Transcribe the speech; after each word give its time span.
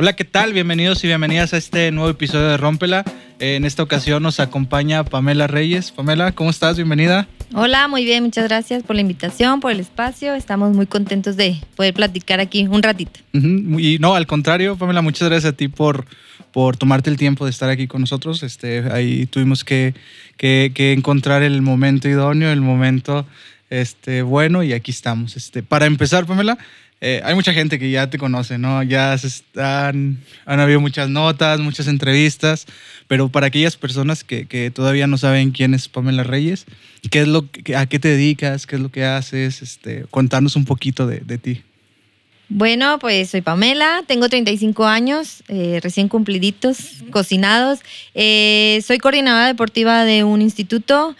Hola, 0.00 0.12
¿qué 0.12 0.24
tal? 0.24 0.52
Bienvenidos 0.52 1.02
y 1.02 1.08
bienvenidas 1.08 1.52
a 1.54 1.56
este 1.56 1.90
nuevo 1.90 2.08
episodio 2.08 2.46
de 2.46 2.56
Rómpela. 2.56 3.02
En 3.40 3.64
esta 3.64 3.82
ocasión 3.82 4.22
nos 4.22 4.38
acompaña 4.38 5.02
Pamela 5.02 5.48
Reyes. 5.48 5.90
Pamela, 5.90 6.30
¿cómo 6.30 6.50
estás? 6.50 6.76
Bienvenida. 6.76 7.26
Hola, 7.52 7.88
muy 7.88 8.04
bien, 8.04 8.22
muchas 8.22 8.44
gracias 8.44 8.84
por 8.84 8.94
la 8.94 9.02
invitación, 9.02 9.58
por 9.58 9.72
el 9.72 9.80
espacio. 9.80 10.36
Estamos 10.36 10.72
muy 10.76 10.86
contentos 10.86 11.36
de 11.36 11.56
poder 11.74 11.94
platicar 11.94 12.38
aquí 12.38 12.68
un 12.68 12.80
ratito. 12.80 13.18
Y 13.32 13.98
no, 13.98 14.14
al 14.14 14.28
contrario, 14.28 14.76
Pamela, 14.76 15.02
muchas 15.02 15.28
gracias 15.28 15.52
a 15.52 15.56
ti 15.56 15.66
por, 15.66 16.06
por 16.52 16.76
tomarte 16.76 17.10
el 17.10 17.16
tiempo 17.16 17.44
de 17.44 17.50
estar 17.50 17.68
aquí 17.68 17.88
con 17.88 18.00
nosotros. 18.00 18.44
Este, 18.44 18.84
ahí 18.92 19.26
tuvimos 19.26 19.64
que, 19.64 19.94
que, 20.36 20.70
que 20.72 20.92
encontrar 20.92 21.42
el 21.42 21.60
momento 21.60 22.08
idóneo, 22.08 22.52
el 22.52 22.60
momento 22.60 23.26
este, 23.68 24.22
bueno, 24.22 24.62
y 24.62 24.74
aquí 24.74 24.92
estamos. 24.92 25.36
Este, 25.36 25.64
para 25.64 25.86
empezar, 25.86 26.24
Pamela, 26.24 26.56
eh, 27.00 27.20
hay 27.24 27.34
mucha 27.34 27.52
gente 27.52 27.78
que 27.78 27.90
ya 27.90 28.10
te 28.10 28.18
conoce, 28.18 28.58
¿no? 28.58 28.82
Ya 28.82 29.16
se 29.16 29.28
están, 29.28 30.18
han 30.46 30.60
habido 30.60 30.80
muchas 30.80 31.08
notas, 31.08 31.60
muchas 31.60 31.86
entrevistas, 31.86 32.66
pero 33.06 33.28
para 33.28 33.46
aquellas 33.46 33.76
personas 33.76 34.24
que, 34.24 34.46
que 34.46 34.70
todavía 34.70 35.06
no 35.06 35.18
saben 35.18 35.52
quién 35.52 35.74
es 35.74 35.88
Pamela 35.88 36.24
Reyes, 36.24 36.66
¿qué 37.10 37.20
es 37.20 37.28
lo, 37.28 37.46
¿a 37.76 37.86
qué 37.86 37.98
te 37.98 38.08
dedicas? 38.08 38.66
¿Qué 38.66 38.76
es 38.76 38.82
lo 38.82 38.90
que 38.90 39.04
haces? 39.04 39.62
Este, 39.62 40.06
contanos 40.10 40.56
un 40.56 40.64
poquito 40.64 41.06
de, 41.06 41.20
de 41.20 41.38
ti. 41.38 41.62
Bueno, 42.50 42.98
pues 42.98 43.28
soy 43.28 43.42
Pamela, 43.42 44.02
tengo 44.06 44.30
35 44.30 44.86
años, 44.86 45.42
eh, 45.48 45.80
recién 45.82 46.08
cumpliditos, 46.08 47.02
cocinados. 47.10 47.80
Eh, 48.14 48.82
soy 48.86 48.96
coordinadora 48.96 49.46
deportiva 49.46 50.04
de 50.04 50.24
un 50.24 50.40
instituto. 50.40 51.14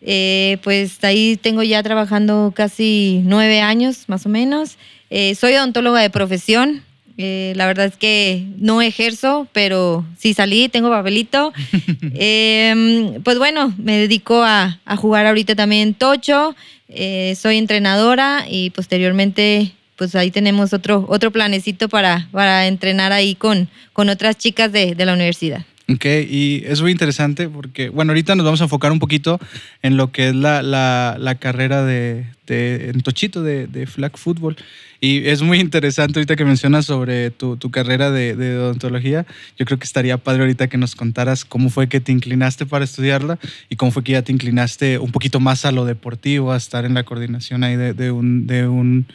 Eh, 0.00 0.56
pues 0.62 1.04
ahí 1.04 1.36
tengo 1.36 1.62
ya 1.62 1.82
trabajando 1.82 2.54
casi 2.56 3.20
nueve 3.24 3.60
años, 3.60 4.04
más 4.08 4.24
o 4.24 4.30
menos. 4.30 4.78
Eh, 5.10 5.34
soy 5.34 5.54
odontóloga 5.54 6.00
de 6.00 6.10
profesión. 6.10 6.82
Eh, 7.18 7.52
la 7.56 7.66
verdad 7.66 7.86
es 7.86 7.96
que 7.96 8.46
no 8.56 8.80
ejerzo, 8.80 9.46
pero 9.52 10.06
sí 10.18 10.32
salí, 10.32 10.68
tengo 10.68 10.88
papelito. 10.88 11.52
Em, 12.14 13.22
pues 13.22 13.36
bueno, 13.38 13.74
me 13.76 13.98
dedico 13.98 14.42
a, 14.42 14.78
jugar 14.96 15.26
ahorita 15.26 15.54
también 15.54 15.94
tocho. 15.94 16.54
Eh, 16.88 17.34
soy 17.38 17.58
entrenadora 17.58 18.46
y 18.48 18.70
posteriormente, 18.70 19.72
pues 19.96 20.14
ahí 20.14 20.30
tenemos 20.30 20.72
otro, 20.72 21.04
otro 21.08 21.30
planecito 21.30 21.88
para, 21.88 22.28
para 22.32 22.66
entrenar 22.66 23.12
ahí 23.12 23.34
con, 23.34 23.68
con 23.92 24.08
otras 24.08 24.38
chicas 24.38 24.72
de, 24.72 24.94
de 24.94 25.04
la 25.04 25.12
universidad. 25.12 25.64
Ok, 25.94 26.04
y 26.04 26.62
es 26.66 26.82
muy 26.82 26.92
interesante 26.92 27.48
porque, 27.48 27.88
bueno, 27.88 28.12
ahorita 28.12 28.36
nos 28.36 28.44
vamos 28.44 28.60
a 28.60 28.64
enfocar 28.64 28.92
un 28.92 28.98
poquito 28.98 29.40
en 29.82 29.96
lo 29.96 30.12
que 30.12 30.28
es 30.28 30.34
la, 30.34 30.62
la, 30.62 31.16
la 31.18 31.34
carrera 31.36 31.84
de, 31.84 32.26
de 32.46 32.90
en 32.90 33.00
Tochito 33.00 33.42
de, 33.42 33.86
flag 33.86 34.16
football. 34.16 34.56
Y 35.00 35.26
es 35.26 35.42
muy 35.42 35.58
interesante 35.58 36.18
ahorita 36.18 36.36
que 36.36 36.44
mencionas 36.44 36.86
sobre 36.86 37.30
tu, 37.30 37.56
tu 37.56 37.70
carrera 37.70 38.10
de, 38.10 38.36
de, 38.36 38.58
odontología. 38.58 39.26
Yo 39.58 39.64
creo 39.64 39.78
que 39.78 39.84
estaría 39.84 40.18
padre 40.18 40.42
ahorita 40.42 40.68
que 40.68 40.76
nos 40.76 40.94
contaras 40.94 41.44
cómo 41.44 41.70
fue 41.70 41.88
que 41.88 42.00
te 42.00 42.12
inclinaste 42.12 42.66
para 42.66 42.84
estudiarla 42.84 43.38
y 43.68 43.76
cómo 43.76 43.90
fue 43.90 44.04
que 44.04 44.12
ya 44.12 44.22
te 44.22 44.32
inclinaste 44.32 44.98
un 44.98 45.10
poquito 45.10 45.40
más 45.40 45.64
a 45.64 45.72
lo 45.72 45.86
deportivo, 45.86 46.52
a 46.52 46.56
estar 46.56 46.84
en 46.84 46.94
la 46.94 47.02
coordinación 47.04 47.64
ahí 47.64 47.76
de 47.76 48.10
un, 48.12 48.46
de, 48.46 48.68
un, 48.68 49.06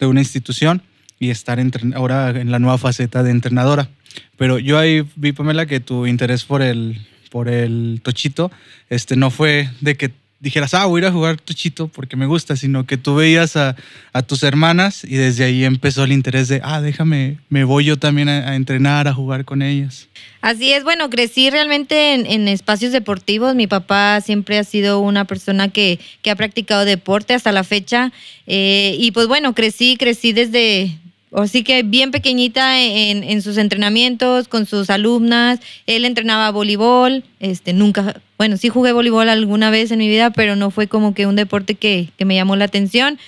de 0.00 0.06
una 0.06 0.20
institución 0.20 0.82
y 1.18 1.30
estar 1.30 1.58
ahora 1.94 2.30
en 2.30 2.50
la 2.50 2.58
nueva 2.58 2.78
faceta 2.78 3.22
de 3.22 3.30
entrenadora. 3.30 3.88
Pero 4.36 4.58
yo 4.58 4.78
ahí 4.78 5.04
vi, 5.16 5.32
Pamela, 5.32 5.66
que 5.66 5.80
tu 5.80 6.06
interés 6.06 6.44
por 6.44 6.62
el, 6.62 6.98
por 7.30 7.48
el 7.48 8.00
tochito 8.02 8.50
este, 8.88 9.16
no 9.16 9.30
fue 9.30 9.70
de 9.80 9.96
que 9.96 10.12
dijeras, 10.38 10.74
ah, 10.74 10.84
voy 10.86 11.00
a 11.00 11.04
ir 11.04 11.08
a 11.08 11.12
jugar 11.12 11.40
tochito 11.40 11.88
porque 11.88 12.16
me 12.16 12.26
gusta, 12.26 12.56
sino 12.56 12.86
que 12.86 12.96
tú 12.96 13.14
veías 13.14 13.56
a, 13.56 13.74
a, 14.12 14.22
tus 14.22 14.42
hermanas 14.42 15.02
y 15.02 15.16
desde 15.16 15.44
ahí 15.44 15.64
empezó 15.64 16.04
el 16.04 16.12
interés 16.12 16.48
de, 16.48 16.60
ah, 16.62 16.80
déjame, 16.80 17.38
me 17.48 17.64
voy 17.64 17.86
yo 17.86 17.98
también 17.98 18.28
a, 18.28 18.50
a 18.50 18.56
entrenar, 18.56 19.08
a 19.08 19.14
jugar 19.14 19.44
con 19.44 19.62
ellas. 19.62 20.08
Así 20.42 20.72
es, 20.72 20.84
bueno, 20.84 21.10
crecí 21.10 21.50
realmente 21.50 22.14
en, 22.14 22.26
en, 22.26 22.48
espacios 22.48 22.92
deportivos. 22.92 23.54
Mi 23.54 23.66
papá 23.66 24.20
siempre 24.20 24.58
ha 24.58 24.64
sido 24.64 25.00
una 25.00 25.24
persona 25.24 25.68
que, 25.68 25.98
que 26.22 26.30
ha 26.30 26.36
practicado 26.36 26.84
deporte 26.84 27.34
hasta 27.34 27.50
la 27.50 27.64
fecha. 27.64 28.12
Eh, 28.46 28.96
y 28.98 29.10
pues 29.10 29.26
bueno, 29.26 29.54
crecí, 29.54 29.96
crecí 29.96 30.32
desde, 30.32 30.96
Así 31.36 31.62
que 31.62 31.82
bien 31.82 32.12
pequeñita 32.12 32.80
en, 32.80 33.22
en, 33.22 33.42
sus 33.42 33.58
entrenamientos 33.58 34.48
con 34.48 34.64
sus 34.64 34.88
alumnas. 34.88 35.60
Él 35.86 36.06
entrenaba 36.06 36.50
voleibol. 36.50 37.24
Este, 37.40 37.74
nunca, 37.74 38.22
bueno, 38.38 38.56
sí 38.56 38.70
jugué 38.70 38.92
voleibol 38.92 39.28
alguna 39.28 39.68
vez 39.68 39.90
en 39.90 39.98
mi 39.98 40.08
vida, 40.08 40.30
pero 40.30 40.56
no 40.56 40.70
fue 40.70 40.86
como 40.86 41.12
que 41.12 41.26
un 41.26 41.36
deporte 41.36 41.74
que, 41.74 42.08
que 42.16 42.24
me 42.24 42.34
llamó 42.34 42.56
la 42.56 42.64
atención. 42.64 43.18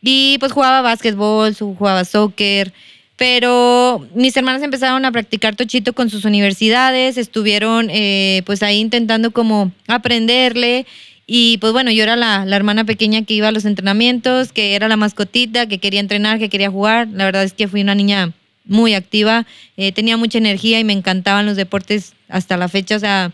Y 0.00 0.38
pues 0.38 0.52
jugaba 0.52 0.80
básquetbol, 0.80 1.54
jugaba 1.54 2.04
soccer. 2.06 2.72
Pero 3.16 4.08
mis 4.14 4.34
hermanas 4.34 4.62
empezaron 4.62 5.04
a 5.04 5.12
practicar 5.12 5.54
tochito 5.54 5.92
con 5.92 6.08
sus 6.08 6.24
universidades, 6.24 7.18
estuvieron 7.18 7.90
eh, 7.90 8.42
pues 8.46 8.62
ahí 8.62 8.78
intentando 8.78 9.32
como 9.32 9.72
aprenderle 9.88 10.86
y 11.32 11.58
pues 11.58 11.72
bueno, 11.72 11.92
yo 11.92 12.02
era 12.02 12.16
la, 12.16 12.44
la, 12.44 12.56
hermana 12.56 12.82
pequeña 12.82 13.22
que 13.22 13.34
iba 13.34 13.46
a 13.46 13.52
los 13.52 13.64
entrenamientos, 13.64 14.50
que 14.50 14.74
era 14.74 14.88
la 14.88 14.96
mascotita, 14.96 15.66
que 15.66 15.78
quería 15.78 16.00
entrenar, 16.00 16.40
que 16.40 16.48
quería 16.48 16.72
jugar. 16.72 17.06
La 17.12 17.24
verdad 17.24 17.44
es 17.44 17.52
que 17.52 17.68
fui 17.68 17.82
una 17.82 17.94
niña 17.94 18.32
muy 18.64 18.94
activa, 18.94 19.46
eh, 19.76 19.92
tenía 19.92 20.16
mucha 20.16 20.38
energía 20.38 20.80
y 20.80 20.84
me 20.84 20.92
encantaban 20.92 21.46
los 21.46 21.54
deportes 21.54 22.14
hasta 22.28 22.56
la 22.56 22.66
fecha. 22.66 22.96
O 22.96 22.98
sea, 22.98 23.30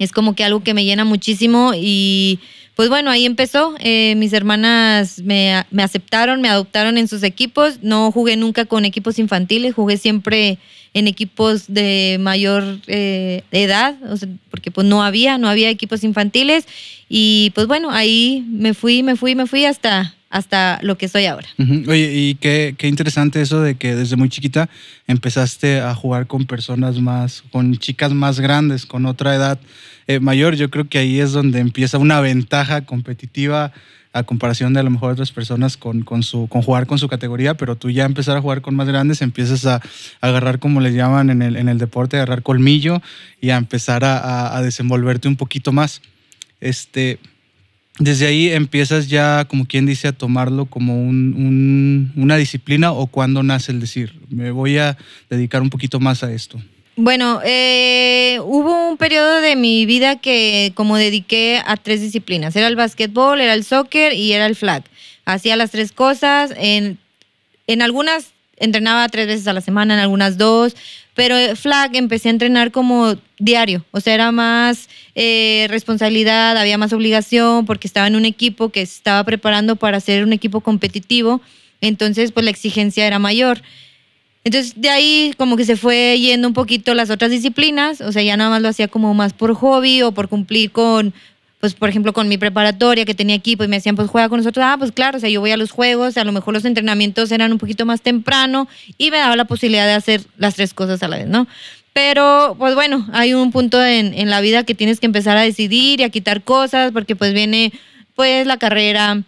es 0.00 0.10
como 0.10 0.34
que 0.34 0.42
algo 0.42 0.64
que 0.64 0.74
me 0.74 0.84
llena 0.84 1.04
muchísimo 1.04 1.74
y 1.76 2.40
pues 2.74 2.88
bueno, 2.88 3.10
ahí 3.10 3.26
empezó. 3.26 3.74
Eh, 3.80 4.14
mis 4.16 4.32
hermanas 4.32 5.20
me, 5.20 5.64
aceptaron, 5.78 6.40
me 6.40 6.48
adoptaron 6.48 6.96
en 6.96 7.06
sus 7.06 7.22
equipos. 7.22 7.80
No 7.82 8.10
jugué 8.10 8.36
nunca 8.36 8.64
con 8.64 8.84
equipos 8.84 9.18
infantiles, 9.18 9.74
jugué 9.74 9.98
siempre 9.98 10.58
en 10.94 11.06
equipos 11.06 11.64
de 11.68 12.18
mayor 12.20 12.78
eh, 12.86 13.44
edad, 13.50 13.96
o 14.10 14.16
sea, 14.16 14.28
porque 14.50 14.70
pues 14.70 14.86
no 14.86 15.02
había, 15.02 15.38
no 15.38 15.48
había 15.48 15.70
equipos 15.70 16.04
infantiles. 16.04 16.66
Y 17.08 17.52
pues 17.54 17.66
bueno, 17.66 17.90
ahí 17.90 18.44
me 18.48 18.72
fui, 18.74 19.02
me 19.02 19.16
fui, 19.16 19.34
me 19.34 19.46
fui 19.46 19.64
hasta, 19.66 20.14
hasta 20.32 20.78
lo 20.82 20.96
que 20.96 21.08
soy 21.08 21.26
ahora. 21.26 21.46
Uh 21.58 21.62
-huh. 21.62 21.88
Oye, 21.88 22.10
y 22.14 22.34
qué, 22.36 22.74
qué, 22.78 22.88
interesante 22.88 23.42
eso 23.42 23.60
de 23.60 23.74
que 23.74 23.94
desde 23.94 24.16
muy 24.16 24.30
chiquita 24.30 24.70
empezaste 25.06 25.80
a 25.80 25.94
jugar 25.94 26.26
con 26.26 26.46
personas 26.46 26.98
más, 27.00 27.44
con 27.52 27.76
chicas 27.76 28.12
más 28.14 28.40
grandes, 28.40 28.86
con 28.86 29.04
otra 29.04 29.34
edad 29.34 29.60
eh, 30.06 30.20
mayor. 30.20 30.56
Yo 30.56 30.70
creo 30.70 30.88
que 30.88 30.96
ahí 30.96 31.20
es 31.20 31.32
donde 31.32 31.60
empieza 31.60 31.98
una 31.98 32.18
ventaja 32.20 32.86
competitiva 32.86 33.72
a 34.14 34.22
comparación 34.22 34.72
de 34.72 34.80
a 34.80 34.82
lo 34.82 34.90
mejor 34.90 35.12
otras 35.12 35.32
personas 35.32 35.76
con, 35.76 36.00
con, 36.02 36.22
su, 36.22 36.48
con 36.48 36.62
jugar 36.62 36.86
con 36.86 36.98
su 36.98 37.08
categoría, 37.08 37.54
pero 37.54 37.76
tú 37.76 37.90
ya 37.90 38.06
empezar 38.06 38.34
a 38.36 38.40
jugar 38.40 38.62
con 38.62 38.74
más 38.74 38.88
grandes, 38.88 39.20
empiezas 39.20 39.66
a, 39.66 39.76
a 39.76 40.28
agarrar, 40.28 40.58
como 40.58 40.80
les 40.80 40.94
llaman 40.94 41.28
en 41.28 41.42
el, 41.42 41.56
en 41.56 41.68
el 41.68 41.76
deporte, 41.76 42.16
agarrar 42.16 42.42
colmillo 42.42 43.02
y 43.38 43.50
a 43.50 43.58
empezar 43.58 44.02
a, 44.04 44.16
a, 44.16 44.56
a 44.56 44.62
desenvolverte 44.62 45.28
un 45.28 45.36
poquito 45.36 45.72
más. 45.72 46.00
Este, 46.60 47.18
desde 47.98 48.26
ahí 48.26 48.50
empiezas 48.50 49.08
ya, 49.08 49.44
como 49.46 49.66
quien 49.66 49.86
dice, 49.86 50.08
a 50.08 50.12
tomarlo 50.12 50.66
como 50.66 51.02
un, 51.02 51.34
un, 51.34 52.12
una 52.16 52.36
disciplina 52.36 52.92
o 52.92 53.06
cuando 53.06 53.42
nace 53.42 53.72
el 53.72 53.80
decir, 53.80 54.14
me 54.30 54.50
voy 54.50 54.78
a 54.78 54.96
dedicar 55.28 55.62
un 55.62 55.70
poquito 55.70 56.00
más 56.00 56.22
a 56.22 56.32
esto. 56.32 56.60
Bueno, 56.96 57.40
eh, 57.44 58.38
hubo 58.44 58.90
un 58.90 58.96
periodo 58.98 59.40
de 59.40 59.56
mi 59.56 59.86
vida 59.86 60.20
que 60.20 60.72
como 60.74 60.96
dediqué 60.96 61.62
a 61.64 61.76
tres 61.76 62.02
disciplinas. 62.02 62.54
Era 62.54 62.68
el 62.68 62.76
básquetbol, 62.76 63.40
era 63.40 63.54
el 63.54 63.64
soccer 63.64 64.12
y 64.12 64.32
era 64.32 64.44
el 64.46 64.56
flag. 64.56 64.84
Hacía 65.24 65.56
las 65.56 65.70
tres 65.70 65.92
cosas. 65.92 66.52
En, 66.56 66.98
en 67.66 67.80
algunas 67.80 68.32
entrenaba 68.56 69.08
tres 69.08 69.26
veces 69.26 69.46
a 69.46 69.52
la 69.52 69.60
semana, 69.60 69.94
en 69.94 70.00
algunas 70.00 70.38
dos. 70.38 70.76
Pero 71.14 71.36
flag 71.56 71.94
empecé 71.94 72.28
a 72.28 72.32
entrenar 72.32 72.72
como 72.72 73.16
diario. 73.38 73.84
O 73.90 74.00
sea, 74.00 74.14
era 74.14 74.32
más 74.32 74.88
eh, 75.14 75.66
responsabilidad, 75.68 76.56
había 76.56 76.78
más 76.78 76.92
obligación 76.92 77.66
porque 77.66 77.86
estaba 77.86 78.06
en 78.06 78.16
un 78.16 78.24
equipo 78.24 78.70
que 78.70 78.80
estaba 78.80 79.22
preparando 79.24 79.76
para 79.76 80.00
ser 80.00 80.24
un 80.24 80.32
equipo 80.32 80.60
competitivo. 80.60 81.42
Entonces, 81.82 82.32
pues 82.32 82.44
la 82.44 82.50
exigencia 82.50 83.06
era 83.06 83.18
mayor. 83.18 83.60
Entonces, 84.44 84.74
de 84.76 84.88
ahí 84.88 85.34
como 85.36 85.56
que 85.56 85.64
se 85.64 85.76
fue 85.76 86.18
yendo 86.18 86.48
un 86.48 86.54
poquito 86.54 86.94
las 86.94 87.10
otras 87.10 87.30
disciplinas, 87.30 88.00
o 88.00 88.10
sea, 88.10 88.22
ya 88.22 88.36
nada 88.36 88.50
más 88.50 88.62
lo 88.62 88.68
hacía 88.68 88.88
como 88.88 89.14
más 89.14 89.34
por 89.34 89.54
hobby 89.54 90.02
o 90.02 90.12
por 90.12 90.28
cumplir 90.28 90.72
con, 90.72 91.14
pues, 91.62 91.74
por 91.74 91.88
ejemplo, 91.88 92.12
con 92.12 92.26
mi 92.26 92.38
preparatoria 92.38 93.04
que 93.04 93.14
tenía 93.14 93.36
equipo 93.36 93.62
y 93.62 93.68
me 93.68 93.76
decían, 93.76 93.94
pues, 93.94 94.10
juega 94.10 94.28
con 94.28 94.38
nosotros. 94.38 94.66
Ah, 94.68 94.74
pues 94.76 94.90
claro, 94.90 95.18
o 95.18 95.20
sea, 95.20 95.30
yo 95.30 95.38
voy 95.38 95.52
a 95.52 95.56
los 95.56 95.70
juegos, 95.70 96.16
a 96.16 96.24
lo 96.24 96.32
mejor 96.32 96.54
los 96.54 96.64
entrenamientos 96.64 97.30
eran 97.30 97.52
un 97.52 97.58
poquito 97.58 97.86
más 97.86 98.02
temprano 98.02 98.66
y 98.98 99.12
me 99.12 99.18
daba 99.18 99.36
la 99.36 99.44
posibilidad 99.44 99.86
de 99.86 99.92
hacer 99.92 100.22
las 100.38 100.56
tres 100.56 100.74
cosas 100.74 101.04
a 101.04 101.08
la 101.08 101.18
vez, 101.18 101.28
¿no? 101.28 101.46
Pero, 101.92 102.56
pues 102.58 102.74
bueno, 102.74 103.06
hay 103.12 103.34
un 103.34 103.52
punto 103.52 103.80
en, 103.80 104.12
en 104.12 104.28
la 104.28 104.40
vida 104.40 104.64
que 104.64 104.74
tienes 104.74 104.98
que 104.98 105.06
empezar 105.06 105.36
a 105.36 105.42
decidir 105.42 106.00
y 106.00 106.02
a 106.02 106.08
quitar 106.08 106.42
cosas 106.42 106.90
porque 106.90 107.14
pues 107.14 107.32
viene, 107.32 107.72
pues, 108.16 108.44
la 108.44 108.56
carrera, 108.56 109.22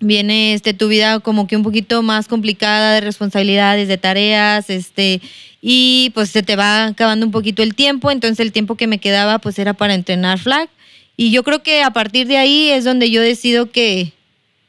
viene 0.00 0.54
este 0.54 0.72
tu 0.72 0.88
vida 0.88 1.20
como 1.20 1.46
que 1.46 1.56
un 1.56 1.64
poquito 1.64 2.02
más 2.02 2.28
complicada 2.28 2.94
de 2.94 3.02
responsabilidades, 3.02 3.88
de 3.88 3.98
tareas, 3.98 4.70
este 4.70 5.20
y 5.60 6.12
pues 6.14 6.30
se 6.30 6.42
te 6.42 6.56
va 6.56 6.86
acabando 6.86 7.26
un 7.26 7.32
poquito 7.32 7.62
el 7.62 7.74
tiempo, 7.74 8.10
entonces 8.10 8.40
el 8.40 8.52
tiempo 8.52 8.74
que 8.76 8.86
me 8.86 8.96
quedaba 8.96 9.38
pues 9.38 9.58
era 9.58 9.74
para 9.74 9.92
entrenar 9.92 10.38
flag 10.38 10.70
y 11.16 11.30
yo 11.30 11.42
creo 11.42 11.62
que 11.62 11.82
a 11.82 11.90
partir 11.90 12.26
de 12.26 12.36
ahí 12.36 12.70
es 12.70 12.84
donde 12.84 13.10
yo 13.10 13.20
decido 13.22 13.70
que 13.70 14.12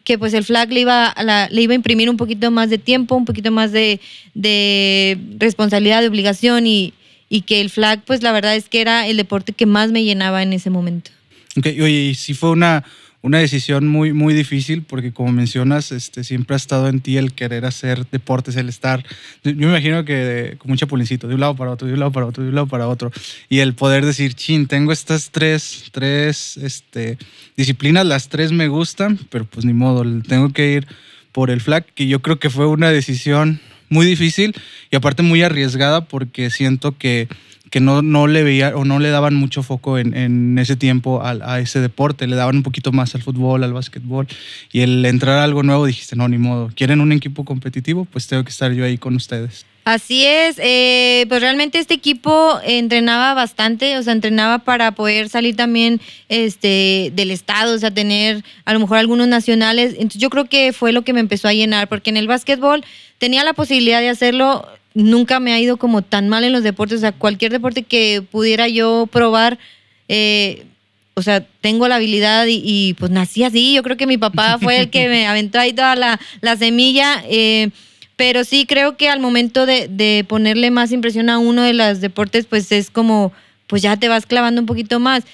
que 0.03 0.19
pues 0.19 0.35
el 0.35 0.43
flag 0.43 0.71
le 0.71 0.81
iba, 0.81 1.07
a 1.07 1.23
la- 1.23 1.49
le 1.49 1.63
iba 1.63 1.71
a 1.71 1.75
imprimir 1.75 2.11
un 2.11 2.15
poquito 2.17 2.51
más 2.51 2.69
de 2.69 2.77
tiempo, 2.77 3.15
un 3.15 3.25
poquito 3.25 3.49
más 3.51 3.71
de, 3.71 3.99
de 4.35 5.17
responsabilidad, 5.39 6.01
de 6.01 6.07
obligación 6.09 6.67
y, 6.67 6.93
y 7.27 7.41
que 7.41 7.59
el 7.59 7.71
flag 7.71 8.03
pues 8.05 8.21
la 8.21 8.31
verdad 8.31 8.55
es 8.55 8.69
que 8.69 8.81
era 8.81 9.07
el 9.07 9.17
deporte 9.17 9.51
que 9.53 9.65
más 9.65 9.91
me 9.91 10.03
llenaba 10.03 10.43
en 10.43 10.53
ese 10.53 10.69
momento. 10.69 11.09
Ok, 11.57 11.65
oye, 11.81 12.09
y 12.11 12.13
sí 12.13 12.35
fue 12.35 12.51
una, 12.51 12.83
una 13.25 13.39
decisión 13.39 13.87
muy, 13.87 14.13
muy 14.13 14.35
difícil 14.35 14.83
porque 14.83 15.11
como 15.11 15.31
mencionas, 15.31 15.91
este, 15.91 16.23
siempre 16.23 16.53
ha 16.53 16.57
estado 16.57 16.87
en 16.87 16.99
ti 16.99 17.17
el 17.17 17.33
querer 17.33 17.65
hacer 17.65 18.05
deportes, 18.11 18.55
el 18.55 18.69
estar, 18.69 19.03
yo 19.43 19.53
me 19.55 19.65
imagino 19.65 20.05
que 20.05 20.13
de- 20.13 20.57
con 20.57 20.69
mucha 20.69 20.85
pulincito, 20.85 21.27
de 21.27 21.33
un 21.33 21.39
lado 21.41 21.55
para 21.55 21.71
otro, 21.71 21.87
de 21.87 21.93
un 21.93 21.99
lado 21.99 22.11
para 22.11 22.27
otro, 22.27 22.43
de 22.43 22.49
un 22.49 22.55
lado 22.55 22.67
para 22.67 22.87
otro, 22.87 23.11
y 23.49 23.59
el 23.59 23.73
poder 23.73 24.05
decir, 24.05 24.35
chin, 24.35 24.67
tengo 24.67 24.91
estas 24.91 25.31
tres, 25.31 25.85
tres 25.91 26.55
este, 26.57 27.17
disciplinas, 27.57 28.05
las 28.05 28.29
tres 28.29 28.51
me 28.51 28.67
gustan, 28.67 29.17
pero 29.31 29.45
pues 29.45 29.65
ni 29.65 29.73
modo, 29.73 30.03
tengo 30.21 30.53
que 30.53 30.73
ir 30.73 30.87
por 31.31 31.49
el 31.49 31.61
flag, 31.61 31.83
que 31.95 32.05
yo 32.05 32.21
creo 32.21 32.37
que 32.37 32.51
fue 32.51 32.67
una 32.67 32.91
decisión 32.91 33.59
muy 33.89 34.05
difícil 34.05 34.53
y 34.91 34.95
aparte 34.95 35.23
muy 35.23 35.41
arriesgada 35.41 36.05
porque 36.05 36.51
siento 36.51 36.95
que 36.95 37.27
que 37.75 37.81
no, 37.81 38.01
no 38.01 38.25
le 38.27 38.41
veía 38.41 38.71
o 38.73 38.85
no 38.85 38.99
le 38.99 39.09
daban 39.09 39.35
mucho 39.35 39.61
foco 39.61 39.97
en, 39.97 40.15
en 40.15 40.57
ese 40.57 40.77
tiempo 40.77 41.21
a, 41.21 41.59
ese 41.59 41.81
deporte, 41.81 42.25
le 42.25 42.37
daban 42.37 42.55
un 42.55 42.63
poquito 42.63 42.93
más 42.93 43.15
al 43.15 43.21
fútbol, 43.21 43.65
al 43.65 43.73
básquetbol 43.73 44.27
y 44.71 44.79
el 44.79 45.03
entrar 45.05 45.39
a 45.39 45.43
algo 45.43 45.61
nuevo 45.61 45.85
dijiste, 45.85 46.15
no, 46.15 46.29
ni 46.29 46.37
modo, 46.37 46.71
¿quieren 46.73 47.01
un 47.01 47.11
equipo 47.11 47.43
competitivo? 47.43 48.05
Pues 48.05 48.27
tengo 48.27 48.45
que 48.45 48.51
estar 48.51 48.71
yo 48.71 48.85
ahí 48.85 48.97
con 48.97 49.17
ustedes. 49.17 49.65
Así 49.83 50.23
es, 50.25 50.55
eh, 50.59 51.25
pues 51.27 51.41
realmente 51.41 51.77
este 51.77 51.95
equipo 51.95 52.57
entrenaba 52.63 53.33
bastante, 53.33 53.97
o 53.97 54.03
sea, 54.03 54.13
entrenaba 54.13 54.59
para 54.59 54.93
poder 54.93 55.27
salir 55.27 55.57
también 55.57 55.99
este, 56.29 57.11
del 57.13 57.29
estado, 57.29 57.75
o 57.75 57.77
sea, 57.77 57.91
tener 57.91 58.45
a 58.63 58.71
lo 58.71 58.79
mejor 58.79 58.99
algunos 58.99 59.27
nacionales. 59.27 59.95
Entonces 59.95 60.21
yo 60.21 60.29
creo 60.29 60.45
que 60.45 60.71
fue 60.71 60.93
lo 60.93 61.01
que 61.01 61.11
me 61.11 61.19
empezó 61.19 61.49
a 61.49 61.53
llenar, 61.53 61.89
porque 61.89 62.09
en 62.09 62.15
el 62.15 62.29
básquetbol 62.29 62.85
tenía 63.17 63.43
la 63.43 63.51
posibilidad 63.51 63.99
de 63.99 64.07
hacerlo, 64.07 64.65
nunca 64.95 65.39
me 65.39 65.53
ha 65.53 65.59
ido 65.59 65.77
como 65.77 66.01
tan 66.01 66.27
mal 66.29 66.43
en 66.43 66.53
los 66.53 66.63
deportes, 66.63 66.97
o 66.97 67.01
sea, 67.01 67.11
cualquier 67.11 67.51
deporte 67.51 67.83
que 67.83 68.23
pudiera 68.31 68.67
yo 68.67 69.07
probar, 69.11 69.59
eh, 70.07 70.65
o 71.13 71.21
sea, 71.21 71.45
tengo 71.61 71.87
la 71.87 71.97
habilidad 71.97 72.47
y, 72.47 72.61
y, 72.63 72.93
pues 72.95 73.11
nací 73.11 73.43
así, 73.43 73.73
yo 73.73 73.83
creo 73.83 73.97
que 73.97 74.07
mi 74.07 74.17
papá 74.17 74.57
fue 74.61 74.79
el 74.79 74.89
que 74.89 75.07
me 75.07 75.27
aventó 75.27 75.59
ahí 75.59 75.73
toda 75.73 75.95
la, 75.95 76.19
la 76.41 76.57
semilla. 76.57 77.23
Eh, 77.29 77.69
pero 78.15 78.45
sí 78.45 78.65
creo 78.65 78.95
que 78.95 79.09
al 79.09 79.19
momento 79.19 79.65
de, 79.65 79.89
de, 79.89 80.25
ponerle 80.27 80.71
más 80.71 80.93
impresión 80.93 81.29
a 81.29 81.37
uno 81.37 81.63
de 81.63 81.73
los 81.73 81.99
deportes, 81.99 82.45
pues 82.45 82.71
es 82.71 82.89
como, 82.89 83.33
pues 83.67 83.81
ya 83.81 83.97
te 83.97 84.07
vas 84.07 84.25
clavando 84.25 84.61
un 84.61 84.65
poquito 84.65 84.99
más. 85.01 85.25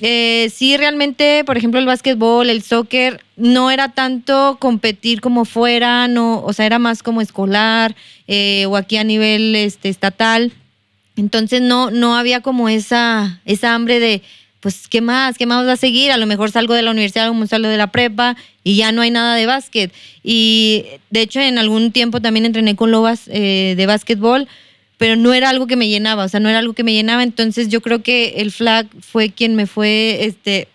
Eh, 0.00 0.50
sí, 0.54 0.76
realmente, 0.76 1.42
por 1.44 1.56
ejemplo, 1.56 1.80
el 1.80 1.86
básquetbol, 1.86 2.50
el 2.50 2.62
soccer, 2.62 3.24
no 3.36 3.70
era 3.70 3.92
tanto 3.92 4.56
competir 4.60 5.20
como 5.20 5.44
fuera, 5.44 6.08
no, 6.08 6.42
o 6.42 6.52
sea, 6.52 6.66
era 6.66 6.78
más 6.78 7.02
como 7.02 7.20
escolar 7.20 7.96
eh, 8.26 8.66
o 8.66 8.76
aquí 8.76 8.96
a 8.96 9.04
nivel 9.04 9.54
este, 9.56 9.88
estatal. 9.88 10.52
Entonces 11.16 11.62
no, 11.62 11.90
no 11.90 12.16
había 12.16 12.40
como 12.40 12.68
esa, 12.68 13.40
esa 13.46 13.74
hambre 13.74 14.00
de, 14.00 14.22
pues, 14.60 14.86
¿qué 14.88 15.00
más? 15.00 15.38
¿Qué 15.38 15.46
más 15.46 15.66
va 15.66 15.72
a 15.72 15.76
seguir? 15.76 16.12
A 16.12 16.18
lo 16.18 16.26
mejor 16.26 16.50
salgo 16.50 16.74
de 16.74 16.82
la 16.82 16.90
universidad, 16.90 17.28
como 17.28 17.46
salgo 17.46 17.68
de 17.68 17.78
la 17.78 17.86
prepa 17.86 18.36
y 18.62 18.76
ya 18.76 18.92
no 18.92 19.00
hay 19.00 19.10
nada 19.10 19.34
de 19.34 19.46
básquet. 19.46 19.92
Y 20.22 20.84
de 21.08 21.22
hecho, 21.22 21.40
en 21.40 21.58
algún 21.58 21.92
tiempo 21.92 22.20
también 22.20 22.44
entrené 22.44 22.76
con 22.76 22.90
Lobas 22.90 23.28
eh, 23.28 23.74
de 23.76 23.86
básquetbol, 23.86 24.46
pero 24.98 25.16
no 25.16 25.34
era 25.34 25.50
algo 25.50 25.66
que 25.66 25.76
me 25.76 25.88
llenaba, 25.88 26.24
o 26.24 26.28
sea, 26.28 26.40
no 26.40 26.48
era 26.48 26.58
algo 26.58 26.72
que 26.72 26.84
me 26.84 26.92
llenaba. 26.92 27.22
Entonces 27.22 27.68
yo 27.68 27.80
creo 27.80 28.02
que 28.02 28.34
el 28.38 28.50
flag 28.50 28.86
fue 29.00 29.30
quien 29.30 29.54
me 29.54 29.66
fue 29.66 30.24
este, 30.24 30.68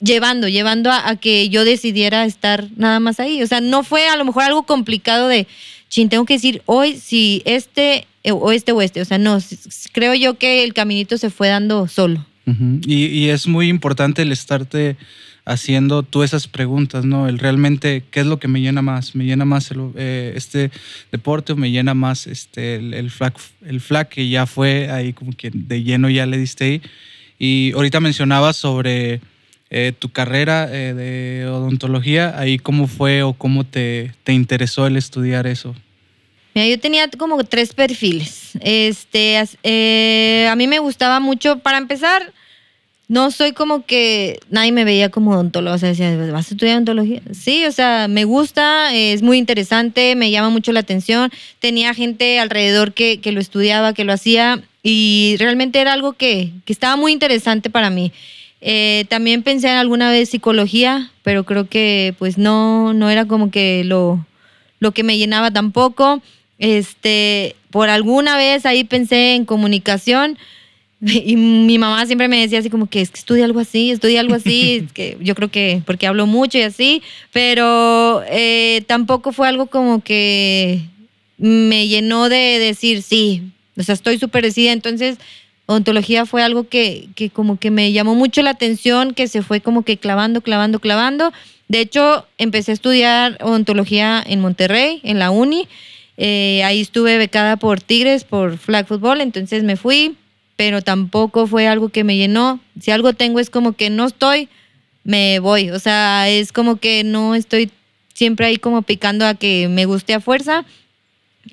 llevando, 0.00 0.48
llevando 0.48 0.90
a, 0.92 1.16
que 1.16 1.48
yo 1.48 1.64
decidiera 1.64 2.24
estar 2.24 2.68
nada 2.76 3.00
más 3.00 3.18
ahí. 3.18 3.42
O 3.42 3.46
sea, 3.46 3.60
no 3.60 3.82
fue 3.82 4.08
a 4.08 4.16
lo 4.16 4.24
mejor 4.24 4.44
algo 4.44 4.62
complicado 4.64 5.28
de, 5.28 5.46
chin, 5.88 6.08
tengo 6.08 6.24
que 6.24 6.34
decir 6.34 6.62
hoy 6.66 6.96
si 6.96 7.42
este 7.44 8.06
o 8.24 8.52
este 8.52 8.72
o 8.72 8.82
este. 8.82 9.00
O 9.00 9.04
sea, 9.04 9.18
no, 9.18 9.38
creo 9.92 10.14
yo 10.14 10.38
que 10.38 10.62
el 10.62 10.72
caminito 10.74 11.18
se 11.18 11.30
fue 11.30 11.48
dando 11.48 11.88
solo. 11.88 12.24
Y, 12.86 13.06
y, 13.06 13.28
es 13.30 13.48
muy 13.48 13.68
importante 13.68 14.22
el 14.22 14.30
estarte 14.30 14.96
haciendo 15.46 16.02
tú 16.02 16.22
esas 16.22 16.48
preguntas, 16.48 17.06
¿no? 17.06 17.28
El 17.28 17.38
realmente, 17.38 18.04
¿qué 18.10 18.20
es 18.20 18.26
lo 18.26 18.38
que 18.38 18.48
me 18.48 18.60
llena 18.60 18.82
más? 18.82 19.14
¿Me 19.14 19.24
llena 19.24 19.46
más 19.46 19.70
el, 19.70 19.92
eh, 19.96 20.34
este 20.36 20.70
deporte 21.10 21.54
o 21.54 21.56
me 21.56 21.70
llena 21.70 21.94
más 21.94 22.26
este, 22.26 22.76
el, 22.76 22.92
el, 22.92 23.10
flag, 23.10 23.32
el 23.64 23.80
flag 23.80 24.08
que 24.08 24.28
ya 24.28 24.44
fue 24.44 24.90
ahí 24.90 25.14
como 25.14 25.32
que 25.32 25.50
de 25.54 25.82
lleno 25.82 26.10
ya 26.10 26.26
le 26.26 26.36
diste 26.36 26.64
ahí? 26.64 26.82
Y 27.38 27.72
ahorita 27.72 28.00
mencionabas 28.00 28.56
sobre 28.56 29.20
eh, 29.70 29.92
tu 29.98 30.10
carrera 30.10 30.68
eh, 30.70 30.94
de 30.94 31.46
odontología, 31.46 32.38
ahí 32.38 32.58
cómo 32.58 32.86
fue 32.86 33.22
o 33.22 33.32
cómo 33.32 33.64
te, 33.64 34.12
te 34.22 34.32
interesó 34.32 34.86
el 34.86 34.96
estudiar 34.96 35.46
eso. 35.46 35.74
Mira, 36.54 36.68
yo 36.68 36.78
tenía 36.78 37.10
como 37.10 37.42
tres 37.44 37.74
perfiles. 37.74 38.52
Este, 38.60 39.42
eh, 39.62 40.48
a 40.48 40.56
mí 40.56 40.66
me 40.66 40.78
gustaba 40.78 41.20
mucho, 41.20 41.58
para 41.58 41.78
empezar, 41.78 42.32
no 43.08 43.30
soy 43.30 43.52
como 43.52 43.86
que 43.86 44.40
nadie 44.50 44.72
me 44.72 44.84
veía 44.84 45.10
como 45.10 45.32
odontólogo. 45.32 45.76
O 45.76 45.78
sea, 45.78 45.90
decía, 45.90 46.16
¿vas 46.32 46.50
a 46.50 46.54
estudiar 46.54 46.76
odontología? 46.76 47.22
Sí, 47.32 47.64
o 47.64 47.72
sea, 47.72 48.08
me 48.08 48.24
gusta, 48.24 48.92
es 48.94 49.22
muy 49.22 49.38
interesante, 49.38 50.16
me 50.16 50.30
llama 50.30 50.50
mucho 50.50 50.72
la 50.72 50.80
atención. 50.80 51.30
Tenía 51.60 51.94
gente 51.94 52.40
alrededor 52.40 52.94
que, 52.94 53.20
que 53.20 53.32
lo 53.32 53.40
estudiaba, 53.40 53.92
que 53.92 54.04
lo 54.04 54.12
hacía, 54.12 54.60
y 54.82 55.36
realmente 55.38 55.80
era 55.80 55.92
algo 55.92 56.12
que, 56.12 56.52
que 56.64 56.72
estaba 56.72 56.96
muy 56.96 57.12
interesante 57.12 57.70
para 57.70 57.90
mí. 57.90 58.12
Eh, 58.60 59.04
también 59.08 59.42
pensé 59.42 59.68
en 59.68 59.76
alguna 59.76 60.10
vez 60.10 60.30
psicología, 60.30 61.10
pero 61.22 61.44
creo 61.44 61.68
que 61.68 62.14
pues 62.18 62.38
no, 62.38 62.94
no 62.94 63.10
era 63.10 63.26
como 63.26 63.50
que 63.50 63.84
lo, 63.84 64.24
lo 64.80 64.92
que 64.92 65.02
me 65.02 65.18
llenaba 65.18 65.50
tampoco. 65.50 66.22
Este, 66.58 67.54
por 67.70 67.90
alguna 67.90 68.36
vez 68.36 68.64
ahí 68.64 68.82
pensé 68.84 69.34
en 69.34 69.44
comunicación 69.44 70.38
y 71.00 71.36
mi 71.36 71.78
mamá 71.78 72.06
siempre 72.06 72.28
me 72.28 72.40
decía 72.40 72.58
así 72.58 72.70
como 72.70 72.86
que 72.86 73.00
es 73.00 73.10
que 73.10 73.18
estudia 73.18 73.44
algo 73.44 73.60
así, 73.60 73.90
estudia 73.90 74.20
algo 74.20 74.34
así, 74.34 74.76
es 74.86 74.92
que 74.92 75.18
yo 75.20 75.34
creo 75.34 75.50
que 75.50 75.82
porque 75.84 76.06
hablo 76.06 76.26
mucho 76.26 76.58
y 76.58 76.62
así, 76.62 77.02
pero 77.32 78.22
eh, 78.28 78.82
tampoco 78.86 79.32
fue 79.32 79.48
algo 79.48 79.66
como 79.66 80.02
que 80.02 80.82
me 81.38 81.86
llenó 81.88 82.28
de 82.28 82.58
decir 82.58 83.02
sí, 83.02 83.42
o 83.76 83.82
sea, 83.82 83.94
estoy 83.94 84.18
súper 84.18 84.44
decidida, 84.44 84.72
entonces 84.72 85.18
odontología 85.66 86.24
fue 86.26 86.42
algo 86.42 86.68
que, 86.68 87.08
que 87.14 87.28
como 87.28 87.58
que 87.58 87.70
me 87.70 87.92
llamó 87.92 88.14
mucho 88.14 88.40
la 88.42 88.50
atención, 88.50 89.12
que 89.12 89.28
se 89.28 89.42
fue 89.42 89.60
como 89.60 89.82
que 89.82 89.98
clavando, 89.98 90.40
clavando, 90.40 90.78
clavando. 90.78 91.32
De 91.68 91.80
hecho, 91.80 92.24
empecé 92.38 92.70
a 92.70 92.74
estudiar 92.74 93.38
odontología 93.42 94.22
en 94.24 94.40
Monterrey, 94.40 95.00
en 95.02 95.18
la 95.18 95.30
uni. 95.30 95.66
Eh, 96.16 96.62
ahí 96.64 96.80
estuve 96.80 97.18
becada 97.18 97.56
por 97.56 97.80
Tigres, 97.80 98.24
por 98.24 98.56
flag 98.56 98.86
football, 98.86 99.20
entonces 99.20 99.64
me 99.64 99.76
fui, 99.76 100.16
pero 100.56 100.82
tampoco 100.82 101.46
fue 101.46 101.68
algo 101.68 101.90
que 101.90 102.04
me 102.04 102.16
llenó. 102.16 102.60
Si 102.80 102.90
algo 102.90 103.12
tengo 103.12 103.38
es 103.40 103.50
como 103.50 103.72
que 103.72 103.90
no 103.90 104.06
estoy, 104.06 104.48
me 105.04 105.38
voy. 105.38 105.70
O 105.70 105.78
sea, 105.78 106.28
es 106.28 106.52
como 106.52 106.76
que 106.76 107.04
no 107.04 107.34
estoy 107.34 107.70
siempre 108.14 108.46
ahí 108.46 108.56
como 108.56 108.82
picando 108.82 109.26
a 109.26 109.34
que 109.34 109.68
me 109.68 109.84
guste 109.84 110.14
a 110.14 110.20
fuerza. 110.20 110.64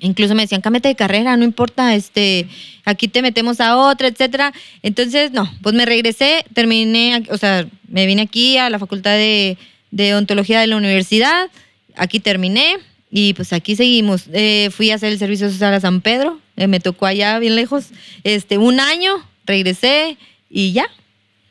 Incluso 0.00 0.34
me 0.34 0.42
decían, 0.42 0.60
cámete 0.60 0.88
de 0.88 0.96
carrera, 0.96 1.36
no 1.36 1.44
importa, 1.44 1.94
este, 1.94 2.48
aquí 2.84 3.06
te 3.06 3.22
metemos 3.22 3.60
a 3.60 3.76
otra, 3.76 4.08
etcétera. 4.08 4.52
Entonces, 4.82 5.30
no, 5.30 5.48
pues 5.62 5.74
me 5.74 5.84
regresé, 5.84 6.44
terminé, 6.52 7.22
o 7.30 7.38
sea, 7.38 7.66
me 7.86 8.06
vine 8.06 8.22
aquí 8.22 8.56
a 8.56 8.70
la 8.70 8.80
facultad 8.80 9.12
de, 9.12 9.56
de 9.92 10.14
odontología 10.14 10.60
de 10.60 10.66
la 10.66 10.76
universidad, 10.76 11.48
aquí 11.94 12.18
terminé, 12.18 12.78
y 13.16 13.32
pues 13.34 13.52
aquí 13.52 13.76
seguimos. 13.76 14.24
Eh, 14.32 14.70
fui 14.72 14.90
a 14.90 14.96
hacer 14.96 15.12
el 15.12 15.20
servicio 15.20 15.48
social 15.48 15.72
a 15.72 15.78
San 15.78 16.00
Pedro, 16.00 16.40
eh, 16.56 16.66
me 16.66 16.80
tocó 16.80 17.06
allá 17.06 17.38
bien 17.38 17.54
lejos, 17.54 17.90
este, 18.24 18.58
un 18.58 18.80
año, 18.80 19.24
regresé 19.46 20.18
y 20.50 20.72
ya. 20.72 20.86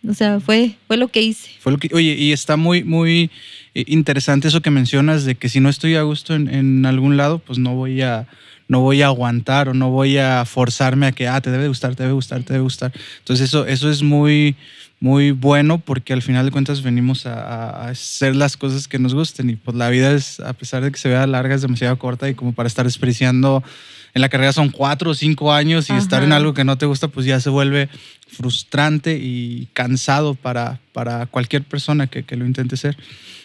O 0.05 0.13
sea, 0.13 0.41
fue, 0.41 0.75
fue 0.88 0.98
lo 0.98 1.08
que 1.08 1.22
hice. 1.22 1.50
Fue 1.62 1.72
lo 1.72 1.77
que, 1.77 1.89
oye, 1.93 2.15
y 2.15 2.34
está 2.34 2.58
muy, 2.58 2.84
muy 2.84 3.32
interesante 3.74 4.50
eso 4.50 4.62
que 4.62 4.72
mencionas 4.72 5.24
de 5.24 5.36
que 5.36 5.48
si 5.48 5.62
no 5.62 5.70
estoy 5.70 5.96
a 5.96 6.01
gusto 6.01 6.36
en, 6.36 6.53
en 6.53 6.86
algún 6.86 7.15
lado, 7.15 7.39
pues 7.39 7.60
no 7.60 7.74
voy 7.75 8.01
a, 8.01 8.27
no 8.67 8.82
voy 8.82 9.01
a 9.01 9.05
aguantar 9.05 9.70
o 9.70 9.74
no 9.74 9.89
voy 9.89 10.17
a 10.17 10.43
forzarme 10.43 11.05
a 11.05 11.13
que, 11.13 11.29
ah, 11.29 11.39
te 11.39 11.50
debe 11.50 11.70
gustar, 11.70 11.96
te 11.96 12.03
debe 12.03 12.13
gustar, 12.13 12.43
te 12.43 12.51
debe 12.51 12.63
gustar. 12.63 12.91
Entonces 13.20 13.48
eso, 13.48 13.65
eso 13.67 13.89
es 13.89 14.03
muy, 14.03 14.58
muy 15.03 15.31
bueno 15.31 15.79
porque 15.79 16.13
al 16.13 16.22
final 16.22 16.45
de 16.45 16.51
cuentas 16.51 16.81
venimos 16.81 17.25
a, 17.25 17.33
a, 17.33 17.89
hacer 17.89 18.38
las 18.38 18.55
cosas 18.55 18.88
que 18.88 19.00
nos 19.00 19.13
gusten 19.13 19.50
y 19.50 19.57
pues 19.57 19.75
la 19.75 19.89
vida 19.89 20.13
es, 20.13 20.39
a 20.39 20.53
pesar 20.53 20.81
de 20.81 20.93
que 20.93 20.98
se 20.98 21.10
vea 21.10 21.27
larga, 21.27 21.53
es 21.53 21.62
demasiado 21.62 22.00
corta 22.00 22.29
y 22.29 22.36
como 22.36 22.53
para 22.53 22.67
estar 22.67 22.86
despreciando 22.86 23.62
en 24.13 24.22
la 24.22 24.29
carrera 24.29 24.53
son 24.53 24.69
cuatro 24.69 25.12
o 25.12 25.13
cinco 25.13 25.51
años 25.51 25.89
y 25.89 25.91
Ajá. 25.91 26.01
estar 26.01 26.24
en 26.24 26.31
algo 26.31 26.53
que 26.53 26.63
no 26.63 26.77
te 26.77 26.86
gusta 26.86 27.10
pues 27.10 27.25
ya 27.25 27.41
se 27.41 27.50
vuelve 27.50 27.89
frustrante 28.29 29.19
y 29.22 29.67
cansado 29.74 30.36
para, 30.36 30.79
para 30.93 31.25
cualquier 31.25 31.63
persona 31.63 32.07
que, 32.07 32.24
que 32.24 32.38
lo 32.38 32.45
intente 32.45 32.77
ser. 32.77 32.95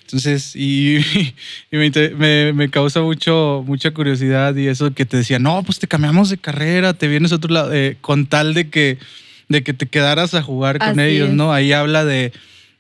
Entonces, 0.03 0.55
y, 0.55 0.99
y 1.73 1.77
me, 1.77 1.91
me, 1.91 2.53
me, 2.53 2.71
causa 2.71 3.03
mucho, 3.03 3.65
mucha 3.67 3.91
curiosidad 3.91 4.55
y 4.55 4.69
eso 4.69 4.95
que 4.95 5.05
te 5.05 5.17
decía, 5.17 5.41
no, 5.41 5.65
pues 5.65 5.81
te 5.81 5.89
cambiamos 5.89 6.31
de 6.31 6.39
carrera, 6.39 6.95
te 6.95 7.09
vienes 7.09 7.33
a 7.33 7.35
otro 7.35 7.53
lado, 7.53 7.75
eh, 7.75 7.97
con 8.01 8.27
tal 8.27 8.55
de 8.55 8.71
que, 8.71 8.99
de 9.49 9.63
que 9.63 9.73
te 9.75 9.87
quedaras 9.87 10.35
a 10.35 10.43
jugar 10.43 10.79
con 10.79 11.01
Así 11.01 11.01
ellos, 11.01 11.31
es. 11.31 11.35
¿no? 11.35 11.53
Ahí 11.53 11.73
habla 11.73 12.05
de, 12.05 12.33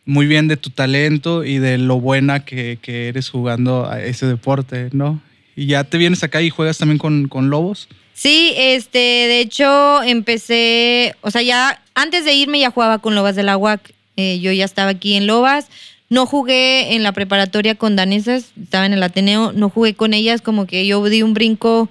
muy 0.04 0.26
bien 0.26 0.48
de 0.48 0.56
tu 0.56 0.70
talento 0.70 1.44
y 1.44 1.58
de 1.58 1.78
lo 1.78 2.00
buena 2.00 2.44
que, 2.44 2.78
que 2.80 3.08
eres 3.08 3.28
jugando 3.28 3.88
a 3.88 4.02
ese 4.02 4.26
deporte, 4.26 4.88
¿no? 4.92 5.20
Y 5.56 5.66
ya 5.66 5.84
te 5.84 5.98
vienes 5.98 6.22
acá 6.22 6.40
y 6.40 6.50
juegas 6.50 6.78
también 6.78 6.98
con, 6.98 7.28
con 7.28 7.50
Lobos. 7.50 7.88
Sí, 8.14 8.52
este, 8.56 8.98
de 8.98 9.40
hecho 9.40 10.02
empecé, 10.02 11.14
o 11.20 11.30
sea, 11.30 11.42
ya 11.42 11.82
antes 11.94 12.24
de 12.24 12.34
irme 12.34 12.58
ya 12.58 12.70
jugaba 12.70 12.98
con 12.98 13.14
Lobas 13.14 13.36
de 13.36 13.42
la 13.42 13.56
UAC. 13.56 13.92
Eh, 14.16 14.40
yo 14.40 14.50
ya 14.50 14.64
estaba 14.64 14.90
aquí 14.90 15.14
en 15.14 15.26
Lobas. 15.26 15.68
No 16.10 16.26
jugué 16.26 16.94
en 16.94 17.02
la 17.02 17.12
preparatoria 17.12 17.74
con 17.74 17.94
danesas, 17.94 18.52
estaba 18.60 18.86
en 18.86 18.94
el 18.94 19.02
Ateneo, 19.02 19.52
no 19.52 19.68
jugué 19.68 19.94
con 19.94 20.14
ellas, 20.14 20.40
como 20.40 20.66
que 20.66 20.86
yo 20.86 21.04
di 21.04 21.22
un 21.22 21.34
brinco 21.34 21.90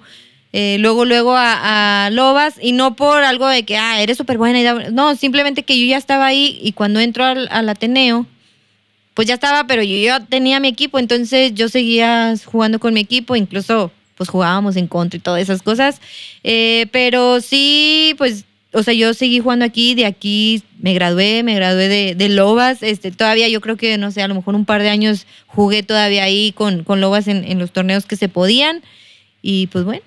eh, 0.52 0.76
luego, 0.80 1.04
luego 1.04 1.34
a, 1.36 2.08
Lobas 2.10 2.54
y 2.60 2.72
no 2.72 2.96
por 2.96 3.22
algo 3.22 3.46
de 3.46 3.64
que, 3.64 3.76
ah, 3.76 4.02
eres 4.02 4.16
súper 4.16 4.38
buena. 4.38 4.60
Y 4.60 4.92
no, 4.92 5.14
simplemente 5.16 5.62
que 5.62 5.78
yo 5.78 5.86
ya 5.86 5.98
estaba 5.98 6.26
ahí 6.26 6.58
y 6.62 6.72
cuando 6.72 7.00
entro 7.00 7.24
al, 7.24 7.68
Ateneo, 7.68 8.26
pues 9.14 9.28
ya 9.28 9.34
estaba, 9.34 9.66
pero 9.66 9.82
yo 9.82 10.24
tenía 10.26 10.60
mi 10.60 10.68
equipo, 10.68 10.98
entonces 10.98 11.52
yo 11.54 11.68
seguía 11.68 12.34
jugando 12.44 12.78
con 12.78 12.94
mi 12.94 13.00
equipo, 13.00 13.36
incluso 13.36 13.90
pues 14.16 14.30
jugábamos 14.30 14.76
en 14.76 14.86
contra 14.86 15.18
y 15.18 15.20
todas 15.20 15.42
esas 15.42 15.62
cosas. 15.62 16.00
Eh, 16.44 16.86
pero 16.92 17.40
sí, 17.40 18.14
pues, 18.16 18.44
o 18.72 18.82
sea, 18.82 18.94
yo 18.94 19.14
seguí 19.14 19.40
jugando 19.40 19.64
aquí, 19.64 19.94
de 19.94 20.06
aquí 20.06 20.62
me 20.80 20.94
gradué, 20.94 21.42
me 21.42 21.54
gradué 21.54 22.14
de, 22.14 22.28
Lobas. 22.28 22.82
Este, 22.82 23.10
todavía 23.10 23.48
yo 23.48 23.60
creo 23.60 23.76
que, 23.76 23.98
no 23.98 24.10
sé, 24.12 24.22
a 24.22 24.28
lo 24.28 24.34
mejor 24.34 24.54
un 24.54 24.64
par 24.64 24.82
de 24.82 24.88
años 24.88 25.26
jugué 25.46 25.82
todavía 25.82 26.24
ahí 26.24 26.52
con, 26.52 26.84
con 26.84 27.00
Lobas 27.00 27.28
en, 27.28 27.44
en 27.44 27.58
los 27.58 27.72
torneos 27.72 28.06
que 28.06 28.16
se 28.16 28.28
podían. 28.28 28.82
Y 29.42 29.68
pues 29.68 29.84
bueno, 29.84 30.02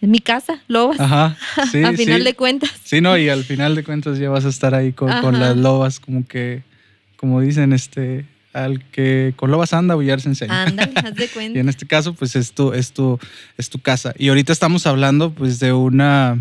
en 0.00 0.10
mi 0.10 0.20
casa, 0.20 0.62
Lobas. 0.68 1.00
Ajá, 1.00 1.36
sí. 1.72 1.82
a 1.82 1.92
final 1.92 2.24
de 2.24 2.34
cuentas. 2.34 2.70
Sí, 2.84 3.00
no, 3.00 3.16
y 3.16 3.28
al 3.28 3.44
final 3.44 3.74
de 3.74 3.84
cuentas 3.84 4.18
ya 4.18 4.30
vas 4.30 4.44
a 4.44 4.48
estar 4.48 4.74
ahí 4.74 4.92
con, 4.92 5.10
con, 5.20 5.38
las 5.38 5.56
lobas, 5.56 6.00
como 6.00 6.26
que, 6.26 6.62
como 7.16 7.40
dicen, 7.40 7.72
este, 7.72 8.26
al 8.52 8.84
que 8.90 9.32
con 9.36 9.50
lobas 9.50 9.72
anda, 9.72 9.94
bullar 9.94 10.20
se 10.20 10.28
enseña. 10.28 10.64
Ándale, 10.64 10.92
haz 10.96 11.14
de 11.14 11.28
cuenta. 11.28 11.58
y 11.58 11.60
en 11.60 11.68
este 11.68 11.86
caso, 11.86 12.14
pues 12.14 12.36
es 12.36 12.52
tu, 12.52 12.72
es 12.72 12.92
tu, 12.92 13.18
es 13.56 13.70
tu 13.70 13.78
casa. 13.80 14.14
Y 14.18 14.28
ahorita 14.28 14.52
estamos 14.52 14.86
hablando, 14.86 15.30
pues, 15.30 15.58
de 15.60 15.72
una, 15.72 16.38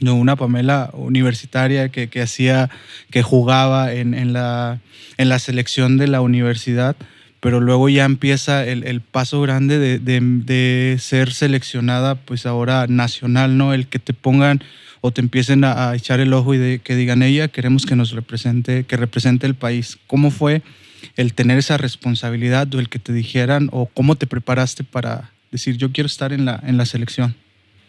de 0.00 0.10
una 0.10 0.36
Pamela 0.36 0.90
universitaria 0.92 1.88
que, 1.88 2.08
que 2.08 2.20
hacía, 2.20 2.70
que 3.10 3.22
jugaba 3.22 3.92
en, 3.92 4.14
en, 4.14 4.32
la, 4.32 4.80
en 5.16 5.28
la 5.28 5.38
selección 5.38 5.96
de 5.96 6.06
la 6.06 6.20
universidad 6.20 6.96
pero 7.40 7.60
luego 7.60 7.88
ya 7.88 8.04
empieza 8.04 8.66
el, 8.66 8.84
el 8.84 9.00
paso 9.00 9.40
grande 9.40 9.78
de, 9.78 9.98
de, 9.98 10.20
de, 10.20 10.96
ser 10.98 11.32
seleccionada, 11.32 12.16
pues 12.16 12.46
ahora 12.46 12.86
nacional, 12.88 13.56
¿no? 13.56 13.74
El 13.74 13.86
que 13.86 13.98
te 13.98 14.12
pongan 14.12 14.62
o 15.00 15.12
te 15.12 15.20
empiecen 15.20 15.64
a, 15.64 15.90
a, 15.90 15.94
echar 15.94 16.20
el 16.20 16.32
ojo 16.32 16.54
y 16.54 16.58
de, 16.58 16.78
que 16.80 16.96
digan, 16.96 17.22
ella, 17.22 17.48
queremos 17.48 17.86
que 17.86 17.96
nos 17.96 18.10
represente, 18.10 18.84
que 18.84 18.96
represente 18.96 19.46
el 19.46 19.54
país. 19.54 19.98
¿Cómo 20.06 20.30
fue 20.30 20.62
el 21.16 21.34
tener 21.34 21.58
esa 21.58 21.76
responsabilidad 21.76 22.72
o 22.74 22.80
el 22.80 22.88
que 22.88 22.98
te 22.98 23.12
dijeran 23.12 23.68
o 23.72 23.86
cómo 23.86 24.16
te 24.16 24.26
preparaste 24.26 24.84
para 24.84 25.30
decir 25.50 25.76
yo 25.76 25.92
quiero 25.92 26.06
estar 26.06 26.32
en 26.32 26.44
la, 26.44 26.60
en 26.66 26.76
la 26.76 26.86
selección? 26.86 27.36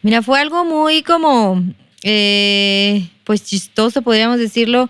Mira, 0.02 0.22
fue 0.22 0.40
algo 0.40 0.64
muy 0.64 1.04
como, 1.04 1.64
eh, 2.04 3.10
pues 3.24 3.44
chistoso, 3.44 4.02
podríamos 4.02 4.40
decirlo. 4.40 4.90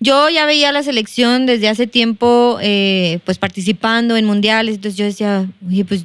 Yo 0.00 0.28
ya 0.30 0.46
veía 0.46 0.72
la 0.72 0.82
selección 0.82 1.46
desde 1.46 1.68
hace 1.68 1.86
tiempo, 1.86 2.58
eh, 2.62 3.20
pues 3.24 3.38
participando 3.38 4.16
en 4.16 4.24
mundiales, 4.24 4.76
entonces 4.76 4.98
yo 4.98 5.04
decía, 5.04 5.46
oye, 5.66 5.84
pues 5.84 6.04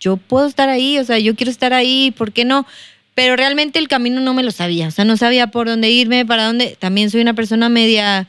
yo 0.00 0.16
puedo 0.16 0.46
estar 0.46 0.68
ahí, 0.68 0.98
o 0.98 1.04
sea, 1.04 1.18
yo 1.18 1.34
quiero 1.36 1.50
estar 1.50 1.72
ahí, 1.72 2.12
¿por 2.16 2.32
qué 2.32 2.44
no? 2.44 2.66
Pero 3.14 3.36
realmente 3.36 3.78
el 3.78 3.88
camino 3.88 4.20
no 4.20 4.34
me 4.34 4.42
lo 4.42 4.50
sabía, 4.50 4.88
o 4.88 4.90
sea, 4.90 5.04
no 5.04 5.16
sabía 5.16 5.46
por 5.46 5.68
dónde 5.68 5.90
irme, 5.90 6.26
para 6.26 6.44
dónde. 6.44 6.76
También 6.78 7.08
soy 7.10 7.22
una 7.22 7.34
persona 7.34 7.68
media 7.68 8.28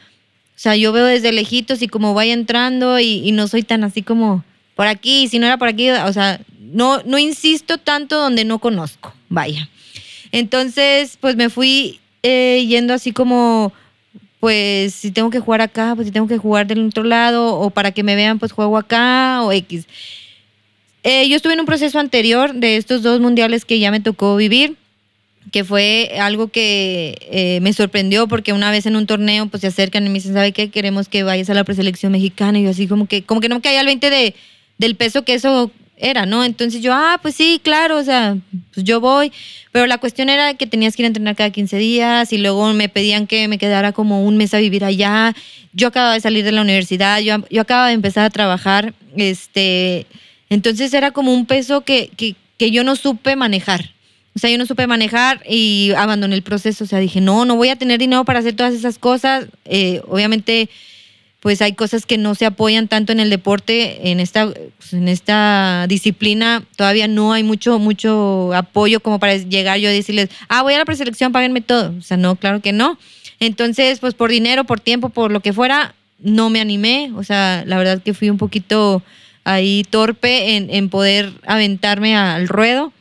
o 0.57 0.59
sea, 0.59 0.75
yo 0.75 0.91
veo 0.91 1.05
desde 1.05 1.31
lejitos 1.31 1.83
y 1.83 1.88
como 1.88 2.15
vaya 2.15 2.33
entrando 2.33 3.00
y, 3.00 3.31
no 3.31 3.47
soy 3.47 3.62
tan 3.62 3.83
así 3.83 4.01
como 4.01 4.43
por 4.75 4.88
aquí, 4.88 5.27
si 5.27 5.38
no 5.38 5.45
era 5.45 5.57
por 5.57 5.67
aquí, 5.67 5.91
o 5.91 6.12
sea, 6.12 6.41
no, 6.59 7.03
no 7.03 7.19
insisto 7.19 7.77
tanto 7.77 8.19
donde 8.19 8.43
no 8.43 8.57
conozco, 8.57 9.13
vaya. 9.29 9.69
Entonces, 10.31 11.19
pues 11.21 11.36
me 11.36 11.51
fui 11.51 12.00
eh, 12.24 12.65
yendo 12.67 12.95
así 12.95 13.12
como, 13.12 13.71
pues 14.39 14.94
si 14.94 15.12
tengo 15.12 15.29
que 15.29 15.39
jugar 15.39 15.62
acá, 15.62 15.94
pues 15.96 16.08
si 16.08 16.12
tengo 16.12 16.27
que 16.27 16.38
jugar 16.38 16.67
del 16.67 16.86
otro 16.86 17.03
lado, 17.03 17.56
o 17.60 17.70
para 17.70 17.91
que 17.91 18.03
me 18.03 18.15
vean, 18.15 18.39
pues 18.39 18.51
juego 18.51 18.77
acá, 18.77 19.41
o 19.44 19.51
X. 19.51 19.88
Eh, 21.03 21.27
yo 21.29 21.36
estuve 21.36 21.53
en 21.53 21.60
un 21.60 21.65
proceso 21.65 22.00
anterior 22.00 22.53
de 22.53 22.77
estos 22.77 23.01
dos 23.01 23.20
mundiales 23.20 23.65
que 23.65 23.79
ya 23.79 23.91
me 23.91 24.00
tocó 24.00 24.36
vivir 24.36 24.75
que 25.51 25.63
fue 25.63 26.17
algo 26.20 26.50
que 26.50 27.17
eh, 27.32 27.60
me 27.62 27.74
sorprendió 27.74 28.27
porque 28.27 28.53
una 28.53 28.72
vez 28.72 28.86
en 28.86 28.96
un 28.96 29.08
torneo 29.08 29.48
pues 29.48 29.62
se 29.62 29.67
acercan 29.67 30.06
y 30.06 30.10
me 30.10 30.15
dicen, 30.15 30.34
¿sabe 30.34 30.51
qué? 30.51 30.70
Queremos 30.70 31.08
que 31.08 31.24
vayas 31.24 31.50
a 31.50 31.53
la 31.53 31.63
preselección 31.63 32.12
mexicana 32.12 32.60
y 32.60 32.63
yo 32.63 32.70
así 32.70 32.88
como 32.88 33.08
que, 33.08 33.24
como 33.24 33.41
que 33.41 33.50
no 33.50 33.56
me 33.56 33.62
caía 33.62 33.82
el 33.82 33.86
20 33.86 34.10
de, 34.10 34.36
del 34.77 34.96
peso 34.96 35.24
que 35.24 35.34
eso 35.34 35.72
era, 35.98 36.25
¿no? 36.25 36.44
Entonces 36.44 36.82
yo, 36.82 36.94
ah, 36.94 37.20
pues 37.22 37.36
sí, 37.36 37.60
claro, 37.63 37.98
o 37.98 38.04
sea, 38.04 38.38
pues 38.74 38.86
yo 38.86 39.00
voy, 39.00 39.32
pero 39.72 39.88
la 39.88 39.98
cuestión 39.98 40.30
era 40.30 40.54
que 40.54 40.68
tenías 40.68 40.96
que 40.96 41.01
ir 41.01 41.06
a 41.06 41.08
entrenar 41.08 41.36
cada 41.36 41.50
15 41.50 41.77
días 41.77 42.32
y 42.32 42.38
luego 42.38 42.72
me 42.74 42.89
pedían 42.89 43.27
que 43.27 43.48
me 43.48 43.58
quedara 43.58 43.92
como 43.92 44.24
un 44.24 44.38
mes 44.38 44.54
a 44.54 44.60
vivir 44.60 44.86
allá. 44.86 45.36
Yo 45.74 45.88
acababa 45.88 46.13
de 46.13 46.22
salir 46.22 46.46
de 46.46 46.51
la 46.51 46.62
universidad, 46.62 47.20
yo, 47.20 47.38
yo 47.50 47.62
acababa 47.62 47.88
de 47.88 47.94
empezar 47.94 48.25
a 48.25 48.30
trabajar, 48.30 48.94
este, 49.16 50.06
entonces 50.50 50.94
era 50.94 51.12
como 51.12 51.34
un 51.34 51.46
peso 51.46 51.82
que, 51.82 52.12
que, 52.16 52.36
que 52.58 52.72
yo 52.72 52.84
no 52.84 52.96
supe 52.96 53.36
manejar. 53.36 53.92
O 54.36 54.39
sea, 54.39 54.51
yo 54.51 54.60
no 54.60 54.68
supe 54.68 54.86
manejar 54.86 55.42
y 55.50 55.94
abandoné 55.98 56.36
el 56.36 56.44
proceso. 56.44 56.84
O 56.84 56.88
sea, 56.88 57.00
dije, 57.00 57.22
no, 57.22 57.44
no 57.44 57.56
voy 57.56 57.70
a 57.70 57.75
tener 57.75 58.00
dinero 58.00 58.24
para 58.24 58.38
hacer 58.38 58.56
todas 58.56 58.75
esas 58.75 59.00
cosas. 59.00 59.48
Eh, 59.66 60.00
obviamente, 60.08 60.70
pues 61.48 61.62
hay 61.62 61.72
cosas 61.72 62.06
que 62.06 62.18
no 62.18 62.36
se 62.36 62.46
apoyan 62.46 62.89
tanto 62.89 63.13
en 63.13 63.22
el 63.22 63.30
deporte, 63.30 64.12
en 64.12 64.20
esta, 64.20 64.50
pues, 64.50 64.92
en 64.92 65.08
esta 65.08 65.86
disciplina. 65.88 66.66
Todavía 66.75 67.08
no 67.08 67.32
hay 67.32 67.44
mucho, 67.44 67.80
mucho 67.80 68.54
apoyo 68.54 69.00
como 69.00 69.18
para 69.18 69.38
llegar 69.38 69.80
yo 69.80 69.88
a 69.88 69.94
decirles, 69.94 70.27
ah, 70.50 70.62
voy 70.62 70.74
a 70.74 70.77
la 70.77 70.84
preselección, 70.84 71.32
páguenme 71.32 71.62
todo. 71.62 71.94
O 71.98 72.01
sea, 72.01 72.18
no, 72.18 72.36
claro 72.36 72.60
que 72.60 72.74
no. 72.74 73.00
Entonces, 73.39 74.00
pues 74.00 74.13
por 74.13 74.30
dinero, 74.30 74.66
por 74.66 74.82
tiempo, 74.82 75.08
por 75.08 75.32
lo 75.32 75.39
que 75.39 75.54
fuera, 75.54 75.96
no 76.20 76.50
me 76.50 76.60
animé. 76.60 77.13
O 77.16 77.24
sea, 77.24 77.63
la 77.66 77.77
verdad 77.77 78.01
que 78.04 78.13
fui 78.13 78.30
un 78.30 78.38
poquito 78.38 79.01
ahí 79.46 79.86
torpe 79.89 80.58
en, 80.58 80.70
en 80.70 80.89
poder 80.89 81.32
aventarme 81.46 82.18
al 82.18 82.50
ruedo. 82.50 82.92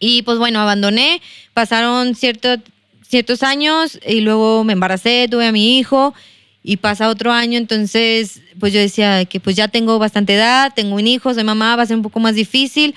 Y 0.00 0.22
pues 0.22 0.38
bueno, 0.38 0.58
abandoné, 0.58 1.22
pasaron 1.54 2.16
ciertos 2.16 3.42
años 3.44 4.00
y 4.04 4.20
luego 4.22 4.64
me 4.64 4.72
embaracé, 4.72 5.28
tuve 5.30 5.46
a 5.46 5.52
mi 5.52 5.78
hijo 5.78 6.12
y 6.62 6.78
pasa 6.78 7.08
otro 7.08 7.32
año, 7.32 7.58
entonces 7.58 8.40
pues 8.58 8.72
yo 8.72 8.80
decía 8.80 9.24
que 9.24 9.40
pues 9.40 9.56
ya 9.56 9.68
tengo 9.68 9.98
bastante 9.98 10.34
edad, 10.34 10.72
tengo 10.74 10.96
un 10.96 11.06
hijo, 11.06 11.32
soy 11.32 11.44
mamá, 11.44 11.76
va 11.76 11.82
a 11.82 11.86
ser 11.86 11.96
un 11.96 12.02
poco 12.02 12.20
más 12.20 12.34
difícil. 12.34 12.94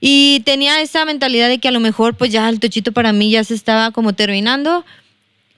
Y 0.00 0.42
tenía 0.44 0.80
esa 0.80 1.04
mentalidad 1.04 1.48
de 1.48 1.58
que 1.58 1.68
a 1.68 1.72
lo 1.72 1.80
mejor 1.80 2.16
pues 2.16 2.30
ya 2.30 2.48
el 2.48 2.60
tochito 2.60 2.92
para 2.92 3.12
mí 3.12 3.30
ya 3.30 3.44
se 3.44 3.54
estaba 3.54 3.90
como 3.92 4.12
terminando, 4.12 4.84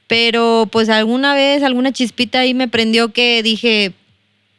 pero 0.06 0.68
pues 0.70 0.88
alguna 0.88 1.34
vez, 1.34 1.62
alguna 1.62 1.92
chispita 1.92 2.40
ahí 2.40 2.54
me 2.54 2.68
prendió 2.68 3.12
que 3.12 3.42
dije, 3.42 3.92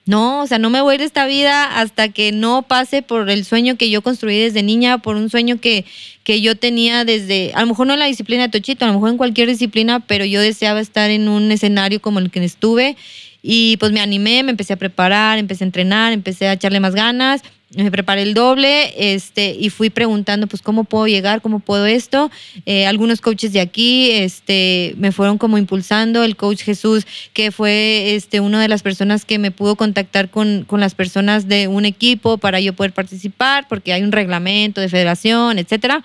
no, 0.10 0.42
o 0.42 0.48
sea, 0.48 0.58
no 0.58 0.72
me 0.72 0.82
voy 0.82 0.98
de 0.98 1.04
esta 1.04 1.28
vida 1.28 1.80
hasta 1.80 2.10
que 2.10 2.32
no 2.32 2.64
pase 2.64 3.04
por 3.04 3.30
el 3.30 3.46
sueño 3.46 3.78
que 3.78 3.92
yo 3.92 4.02
construí 4.02 4.40
desde 4.40 4.64
niña, 4.64 4.98
por 4.98 5.16
un 5.16 5.30
sueño 5.30 5.62
que, 5.62 5.86
que 6.24 6.42
yo 6.42 6.56
tenía 6.56 7.06
desde, 7.06 7.52
a 7.54 7.62
lo 7.62 7.68
mejor 7.68 7.86
no 7.86 7.94
en 7.94 8.00
la 8.00 8.08
disciplina 8.08 8.42
de 8.42 8.50
Tochito, 8.50 8.86
a 8.86 8.88
lo 8.88 8.96
mejor 8.96 9.12
en 9.12 9.18
cualquier 9.18 9.48
disciplina, 9.48 10.00
pero 10.00 10.26
yo 10.26 10.42
deseaba 10.42 10.80
estar 10.80 11.12
en 11.12 11.28
un 11.28 11.52
escenario 11.52 12.02
como 12.02 12.18
el 12.18 12.32
que 12.32 12.44
estuve. 12.44 12.98
Y 13.44 13.78
pues 13.78 13.92
me 13.92 14.02
animé, 14.02 14.42
me 14.42 14.50
empecé 14.50 14.74
a 14.74 14.78
preparar, 14.78 15.38
empecé 15.38 15.64
a 15.64 15.68
entrenar, 15.68 16.12
empecé 16.12 16.48
a 16.48 16.54
echarle 16.54 16.80
más 16.80 16.96
ganas 16.96 17.44
me 17.76 17.92
preparé 17.92 18.24
el 18.24 18.34
doble 18.34 18.94
este, 19.14 19.56
y 19.58 19.70
fui 19.70 19.92
preguntando, 19.92 20.48
pues, 20.48 20.62
¿cómo 20.62 20.86
puedo 20.86 21.08
llegar? 21.08 21.42
¿Cómo 21.42 21.60
puedo 21.60 21.86
esto? 21.86 22.32
Eh, 22.66 22.88
algunos 22.88 23.22
coaches 23.22 23.54
de 23.54 23.62
aquí 23.62 24.10
este, 24.12 24.96
me 24.98 25.12
fueron 25.12 25.38
como 25.38 25.58
impulsando. 25.58 26.24
El 26.24 26.36
coach 26.36 26.64
Jesús, 26.64 27.06
que 27.34 27.52
fue 27.52 28.16
este, 28.16 28.40
una 28.40 28.60
de 28.62 28.68
las 28.68 28.82
personas 28.82 29.24
que 29.24 29.38
me 29.38 29.52
pudo 29.52 29.76
contactar 29.76 30.30
con, 30.30 30.66
con 30.66 30.80
las 30.80 30.96
personas 30.96 31.48
de 31.48 31.68
un 31.68 31.86
equipo 31.86 32.40
para 32.40 32.60
yo 32.60 32.74
poder 32.74 32.92
participar, 32.92 33.68
porque 33.68 33.94
hay 33.94 34.02
un 34.02 34.12
reglamento 34.12 34.82
de 34.82 34.90
federación, 34.90 35.60
etcétera. 35.60 36.04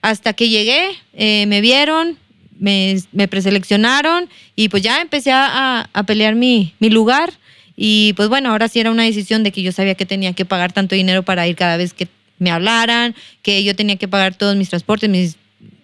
Hasta 0.00 0.32
que 0.32 0.48
llegué, 0.48 0.88
eh, 1.12 1.44
me 1.46 1.60
vieron, 1.60 2.16
me, 2.58 2.96
me, 3.12 3.28
preseleccionaron 3.28 4.30
y 4.56 4.70
pues 4.70 4.82
ya 4.82 5.02
empecé 5.02 5.30
a, 5.30 5.90
a 5.92 6.02
pelear 6.04 6.36
mi, 6.36 6.72
mi 6.78 6.88
lugar 6.88 7.34
y 7.82 8.12
pues 8.12 8.28
bueno, 8.28 8.50
ahora 8.50 8.68
sí 8.68 8.78
era 8.78 8.90
una 8.90 9.04
decisión 9.04 9.42
de 9.42 9.52
que 9.52 9.62
yo 9.62 9.72
sabía 9.72 9.94
que 9.94 10.04
tenía 10.04 10.34
que 10.34 10.44
pagar 10.44 10.70
tanto 10.70 10.94
dinero 10.94 11.22
para 11.22 11.48
ir 11.48 11.56
cada 11.56 11.78
vez 11.78 11.94
que 11.94 12.08
me 12.38 12.50
hablaran, 12.50 13.14
que 13.40 13.64
yo 13.64 13.74
tenía 13.74 13.96
que 13.96 14.06
pagar 14.06 14.34
todos 14.34 14.54
mis 14.54 14.68
transportes, 14.68 15.08
mis 15.08 15.38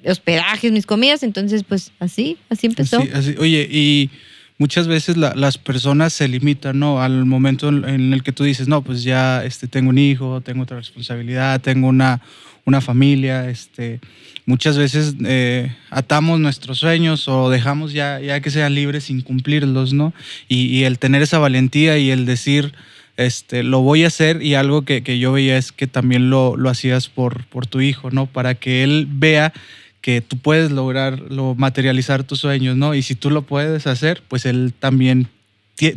hospedajes, 0.04 0.72
mis 0.72 0.84
comidas. 0.84 1.22
Entonces, 1.22 1.64
pues 1.66 1.92
así, 1.98 2.36
así 2.50 2.66
empezó. 2.66 3.02
Oye, 3.38 3.66
y 3.70 4.10
muchas 4.58 4.88
veces 4.88 5.16
las 5.16 5.56
personas 5.56 6.12
se 6.12 6.28
limitan, 6.28 6.78
¿no? 6.78 7.00
Al 7.00 7.24
momento 7.24 7.70
en 7.70 8.12
el 8.12 8.22
que 8.22 8.32
tú 8.32 8.44
dices, 8.44 8.68
no, 8.68 8.82
pues 8.82 9.02
ya 9.02 9.42
este, 9.42 9.66
tengo 9.66 9.88
un 9.88 9.96
hijo, 9.96 10.42
tengo 10.42 10.64
otra 10.64 10.76
responsabilidad, 10.76 11.62
tengo 11.62 11.88
una, 11.88 12.20
una 12.66 12.82
familia, 12.82 13.48
este, 13.48 14.00
muchas 14.46 14.78
veces 14.78 15.16
eh, 15.24 15.74
atamos 15.90 16.40
nuestros 16.40 16.78
sueños 16.78 17.28
o 17.28 17.50
dejamos 17.50 17.92
ya, 17.92 18.20
ya 18.20 18.40
que 18.40 18.50
sean 18.50 18.74
libres 18.74 19.04
sin 19.04 19.20
cumplirlos, 19.20 19.92
¿no? 19.92 20.14
Y, 20.48 20.84
el 20.84 20.98
tener 20.98 21.20
esa 21.22 21.38
valentía 21.38 21.98
y 21.98 22.10
el 22.10 22.24
decir, 22.24 22.72
este, 23.16 23.62
lo 23.62 23.80
voy 23.80 24.04
a 24.04 24.06
hacer 24.06 24.42
y 24.42 24.54
algo 24.54 24.82
que, 24.82 25.02
que 25.02 25.18
yo 25.18 25.32
veía 25.32 25.58
es 25.58 25.72
que 25.72 25.86
también 25.86 26.30
lo, 26.30 26.56
lo 26.56 26.70
hacías 26.70 27.08
por, 27.08 27.44
por 27.46 27.66
tu 27.66 27.80
hijo, 27.80 28.10
¿no? 28.10 28.26
Para 28.26 28.54
que 28.54 28.84
él 28.84 29.06
vea 29.10 29.52
que 30.00 30.20
tú 30.20 30.38
puedes 30.38 30.70
lograr, 30.70 31.18
lo, 31.32 31.56
materializar 31.56 32.22
tus 32.22 32.38
sueños, 32.38 32.76
¿no? 32.76 32.94
Y 32.94 33.02
si 33.02 33.16
tú 33.16 33.30
lo 33.30 33.42
puedes 33.42 33.88
hacer, 33.88 34.22
pues 34.28 34.46
él 34.46 34.72
también 34.78 35.28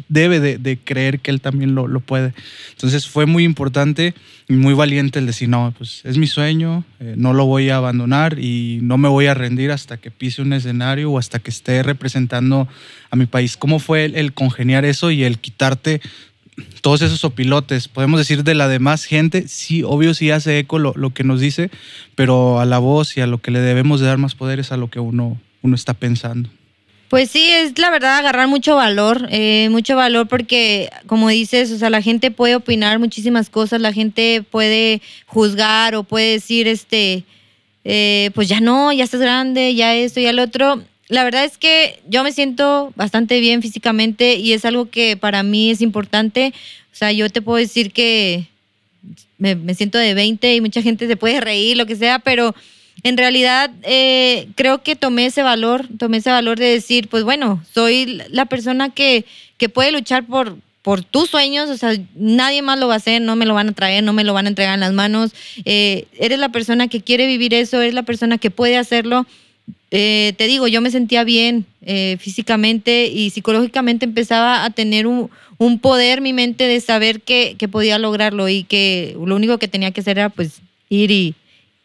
debe 0.09 0.39
de, 0.39 0.77
creer 0.77 1.19
que 1.19 1.31
él 1.31 1.41
también 1.41 1.75
lo, 1.75 1.99
puede. 2.01 2.33
Entonces 2.71 3.07
fue 3.07 3.25
muy 3.25 3.43
importante 3.43 4.13
y 4.47 4.53
muy 4.53 4.73
valiente 4.73 5.19
el 5.19 5.25
decir, 5.25 5.47
no, 5.49 5.73
pues 5.77 6.01
es 6.03 6.17
mi 6.17 6.27
sueño, 6.27 6.83
eh, 6.99 7.13
no 7.17 7.33
lo 7.33 7.45
voy 7.45 7.69
a 7.69 7.77
abandonar 7.77 8.39
y 8.39 8.79
no 8.81 8.97
me 8.97 9.07
voy 9.07 9.27
a 9.27 9.33
rendir 9.33 9.71
hasta 9.71 9.97
que 9.97 10.11
pise 10.11 10.41
un 10.41 10.53
escenario 10.53 11.11
o 11.11 11.17
hasta 11.17 11.39
que 11.39 11.49
esté 11.49 11.81
representando 11.83 12.67
a 13.09 13.15
mi 13.15 13.25
país. 13.25 13.57
¿Cómo 13.57 13.79
fue 13.79 14.05
el, 14.05 14.33
congeniar 14.33 14.85
eso 14.85 15.11
y 15.11 15.23
el 15.23 15.39
quitarte 15.39 16.01
todos 16.81 17.01
esos 17.01 17.23
opilotes? 17.23 17.87
Podemos 17.87 18.19
decir 18.19 18.43
de 18.43 18.55
la 18.55 18.67
demás 18.67 19.05
gente, 19.05 19.47
sí, 19.47 19.83
obvio 19.83 20.13
sí 20.13 20.29
hace 20.31 20.59
eco 20.59 20.77
lo, 20.77 20.93
lo 20.95 21.13
que 21.13 21.23
nos 21.23 21.39
dice, 21.39 21.71
pero 22.15 22.59
a 22.59 22.65
la 22.65 22.79
voz 22.79 23.15
y 23.15 23.21
a 23.21 23.27
lo 23.27 23.37
que 23.37 23.51
le 23.51 23.59
debemos 23.59 24.01
de 24.01 24.07
dar 24.07 24.17
más 24.17 24.35
poder 24.35 24.59
es 24.59 24.73
a 24.73 24.77
lo 24.77 24.89
que 24.89 24.99
uno, 24.99 25.39
uno 25.61 25.75
está 25.75 25.93
pensando. 25.93 26.49
Pues 27.09 27.31
sí, 27.31 27.49
es 27.49 27.77
la 27.79 27.89
verdad 27.89 28.19
agarrar 28.19 28.47
mucho 28.47 28.75
valor, 28.75 29.27
eh, 29.31 29.67
mucho 29.71 29.95
valor 29.95 30.27
porque, 30.27 30.91
como 31.07 31.27
dices, 31.29 31.71
o 31.71 31.77
sea, 31.79 31.89
la 31.89 32.03
gente 32.03 32.29
puede 32.29 32.55
opinar 32.55 32.99
muchísimas 32.99 33.49
cosas, 33.49 33.81
la 33.81 33.91
gente 33.91 34.43
puede 34.43 35.01
juzgar 35.25 35.95
o 35.95 36.03
puede 36.03 36.33
decir, 36.33 36.67
este, 36.67 37.23
eh, 37.83 38.29
pues 38.35 38.47
ya 38.47 38.59
no, 38.59 38.93
ya 38.93 39.03
estás 39.05 39.21
grande, 39.21 39.73
ya 39.73 39.95
esto, 39.95 40.19
ya 40.19 40.33
lo 40.33 40.43
otro. 40.43 40.83
La 41.07 41.23
verdad 41.23 41.45
es 41.45 41.57
que 41.57 41.99
yo 42.07 42.23
me 42.23 42.31
siento 42.31 42.93
bastante 42.95 43.39
bien 43.39 43.63
físicamente 43.63 44.35
y 44.35 44.53
es 44.53 44.63
algo 44.63 44.91
que 44.91 45.17
para 45.17 45.41
mí 45.41 45.71
es 45.71 45.81
importante. 45.81 46.53
O 46.93 46.95
sea, 46.95 47.11
yo 47.11 47.27
te 47.31 47.41
puedo 47.41 47.57
decir 47.57 47.91
que 47.91 48.45
me, 49.39 49.55
me 49.55 49.73
siento 49.73 49.97
de 49.97 50.13
20 50.13 50.53
y 50.53 50.61
mucha 50.61 50.83
gente 50.83 51.07
se 51.07 51.17
puede 51.17 51.41
reír, 51.41 51.75
lo 51.75 51.87
que 51.87 51.95
sea, 51.95 52.19
pero 52.19 52.53
en 53.03 53.17
realidad 53.17 53.71
eh, 53.83 54.47
creo 54.55 54.83
que 54.83 54.95
tomé 54.95 55.27
ese 55.27 55.43
valor, 55.43 55.87
tomé 55.97 56.17
ese 56.17 56.31
valor 56.31 56.59
de 56.59 56.65
decir, 56.65 57.07
pues 57.07 57.23
bueno, 57.23 57.63
soy 57.73 58.21
la 58.29 58.45
persona 58.45 58.89
que, 58.89 59.25
que 59.57 59.69
puede 59.69 59.91
luchar 59.91 60.25
por, 60.25 60.57
por 60.81 61.03
tus 61.03 61.29
sueños, 61.29 61.69
o 61.69 61.77
sea, 61.77 61.93
nadie 62.15 62.61
más 62.61 62.79
lo 62.79 62.87
va 62.87 62.95
a 62.95 62.97
hacer, 62.97 63.21
no 63.21 63.35
me 63.35 63.45
lo 63.45 63.53
van 63.53 63.69
a 63.69 63.73
traer, 63.73 64.03
no 64.03 64.13
me 64.13 64.23
lo 64.23 64.33
van 64.33 64.45
a 64.45 64.49
entregar 64.49 64.73
en 64.73 64.81
las 64.81 64.93
manos. 64.93 65.31
Eh, 65.65 66.07
eres 66.17 66.39
la 66.39 66.49
persona 66.49 66.87
que 66.87 67.01
quiere 67.01 67.27
vivir 67.27 67.53
eso, 67.53 67.81
eres 67.81 67.93
la 67.93 68.03
persona 68.03 68.37
que 68.37 68.51
puede 68.51 68.77
hacerlo. 68.77 69.25
Eh, 69.91 70.33
te 70.37 70.47
digo, 70.47 70.67
yo 70.67 70.81
me 70.81 70.91
sentía 70.91 71.23
bien 71.23 71.65
físicamente 72.19 73.07
y 73.07 73.31
psicológicamente 73.31 74.05
empezaba 74.05 74.63
a 74.63 74.69
tener 74.69 75.07
un, 75.07 75.31
un 75.57 75.79
poder 75.79 76.21
mi 76.21 76.33
mente 76.33 76.65
de 76.65 76.79
saber 76.79 77.21
que, 77.21 77.55
que, 77.57 77.67
podía 77.67 77.97
lograrlo 77.97 78.47
y 78.47 78.63
que 78.63 79.17
lo 79.25 79.35
único 79.35 79.57
que 79.57 79.67
tenía 79.67 79.89
que 79.89 80.01
hacer 80.01 80.19
era 80.19 80.29
pues 80.29 80.61
ir 80.89 81.09
y, 81.09 81.35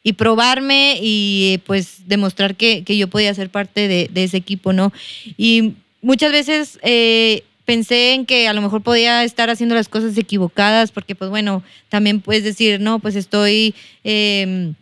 y 0.04 0.12
probarme 0.12 0.98
y 1.00 1.60
pues 1.66 2.06
demostrar 2.06 2.54
que, 2.54 2.84
yo 2.84 3.08
podía 3.08 3.34
ser 3.34 3.50
parte 3.50 3.88
de, 3.88 4.22
ese 4.22 4.36
equipo, 4.36 4.72
¿no? 4.72 4.92
Y 5.36 5.72
muchas 6.02 6.30
veces 6.30 6.78
eh, 6.82 7.42
pensé 7.64 8.12
en 8.12 8.26
que 8.26 8.46
a 8.46 8.52
lo 8.52 8.60
mejor 8.60 8.82
podía 8.82 9.24
estar 9.24 9.50
haciendo 9.50 9.74
las 9.74 9.88
cosas 9.88 10.16
equivocadas, 10.16 10.92
porque 10.92 11.14
pues 11.16 11.30
bueno, 11.30 11.64
también 11.88 12.20
puedes 12.20 12.44
decir, 12.44 12.78
no, 12.78 13.00
pues 13.00 13.16
estoy... 13.16 13.74
Em, 14.04 14.74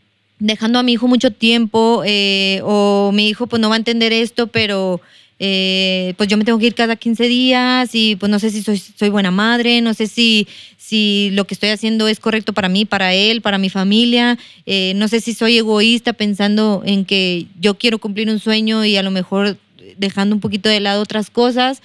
dejando 0.45 0.81
a 0.81 0.83
mi 0.83 0.95
hijo 0.95 1.07
mucho 1.07 1.31
tiempo 1.31 2.03
eh, 2.05 2.61
o 2.65 3.13
mi 3.15 3.29
hijo 3.29 3.47
pues 3.47 3.63
no 3.63 3.69
va 3.69 3.77
a 3.77 3.79
entender 3.79 4.13
esto, 4.13 4.49
pero 4.49 5.01
eh, 5.45 6.15
pues 6.19 6.29
yo 6.29 6.37
me 6.37 6.45
tengo 6.45 6.61
que 6.61 6.67
ir 6.67 6.75
cada 6.77 6.95
15 6.95 7.27
días 7.27 7.91
y 7.95 8.15
pues 8.15 8.31
no 8.31 8.39
sé 8.39 8.51
si 8.51 8.63
soy, 8.63 8.79
soy 8.79 9.09
buena 9.09 9.33
madre, 9.33 9.81
no 9.81 9.93
sé 9.93 10.07
si, 10.07 10.47
si 10.77 11.31
lo 11.33 11.49
que 11.49 11.55
estoy 11.55 11.71
haciendo 11.71 12.07
es 12.07 12.21
correcto 12.21 12.53
para 12.53 12.69
mí, 12.69 12.85
para 12.85 13.13
él, 13.13 13.43
para 13.43 13.59
mi 13.59 13.69
familia, 13.69 14.39
eh, 14.67 14.93
no 14.95 15.09
sé 15.09 15.21
si 15.21 15.35
soy 15.35 15.59
egoísta 15.59 16.13
pensando 16.13 16.83
en 16.87 17.05
que 17.05 17.47
yo 17.59 17.75
quiero 17.75 17.99
cumplir 17.99 18.31
un 18.31 18.39
sueño 18.39 18.85
y 18.85 18.97
a 18.97 19.03
lo 19.03 19.11
mejor 19.11 19.57
dejando 19.97 20.37
un 20.37 20.41
poquito 20.41 20.69
de 20.69 20.79
lado 20.79 21.03
otras 21.03 21.29
cosas. 21.29 21.83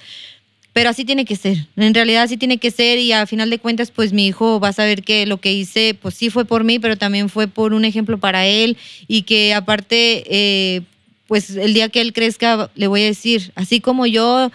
Pero 0.72 0.90
así 0.90 1.04
tiene 1.04 1.24
que 1.24 1.34
ser, 1.34 1.66
en 1.74 1.94
realidad 1.94 2.22
así 2.22 2.36
tiene 2.36 2.58
que 2.58 2.70
ser 2.70 2.98
y 2.98 3.10
a 3.10 3.26
final 3.26 3.50
de 3.50 3.58
cuentas 3.58 3.90
pues 3.90 4.12
mi 4.12 4.28
hijo 4.28 4.60
va 4.60 4.68
a 4.68 4.72
saber 4.72 5.02
que 5.02 5.26
lo 5.26 5.38
que 5.38 5.52
hice 5.52 5.98
pues 6.00 6.14
sí 6.14 6.30
fue 6.30 6.44
por 6.44 6.62
mí, 6.62 6.78
pero 6.78 6.96
también 6.96 7.28
fue 7.28 7.48
por 7.48 7.72
un 7.72 7.84
ejemplo 7.84 8.18
para 8.18 8.46
él 8.46 8.76
y 9.08 9.22
que 9.22 9.52
aparte 9.52 10.22
eh, 10.28 10.82
pues 11.28 11.50
el 11.50 11.74
día 11.74 11.90
que 11.90 12.00
él 12.00 12.12
crezca 12.12 12.70
le 12.74 12.88
voy 12.88 13.02
a 13.02 13.06
decir, 13.06 13.52
así 13.54 13.80
como 13.80 14.06
yo 14.06 14.50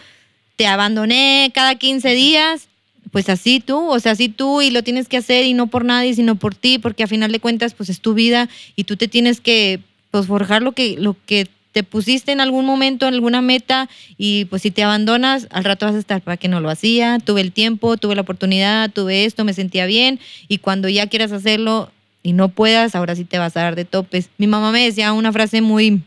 te 0.58 0.68
abandoné 0.68 1.52
cada 1.54 1.76
15 1.76 2.10
días, 2.10 2.68
pues 3.12 3.30
así 3.30 3.60
tú, 3.60 3.90
o 3.90 4.00
sea, 4.00 4.14
así 4.14 4.28
tú 4.28 4.62
y 4.62 4.72
lo 4.72 4.84
tienes 4.84 5.08
que 5.08 5.18
hacer 5.18 5.46
y 5.46 5.54
no 5.54 5.68
por 5.68 5.86
nadie, 5.86 6.16
sino 6.16 6.36
por 6.36 6.56
ti, 6.56 6.80
porque 6.80 7.04
a 7.04 7.08
final 7.08 7.32
de 7.32 7.40
cuentas 7.40 7.76
pues 7.76 7.90
es 7.90 8.02
tu 8.02 8.16
vida 8.16 8.50
y 8.76 8.86
tú 8.86 8.98
te 8.98 9.08
tienes 9.08 9.40
que 9.40 9.82
pues 10.10 10.26
forjar 10.26 10.64
lo 10.64 10.72
que, 10.72 10.98
lo 10.98 11.16
que 11.28 11.48
te 11.74 11.84
pusiste 11.84 12.32
en 12.32 12.42
algún 12.42 12.66
momento, 12.66 13.08
en 13.08 13.14
alguna 13.14 13.44
meta 13.44 13.88
y 14.18 14.46
pues 14.46 14.64
si 14.64 14.72
te 14.72 14.84
abandonas, 14.84 15.48
al 15.52 15.64
rato 15.64 15.86
vas 15.86 15.96
a 15.96 16.00
estar 16.00 16.22
para 16.22 16.38
que 16.38 16.48
no 16.48 16.60
lo 16.60 16.72
hacía, 16.72 17.20
tuve 17.20 17.42
el 17.42 17.52
tiempo, 17.52 17.98
tuve 17.98 18.16
la 18.16 18.22
oportunidad, 18.22 18.90
tuve 18.90 19.26
esto, 19.26 19.44
me 19.44 19.54
sentía 19.54 19.86
bien 19.86 20.20
y 20.48 20.58
cuando 20.58 20.90
ya 20.90 21.06
quieras 21.06 21.32
hacerlo 21.32 21.92
y 22.24 22.34
no 22.34 22.50
puedas, 22.50 22.96
ahora 22.96 23.16
sí 23.16 23.26
te 23.26 23.38
vas 23.38 23.56
a 23.58 23.62
dar 23.62 23.76
de 23.76 23.86
topes. 23.86 24.30
Mi 24.40 24.48
mamá 24.48 24.72
me 24.72 24.84
decía 24.84 25.14
una 25.14 25.32
frase 25.32 25.62
muy 25.62 26.02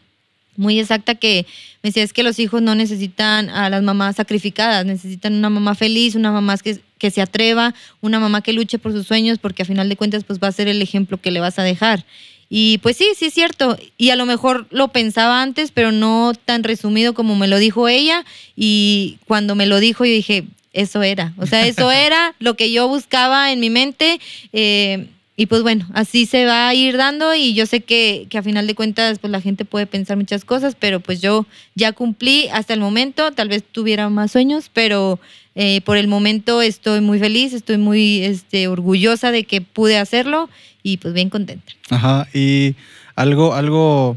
muy 0.57 0.79
exacta 0.81 1.14
que 1.14 1.47
me 1.83 1.90
decía 1.90 2.03
es 2.03 2.12
que 2.12 2.23
los 2.23 2.38
hijos 2.38 2.62
no 2.62 2.75
necesitan 2.75 3.49
a 3.51 3.71
las 3.71 3.83
mamás 3.83 4.16
sacrificadas, 4.16 4.85
necesitan 4.85 5.35
una 5.35 5.51
mamá 5.51 5.75
feliz, 5.75 6.14
una 6.14 6.33
mamá 6.33 6.57
que, 6.59 6.81
que 6.99 7.11
se 7.11 7.23
atreva, 7.23 7.75
una 8.01 8.21
mamá 8.21 8.42
que 8.42 8.53
luche 8.53 8.79
por 8.79 8.92
sus 8.92 9.07
sueños, 9.07 9.38
porque 9.38 9.62
a 9.62 9.66
final 9.66 9.88
de 9.88 9.97
cuentas 9.97 10.25
pues 10.25 10.38
va 10.38 10.49
a 10.49 10.53
ser 10.53 10.69
el 10.69 10.83
ejemplo 10.83 11.21
que 11.21 11.31
le 11.31 11.40
vas 11.40 11.59
a 11.59 11.62
dejar. 11.62 12.05
Y 12.49 12.79
pues 12.79 12.97
sí, 12.97 13.09
sí 13.16 13.27
es 13.27 13.35
cierto. 13.35 13.77
Y 13.99 14.11
a 14.11 14.16
lo 14.16 14.27
mejor 14.27 14.66
lo 14.71 14.88
pensaba 14.88 15.42
antes, 15.42 15.73
pero 15.73 15.92
no 15.92 16.33
tan 16.45 16.62
resumido 16.62 17.12
como 17.14 17.35
me 17.35 17.49
lo 17.49 17.59
dijo 17.59 17.88
ella. 17.88 18.25
Y 18.55 19.19
cuando 19.27 19.55
me 19.55 19.66
lo 19.66 19.81
dijo, 19.81 20.05
yo 20.05 20.12
dije, 20.12 20.45
eso 20.73 21.03
era. 21.03 21.33
O 21.38 21.47
sea, 21.47 21.66
eso 21.66 21.90
era 21.92 22.35
lo 22.38 22.55
que 22.55 22.71
yo 22.71 22.87
buscaba 22.87 23.53
en 23.53 23.61
mi 23.61 23.71
mente. 23.71 24.21
Eh, 24.53 25.09
y 25.37 25.46
pues 25.46 25.62
bueno, 25.62 25.87
así 25.92 26.25
se 26.25 26.46
va 26.46 26.68
a 26.68 26.75
ir 26.75 26.96
dando 26.96 27.35
y 27.35 27.53
yo 27.53 27.66
sé 27.66 27.83
que, 27.83 28.27
que, 28.31 28.38
a 28.38 28.42
final 28.42 28.66
de 28.66 28.75
cuentas 28.75 29.18
pues 29.18 29.31
la 29.31 29.42
gente 29.42 29.64
puede 29.64 29.87
pensar 29.87 30.16
muchas 30.16 30.44
cosas, 30.44 30.75
pero 30.79 31.01
pues 31.01 31.20
yo 31.20 31.46
ya 31.75 31.92
cumplí 31.92 32.49
hasta 32.53 32.72
el 32.72 32.81
momento, 32.81 33.31
tal 33.33 33.49
vez 33.49 33.62
tuviera 33.62 34.09
más 34.09 34.33
sueños, 34.33 34.70
pero 34.72 35.20
eh, 35.55 35.83
por 35.83 35.99
el 35.99 36.09
momento 36.09 36.62
estoy 36.62 37.01
muy 37.01 37.18
feliz, 37.18 37.53
estoy 37.53 37.77
muy 37.77 38.22
este, 38.22 38.68
orgullosa 38.68 39.31
de 39.31 39.44
que 39.44 39.61
pude 39.61 39.99
hacerlo 39.99 40.49
y 40.83 40.96
pues 40.96 41.12
bien 41.12 41.29
contenta. 41.31 41.72
Ajá, 41.90 42.29
y 42.33 42.75
algo, 43.14 43.55
algo 43.55 44.16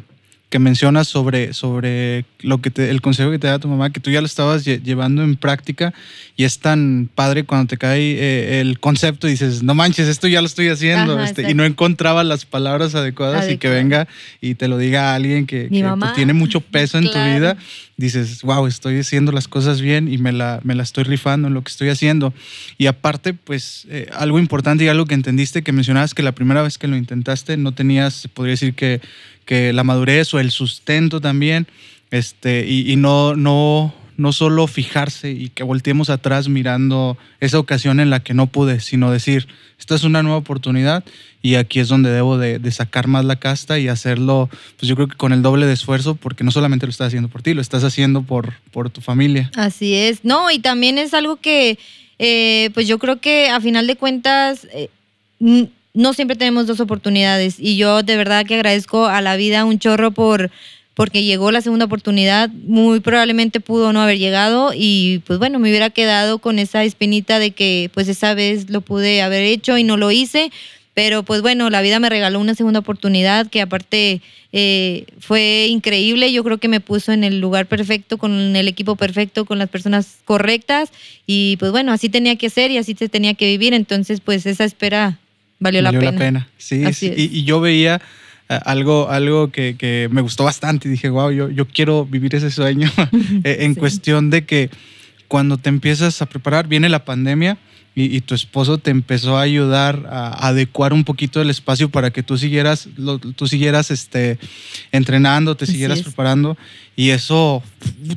que 0.49 0.57
mencionas 0.57 1.07
sobre, 1.07 1.53
sobre 1.53 2.25
lo 2.39 2.59
que 2.59 2.71
te, 2.71 2.89
el 2.89 3.01
consejo 3.01 3.29
que 3.29 3.37
te 3.37 3.45
da 3.45 3.59
tu 3.59 3.67
mamá, 3.67 3.91
que 3.91 3.99
tú 3.99 4.09
ya 4.09 4.19
lo 4.19 4.25
estabas 4.25 4.65
llevando 4.65 5.21
en 5.21 5.35
práctica 5.35 5.93
y 6.35 6.43
es 6.43 6.57
tan 6.57 7.07
padre 7.13 7.43
cuando 7.43 7.67
te 7.67 7.77
cae 7.77 7.99
eh, 7.99 8.59
el 8.59 8.79
concepto 8.79 9.27
y 9.27 9.31
dices, 9.31 9.61
no 9.61 9.75
manches, 9.75 10.07
esto 10.07 10.27
ya 10.27 10.41
lo 10.41 10.47
estoy 10.47 10.69
haciendo, 10.69 11.21
este, 11.21 11.51
y 11.51 11.53
no 11.53 11.65
encontraba 11.65 12.23
las 12.23 12.45
palabras 12.45 12.95
adecuadas 12.95 13.49
y 13.49 13.57
que 13.57 13.69
venga 13.69 14.07
y 14.41 14.55
te 14.55 14.67
lo 14.67 14.79
diga 14.79 15.13
alguien 15.13 15.45
que, 15.45 15.67
pues, 15.69 16.13
tiene 16.13 16.33
mucho 16.33 16.61
peso 16.61 16.97
en 16.97 17.11
tu 17.11 17.19
vida, 17.19 17.55
dices, 17.97 18.41
wow, 18.41 18.65
estoy 18.65 18.99
haciendo 18.99 19.31
las 19.31 19.47
cosas 19.47 19.81
bien 19.81 20.11
y 20.11 20.17
me 20.17 20.31
la, 20.31 20.61
me 20.63 20.73
la 20.73 20.81
estoy 20.81 21.03
rifando 21.03 21.47
en 21.49 21.53
lo 21.53 21.61
que 21.61 21.69
estoy 21.69 21.89
haciendo. 21.89 22.33
Y 22.77 22.87
aparte, 22.87 23.33
pues 23.33 23.85
eh, 23.89 24.09
algo 24.13 24.39
importante 24.39 24.83
y 24.85 24.87
algo 24.87 25.05
que 25.05 25.13
entendiste, 25.13 25.61
que 25.61 25.73
mencionabas 25.73 26.15
que 26.15 26.23
la 26.23 26.31
primera 26.31 26.63
vez 26.63 26.77
que 26.77 26.87
lo 26.87 26.95
intentaste 26.95 27.57
no 27.57 27.73
tenías, 27.73 28.27
podría 28.33 28.53
decir 28.53 28.73
que 28.73 29.01
la 29.73 29.83
madurez 29.83 30.33
o 30.33 30.39
el 30.39 30.51
sustento 30.51 31.21
también, 31.21 31.67
este, 32.11 32.67
y, 32.67 32.95
no, 32.95 33.35
no, 33.35 33.93
no 34.17 34.33
solo 34.33 34.67
fijarse 34.67 35.31
y 35.31 35.49
que 35.49 35.63
volteemos 35.63 36.09
atrás 36.09 36.49
mirando 36.49 37.17
esa 37.39 37.59
ocasión 37.59 37.99
en 37.99 38.09
la 38.09 38.19
que 38.21 38.33
no 38.33 38.47
pude, 38.47 38.79
sino 38.79 39.11
decir, 39.11 39.47
esta 39.79 39.95
es 39.95 40.03
una 40.03 40.23
nueva 40.23 40.37
oportunidad 40.37 41.03
y 41.41 41.55
aquí 41.55 41.79
es 41.79 41.87
donde 41.87 42.11
debo 42.11 42.37
de, 42.37 42.71
sacar 42.71 43.07
más 43.07 43.25
la 43.25 43.37
casta 43.37 43.79
y 43.79 43.87
hacerlo, 43.87 44.49
pues 44.77 44.87
yo 44.87 44.95
creo 44.95 45.07
que 45.07 45.17
con 45.17 45.33
el 45.33 45.41
doble 45.41 45.65
de 45.65 45.73
esfuerzo, 45.73 46.15
porque 46.15 46.43
no 46.43 46.51
solamente 46.51 46.85
lo 46.85 46.91
estás 46.91 47.07
haciendo 47.07 47.29
por 47.29 47.41
ti, 47.41 47.53
lo 47.53 47.61
estás 47.61 47.83
haciendo 47.83 48.23
por, 48.23 48.53
por 48.71 48.89
tu 48.89 49.01
familia. 49.01 49.51
Así 49.55 49.95
es, 49.95 50.23
no, 50.23 50.51
y 50.51 50.59
también 50.59 50.97
es 50.97 51.13
algo 51.13 51.37
que, 51.37 51.79
eh, 52.19 52.69
pues 52.73 52.87
yo 52.87 52.99
creo 52.99 53.19
que 53.19 53.49
a 53.49 53.59
final 53.61 53.87
de 53.87 53.95
cuentas... 53.95 54.67
Eh, 54.73 54.89
no 55.99 56.13
siempre 56.13 56.37
tenemos 56.37 56.65
dos 56.65 56.79
oportunidades 56.79 57.57
y 57.59 57.75
yo 57.75 58.03
de 58.03 58.15
verdad 58.15 58.45
que 58.45 58.55
agradezco 58.55 59.07
a 59.07 59.19
la 59.19 59.35
vida 59.35 59.65
un 59.65 59.79
chorro 59.79 60.11
por 60.11 60.49
porque 60.93 61.23
llegó 61.23 61.51
la 61.51 61.59
segunda 61.59 61.85
oportunidad, 61.85 62.49
muy 62.49 63.01
probablemente 63.01 63.59
pudo 63.59 63.91
no 63.91 64.01
haber 64.01 64.17
llegado 64.17 64.71
y 64.73 65.21
pues 65.27 65.39
bueno, 65.39 65.59
me 65.59 65.69
hubiera 65.69 65.89
quedado 65.89 66.39
con 66.39 66.57
esa 66.57 66.85
espinita 66.85 67.37
de 67.37 67.51
que 67.51 67.91
pues 67.93 68.07
esa 68.07 68.33
vez 68.33 68.69
lo 68.69 68.79
pude 68.79 69.21
haber 69.21 69.43
hecho 69.43 69.77
y 69.77 69.83
no 69.83 69.97
lo 69.97 70.09
hice, 70.09 70.51
Pero 70.93 71.23
pues 71.23 71.41
bueno, 71.41 71.69
la 71.69 71.81
vida 71.81 71.99
me 71.99 72.09
regaló 72.09 72.39
una 72.39 72.55
segunda 72.55 72.79
oportunidad 72.79 73.47
que 73.47 73.61
aparte 73.61 74.21
eh, 74.53 75.05
fue 75.19 75.67
increíble. 75.69 76.31
Yo 76.31 76.43
creo 76.43 76.57
que 76.57 76.67
me 76.67 76.81
puso 76.81 77.11
en 77.13 77.23
el 77.23 77.39
lugar 77.39 77.67
perfecto, 77.67 78.17
con 78.17 78.55
el 78.55 78.67
equipo 78.67 78.95
perfecto, 78.95 79.45
con 79.45 79.59
las 79.59 79.69
personas 79.69 80.17
correctas. 80.25 80.91
Y 81.25 81.57
pues 81.57 81.71
bueno, 81.71 81.93
así 81.93 82.09
tenía 82.09 82.35
que 82.37 82.49
ser 82.49 82.71
y 82.71 82.77
así 82.77 82.95
se 82.97 83.07
tenía 83.09 83.33
que 83.33 83.45
vivir. 83.45 83.73
Entonces 83.73 84.19
pues 84.21 84.45
esa 84.45 84.65
espera 84.65 85.19
valió, 85.59 85.81
la 85.81 85.91
pena. 85.91 86.11
la 86.11 86.17
pena. 86.17 86.47
Sí, 86.57 86.83
Y, 87.15 87.43
yo 87.43 87.59
veía 87.59 88.01
eh, 88.49 88.59
algo, 88.65 89.09
algo 89.09 89.51
que, 89.51 90.07
me 90.11 90.21
gustó 90.21 90.43
bastante 90.43 90.87
y 90.87 90.91
dije, 90.91 91.09
wow, 91.09 91.31
yo, 91.31 91.49
yo 91.49 91.67
quiero 91.67 92.05
vivir 92.05 92.35
ese 92.35 92.51
sueño 92.51 92.91
eh, 93.43 93.57
en 93.61 93.75
cuestión 93.75 94.29
de 94.29 94.45
que 94.45 94.69
cuando 95.27 95.57
te 95.57 95.69
empiezas 95.69 96.21
a 96.21 96.25
preparar, 96.25 96.67
viene 96.67 96.89
la 96.89 97.05
pandemia 97.05 97.57
y, 97.95 98.21
tu 98.21 98.33
esposo 98.33 98.77
te 98.77 98.91
empezó 98.91 99.37
a 99.37 99.41
ayudar 99.41 100.07
a, 100.09 100.47
adecuar 100.47 100.93
un 100.93 101.03
poquito 101.03 101.41
el 101.41 101.49
espacio 101.49 101.89
para 101.89 102.11
que 102.11 102.23
tú 102.23 102.37
siguieras, 102.37 102.87
tú 103.35 103.47
siguieras 103.47 103.91
este, 103.91 104.39
entrenando, 104.91 105.55
te 105.55 105.65
siguieras 105.65 106.01
preparando. 106.01 106.57
Y 106.95 107.09
eso 107.09 107.61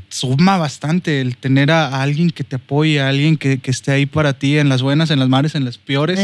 suma 0.08 0.56
bastante, 0.56 1.20
el 1.20 1.36
tener 1.36 1.70
a, 1.70 2.00
alguien 2.02 2.30
que 2.30 2.44
te 2.44 2.56
apoye, 2.56 3.00
a 3.00 3.08
alguien 3.08 3.36
que, 3.36 3.58
que, 3.58 3.70
esté 3.70 3.90
ahí 3.90 4.06
para 4.06 4.34
ti 4.34 4.58
en 4.58 4.68
las 4.68 4.82
buenas, 4.82 5.10
en 5.10 5.18
las 5.18 5.28
malas, 5.28 5.54
en 5.54 5.64
las 5.64 5.78
peores. 5.78 6.20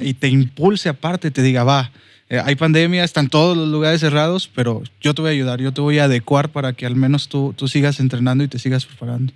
y 0.00 0.14
te 0.14 0.28
impulse 0.28 0.88
aparte, 0.88 1.30
te 1.30 1.42
diga, 1.42 1.62
va, 1.64 1.92
eh, 2.30 2.40
hay 2.42 2.54
pandemia, 2.54 3.04
están 3.04 3.28
todos 3.28 3.56
los 3.56 3.68
lugares 3.68 4.00
cerrados, 4.00 4.50
pero 4.52 4.82
yo 5.00 5.14
te 5.14 5.22
voy 5.22 5.28
a 5.30 5.32
ayudar, 5.32 5.60
yo 5.60 5.72
te 5.72 5.80
voy 5.80 5.98
a 5.98 6.04
adecuar 6.04 6.50
para 6.50 6.72
que 6.72 6.86
al 6.86 6.96
menos 6.96 7.28
tú, 7.28 7.54
tú 7.56 7.68
sigas 7.68 8.00
entrenando 8.00 8.42
y 8.42 8.48
te 8.48 8.58
sigas 8.58 8.86
preparando. 8.86 9.32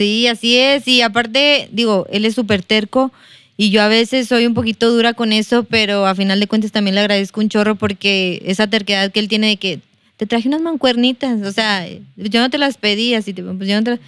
Sí, 0.00 0.28
así 0.28 0.56
es. 0.56 0.88
Y 0.88 1.02
aparte, 1.02 1.68
digo, 1.72 2.06
él 2.10 2.24
es 2.24 2.34
súper 2.34 2.62
terco 2.62 3.12
y 3.58 3.68
yo 3.68 3.82
a 3.82 3.88
veces 3.88 4.28
soy 4.28 4.46
un 4.46 4.54
poquito 4.54 4.90
dura 4.90 5.12
con 5.12 5.30
eso, 5.30 5.64
pero 5.64 6.06
a 6.06 6.14
final 6.14 6.40
de 6.40 6.46
cuentas 6.46 6.72
también 6.72 6.94
le 6.94 7.02
agradezco 7.02 7.42
un 7.42 7.50
chorro 7.50 7.74
porque 7.74 8.40
esa 8.46 8.66
terquedad 8.66 9.12
que 9.12 9.20
él 9.20 9.28
tiene 9.28 9.48
de 9.48 9.56
que 9.58 9.80
te 10.16 10.24
traje 10.24 10.48
unas 10.48 10.62
mancuernitas, 10.62 11.42
o 11.42 11.52
sea, 11.52 11.86
yo 12.16 12.40
no 12.40 12.48
te 12.48 12.56
las 12.56 12.78
pedí, 12.78 13.12
así, 13.12 13.34
pues 13.34 13.68
yo 13.68 13.78
no 13.78 13.84
te 13.84 14.00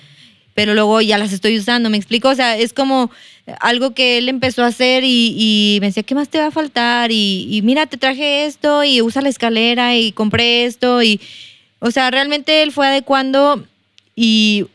pero 0.55 0.73
luego 0.73 1.03
ya 1.03 1.19
las 1.19 1.35
estoy 1.35 1.59
usando, 1.59 1.91
¿me 1.91 1.99
explico? 1.99 2.31
O 2.31 2.35
sea, 2.35 2.57
es 2.57 2.73
como 2.73 3.11
algo 3.61 3.93
que 3.93 4.17
él 4.17 4.31
empezó 4.31 4.65
a 4.65 4.69
hacer 4.69 5.05
y, 5.05 5.77
me 5.83 5.89
decía, 5.89 6.05
¿qué 6.05 6.15
más 6.15 6.31
te 6.31 6.39
va 6.39 6.47
a 6.47 6.51
faltar? 6.51 7.13
Y, 7.13 7.49
y, 7.51 7.61
mira, 7.61 7.85
te 7.85 7.99
traje 7.99 8.47
esto 8.47 8.83
y 8.83 9.03
usa 9.03 9.21
la 9.21 9.29
escalera 9.29 9.95
y 9.95 10.13
compré 10.13 10.65
esto 10.65 11.03
y, 11.03 11.21
o 11.81 11.91
sea, 11.91 12.11
realmente 12.11 12.63
él 12.63 12.73
fue 12.73 12.87
adecuando 12.87 13.63
y 14.17 14.69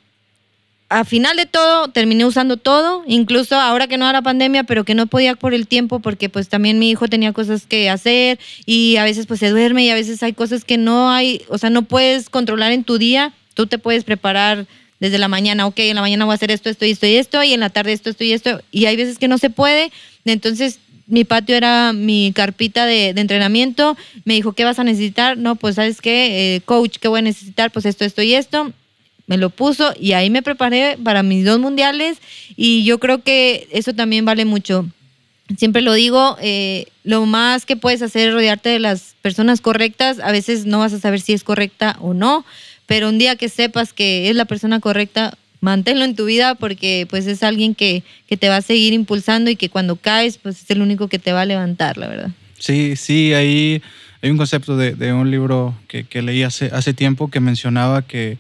a 0.90 1.04
final 1.04 1.36
de 1.36 1.46
todo 1.46 1.90
terminé 1.90 2.26
usando 2.26 2.56
todo, 2.56 3.04
incluso 3.08 3.56
ahora 3.56 3.88
que 3.88 3.98
no 3.98 4.10
era 4.10 4.22
pandemia, 4.22 4.64
pero 4.64 4.86
que 4.86 4.96
no 4.96 5.08
podía 5.08 5.36
por 5.36 5.54
el 5.54 5.68
tiempo 5.68 6.00
porque 6.00 6.30
pues 6.30 6.48
también 6.48 6.80
mi 6.80 6.90
hijo 6.90 7.08
tenía 7.08 7.34
cosas 7.34 7.66
que 7.66 7.90
hacer 7.90 8.40
y 8.66 8.96
a 8.96 9.04
veces 9.04 9.26
pues 9.26 9.42
se 9.42 9.50
duerme 9.50 9.84
y 9.84 9.90
a 9.90 9.96
veces 9.96 10.24
hay 10.24 10.34
cosas 10.34 10.64
que 10.64 10.78
no 10.78 11.12
hay, 11.12 11.42
o 11.50 11.58
sea, 11.58 11.70
no 11.70 11.82
puedes 11.82 12.30
controlar 12.30 12.72
en 12.72 12.86
tu 12.86 12.98
día, 12.98 13.34
tú 13.54 13.68
te 13.68 13.80
puedes 13.80 14.06
preparar 14.06 14.66
desde 15.00 15.18
la 15.18 15.28
mañana, 15.28 15.68
ok, 15.68 15.80
en 15.80 15.96
la 15.96 16.02
mañana 16.02 16.26
voy 16.26 16.32
a 16.32 16.36
hacer 16.36 16.52
esto, 16.52 16.70
esto 16.70 16.86
y 16.86 16.92
esto 16.92 17.06
y 17.06 17.16
esto, 17.16 17.44
y 17.44 17.54
en 17.54 17.60
la 17.60 17.70
tarde 17.70 17.92
esto, 17.92 18.10
esto 18.10 18.24
y 18.24 18.32
esto, 18.32 18.62
y 18.72 18.86
hay 18.86 18.96
veces 18.96 19.18
que 19.20 19.28
no 19.28 19.38
se 19.38 19.50
puede, 19.50 19.92
entonces 20.26 20.80
mi 21.06 21.24
patio 21.24 21.56
era 21.56 21.94
mi 21.94 22.32
carpita 22.34 22.86
de, 22.86 23.10
entrenamiento, 23.10 23.98
me 24.24 24.36
dijo, 24.36 24.54
¿qué 24.54 24.64
vas 24.64 24.80
a 24.80 24.84
necesitar? 24.84 25.38
No, 25.38 25.56
pues 25.56 25.76
sabes 25.76 26.02
qué, 26.02 26.56
eh, 26.56 26.62
coach, 26.62 26.98
¿qué 27.00 27.08
voy 27.08 27.20
a 27.20 27.24
necesitar? 27.24 27.72
Pues 27.72 27.86
esto, 27.86 28.06
esto 28.06 28.22
y 28.22 28.34
esto, 28.34 28.74
me 29.28 29.38
lo 29.38 29.50
puso 29.50 29.94
y 30.00 30.14
ahí 30.14 30.30
me 30.30 30.42
preparé 30.42 30.98
para 31.04 31.22
mis 31.22 31.46
dos 31.46 31.60
mundiales 31.60 32.18
y 32.56 32.84
yo 32.84 32.98
creo 32.98 33.22
que 33.22 33.68
eso 33.72 33.94
también 33.94 34.26
vale 34.26 34.46
mucho. 34.46 34.88
Siempre 35.58 35.82
lo 35.82 35.94
digo, 35.94 36.38
eh, 36.42 36.88
lo 37.04 37.26
más 37.26 37.66
que 37.66 37.78
puedes 37.78 38.02
hacer 38.02 38.30
es 38.30 38.34
rodearte 38.34 38.70
de 38.70 38.80
las 38.80 39.16
personas 39.22 39.62
correctas. 39.62 40.20
A 40.20 40.32
veces 40.32 40.66
no 40.66 40.80
vas 40.80 40.92
a 40.94 41.00
saber 41.00 41.22
si 41.22 41.34
es 41.34 41.44
correcta 41.44 41.98
o 42.02 42.14
no, 42.14 42.46
pero 42.86 43.10
un 43.10 43.18
día 43.18 43.36
que 43.36 43.48
sepas 43.48 43.94
que 43.94 44.30
es 44.30 44.36
la 44.36 44.46
persona 44.46 44.80
correcta, 44.80 45.38
manténlo 45.62 46.04
en 46.04 46.16
tu 46.16 46.26
vida 46.26 46.56
porque 46.56 47.08
pues 47.10 47.28
es 47.28 47.44
alguien 47.44 47.76
que, 47.76 48.04
que 48.28 48.38
te 48.38 48.50
va 48.50 48.58
a 48.58 48.62
seguir 48.62 48.94
impulsando 48.94 49.50
y 49.50 49.56
que 49.56 49.70
cuando 49.70 49.96
caes 49.96 50.38
pues 50.38 50.64
es 50.64 50.70
el 50.70 50.82
único 50.82 51.08
que 51.08 51.20
te 51.20 51.32
va 51.34 51.42
a 51.42 51.46
levantar, 51.46 51.98
la 51.98 52.08
verdad. 52.08 52.30
Sí, 52.60 52.96
sí, 52.96 53.34
ahí 53.34 53.82
hay 54.22 54.30
un 54.30 54.38
concepto 54.38 54.78
de, 54.78 54.96
de 54.96 55.14
un 55.14 55.32
libro 55.32 55.76
que, 55.88 56.04
que 56.04 56.22
leí 56.22 56.44
hace, 56.44 56.66
hace 56.74 56.94
tiempo 56.94 57.30
que 57.30 57.40
mencionaba 57.40 58.02
que 58.02 58.38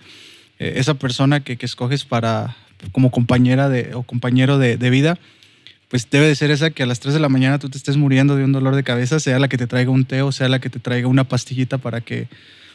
eh, 0.60 0.74
esa 0.78 0.96
persona 0.96 1.41
que, 1.41 1.58
que, 1.58 1.65
escoges 1.65 2.06
para 2.06 2.56
como 2.91 3.12
compañera 3.12 3.70
de, 3.70 3.93
o 3.96 4.04
compañero 4.04 4.58
de, 4.58 4.78
de, 4.78 4.89
vida, 4.89 5.17
pues 5.89 6.10
debe 6.10 6.28
de 6.28 6.36
ser 6.36 6.52
esa 6.52 6.70
que 6.70 6.84
a 6.84 6.86
las 6.86 7.00
3 7.00 7.13
de 7.13 7.20
la 7.20 7.30
mañana 7.30 7.60
tú 7.60 7.70
te 7.70 7.78
estés 7.78 7.98
muriendo 7.98 8.36
de 8.36 8.43
un 8.43 8.52
dolor 8.52 8.76
de 8.76 8.84
cabeza, 8.84 9.20
sea 9.20 9.39
la 9.39 9.48
que 9.48 9.58
te 9.58 9.67
traiga 9.67 9.91
un 9.91 10.06
té 10.06 10.22
o 10.22 10.32
sea 10.32 10.50
la 10.50 10.60
que 10.60 10.70
te 10.70 10.80
traiga 10.80 11.08
una 11.08 11.24
pastillita 11.24 11.78
para 11.78 12.02
que, 12.02 12.28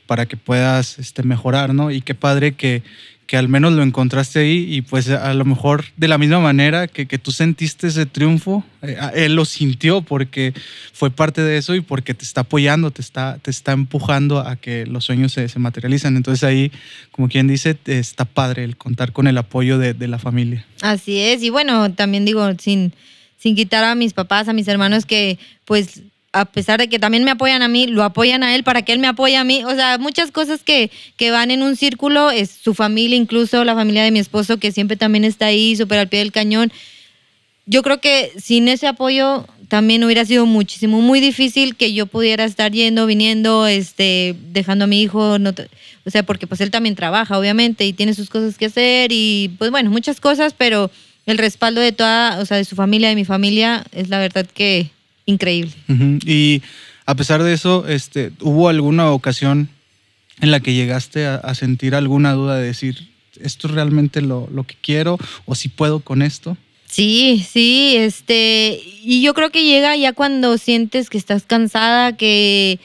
para 0.07 0.27
que 0.27 0.37
puedas 0.37 0.99
este, 0.99 1.23
mejorar, 1.23 1.75
¿no? 1.75 1.91
Y 1.91 2.01
qué 2.01 2.15
padre 2.15 2.53
que, 2.53 2.83
que 3.27 3.37
al 3.37 3.49
menos 3.49 3.73
lo 3.73 3.83
encontraste 3.83 4.41
ahí 4.41 4.67
y 4.69 4.83
pues 4.83 5.09
a 5.09 5.33
lo 5.35 5.45
mejor 5.45 5.85
de 5.97 6.09
la 6.09 6.19
misma 6.19 6.41
manera 6.41 6.87
que, 6.87 7.07
que 7.07 7.19
tú 7.19 7.33
sentiste 7.33 7.87
ese 7.87 8.05
triunfo, 8.05 8.65
eh, 8.83 8.97
él 9.15 9.35
lo 9.35 9.45
sintió 9.45 10.03
porque 10.03 10.53
fue 10.93 11.11
parte 11.11 11.41
de 11.41 11.57
eso 11.57 11.75
y 11.75 11.81
porque 11.81 12.15
te 12.15 12.25
está 12.25 12.43
apoyando, 12.43 12.91
te 12.91 13.01
está, 13.01 13.39
te 13.41 13.51
está 13.51 13.73
empujando 13.73 14.41
a 14.41 14.57
que 14.57 14.87
los 14.87 15.05
sueños 15.05 15.33
se, 15.33 15.49
se 15.49 15.59
materializan. 15.59 16.17
Entonces 16.17 16.45
ahí, 16.45 16.73
como 17.11 17.29
quien 17.29 17.47
dice, 17.49 17.77
está 17.87 18.25
padre 18.25 18.65
el 18.65 18.77
contar 18.77 19.13
con 19.13 19.27
el 19.27 19.39
apoyo 19.39 19.79
de, 19.79 19.95
de 19.95 20.09
la 20.09 20.19
familia. 20.19 20.67
Así 20.83 21.19
es, 21.19 21.43
y 21.43 21.51
bueno, 21.51 21.93
también 21.95 22.25
digo, 22.25 22.47
sin, 22.59 22.93
sin 23.39 23.57
quitar 23.57 23.85
a 23.85 23.95
mis 23.95 24.13
papás, 24.13 24.49
a 24.49 24.53
mis 24.53 24.69
hermanos 24.69 25.07
que 25.07 25.39
pues 25.65 26.03
a 26.33 26.47
pesar 26.47 26.81
de 26.81 26.89
que 26.89 26.99
también 26.99 27.25
me 27.25 27.31
apoyan 27.31 27.63
a 27.63 27.69
mí, 27.69 27.87
lo 27.87 28.03
apoyan 28.03 28.43
a 28.43 28.55
él 28.55 28.65
para 28.65 28.83
que 28.83 28.93
él 28.93 28.99
me 28.99 29.07
apoye 29.07 29.37
a 29.37 29.45
mí. 29.45 29.63
O 29.65 29.75
sea, 29.75 29.99
muchas 29.99 30.31
cosas 30.31 30.63
que, 30.63 30.91
que 31.17 31.31
van 31.31 31.51
en 31.51 31.63
un 31.63 31.77
círculo, 31.77 32.31
es 32.31 32.51
su 32.51 32.75
familia, 32.75 33.17
incluso 33.17 33.65
la 33.65 33.75
familia 33.75 34.03
de 34.03 34.11
mi 34.11 34.19
esposo, 34.19 34.57
que 34.57 34.73
siempre 34.73 34.97
también 34.97 35.25
está 35.25 35.47
ahí, 35.47 35.77
súper 35.77 35.99
al 35.99 36.09
pie 36.09 36.21
del 36.21 36.33
cañón. 36.33 36.73
Yo 37.67 37.83
creo 37.83 38.01
que 38.01 38.33
sin 38.39 38.67
ese 38.69 38.87
apoyo 38.87 39.47
también 39.69 40.05
hubiera 40.05 40.25
sido 40.25 40.45
muchísimo, 40.45 41.01
muy 41.01 41.21
difícil 41.21 41.77
que 41.77 41.95
yo 41.95 42.07
pudiera 42.07 42.45
estar 42.45 42.73
yendo, 42.73 43.07
viniendo, 43.07 43.67
este, 43.67 44.35
dejando 44.53 44.85
a 44.85 44.87
mi 44.87 45.01
hijo, 45.01 45.39
no, 45.39 45.51
o 46.05 46.11
sea, 46.11 46.25
porque 46.25 46.47
pues 46.47 46.61
él 46.61 46.71
también 46.71 46.95
trabaja, 46.95 47.39
obviamente, 47.39 47.87
y 47.87 47.95
tiene 47.95 48.13
sus 48.13 48.29
cosas 48.29 48.59
que 48.59 48.67
hacer, 48.67 49.13
y 49.13 49.51
pues 49.59 49.71
bueno, 49.71 49.91
muchas 49.91 50.21
cosas, 50.21 50.55
pero 50.57 50.91
el 51.25 51.39
respaldo 51.39 51.81
de 51.81 51.93
toda, 51.93 52.39
o 52.41 52.45
sea, 52.45 52.59
de 52.59 52.67
su 52.67 52.77
familia, 52.77 53.09
de 53.09 53.15
mi 53.15 53.25
familia, 53.25 53.85
es 53.93 54.11
la 54.11 54.19
verdad 54.19 54.47
que 54.47 54.91
increíble. 55.27 55.73
Y 56.25 56.63
a 57.07 57.15
pesar 57.15 57.43
de 57.43 57.53
eso, 57.53 57.87
este, 57.89 58.33
¿hubo 58.41 58.69
alguna 58.69 59.11
ocasión 59.11 59.69
en 60.41 60.51
la 60.51 60.61
que 60.61 60.75
llegaste 60.75 61.27
a, 61.27 61.55
sentir 61.55 61.95
alguna 61.95 62.33
duda 62.33 62.57
de 62.57 62.67
decir, 62.67 63.09
esto 63.41 63.69
es 63.69 63.75
realmente 63.75 64.21
lo, 64.21 64.49
lo, 64.53 64.65
que 64.65 64.77
quiero 64.81 65.19
o 65.47 65.55
si 65.55 65.69
puedo 65.69 66.01
con 66.01 66.23
esto? 66.23 66.57
Sí, 66.87 67.45
sí, 67.49 67.95
este, 67.97 68.81
y 69.03 69.23
yo 69.23 69.33
creo 69.35 69.51
que 69.51 69.65
llega 69.65 69.97
ya 69.97 70.13
cuando 70.13 70.59
sientes 70.59 71.09
que 71.09 71.19
estás 71.19 71.45
cansada, 71.45 72.17
que 72.17 72.81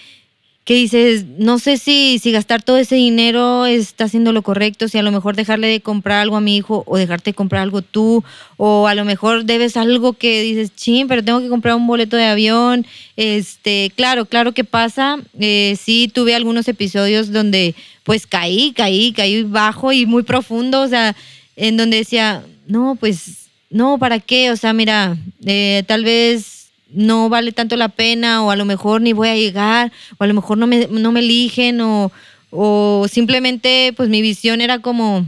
que 0.68 0.74
dices, 0.74 1.24
no 1.38 1.60
sé 1.60 1.78
si, 1.78 2.20
si 2.22 2.34
gastar 2.34 2.62
todo 2.62 2.76
ese 2.76 2.96
dinero 2.96 3.66
está 3.66 4.04
haciendo 4.04 4.34
lo 4.34 4.42
correcto, 4.42 4.90
si 4.90 4.98
a 4.98 5.02
lo 5.02 5.14
mejor 5.14 5.38
dejarle 5.38 5.68
de 5.68 5.80
comprar 5.80 6.20
algo 6.20 6.36
a 6.36 6.42
mi 6.42 6.58
hijo 6.58 6.84
o 6.86 6.98
dejarte 6.98 7.30
de 7.30 7.36
comprar 7.36 7.62
algo 7.62 7.82
tú, 7.82 8.22
o 8.58 8.86
a 8.86 8.94
lo 8.94 9.06
mejor 9.06 9.46
debes 9.46 9.78
algo 9.78 10.12
que 10.12 10.42
dices, 10.42 10.76
ching, 10.76 11.08
pero 11.08 11.24
tengo 11.24 11.40
que 11.40 11.48
comprar 11.48 11.76
un 11.76 11.88
boleto 11.88 12.18
de 12.18 12.26
avión. 12.26 12.86
Este, 13.16 13.94
claro, 13.96 14.26
claro 14.26 14.52
que 14.52 14.66
pasa. 14.66 15.20
Eh, 15.40 15.78
sí, 15.82 16.12
tuve 16.14 16.36
algunos 16.36 16.68
episodios 16.68 17.32
donde 17.32 17.74
pues 18.04 18.28
caí, 18.28 18.74
caí, 18.76 19.14
caí 19.14 19.44
bajo 19.44 19.94
y 19.94 20.06
muy 20.06 20.24
profundo, 20.24 20.82
o 20.82 20.88
sea, 20.90 21.16
en 21.56 21.78
donde 21.78 21.96
decía, 21.96 22.44
no, 22.68 22.98
pues, 23.00 23.48
no, 23.70 23.98
¿para 24.00 24.20
qué? 24.20 24.52
O 24.52 24.58
sea, 24.58 24.74
mira, 24.74 25.16
eh, 25.46 25.84
tal 25.88 26.04
vez 26.04 26.57
no 26.90 27.30
vale 27.30 27.52
tanto 27.52 27.76
la 27.76 27.90
pena 27.90 28.44
o 28.44 28.52
a 28.52 28.56
lo 28.56 28.66
mejor 28.66 29.02
ni 29.02 29.14
voy 29.14 29.30
a 29.30 29.36
llegar 29.36 29.92
o 30.18 30.24
a 30.24 30.28
lo 30.28 30.34
mejor 30.34 30.58
no 30.58 30.68
me, 30.68 30.88
no 30.88 31.12
me 31.12 31.20
eligen 31.20 31.82
o, 31.82 32.12
o 32.50 33.08
simplemente 33.10 33.94
pues 33.96 34.10
mi 34.10 34.22
visión 34.22 34.62
era 34.62 34.80
como 34.80 35.26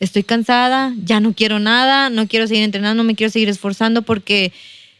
estoy 0.00 0.22
cansada, 0.22 0.92
ya 1.04 1.20
no 1.20 1.32
quiero 1.32 1.58
nada, 1.58 2.10
no 2.10 2.26
quiero 2.26 2.46
seguir 2.46 2.64
entrenando, 2.64 3.02
no 3.02 3.06
me 3.06 3.14
quiero 3.14 3.30
seguir 3.30 3.48
esforzando 3.48 4.02
porque 4.02 4.52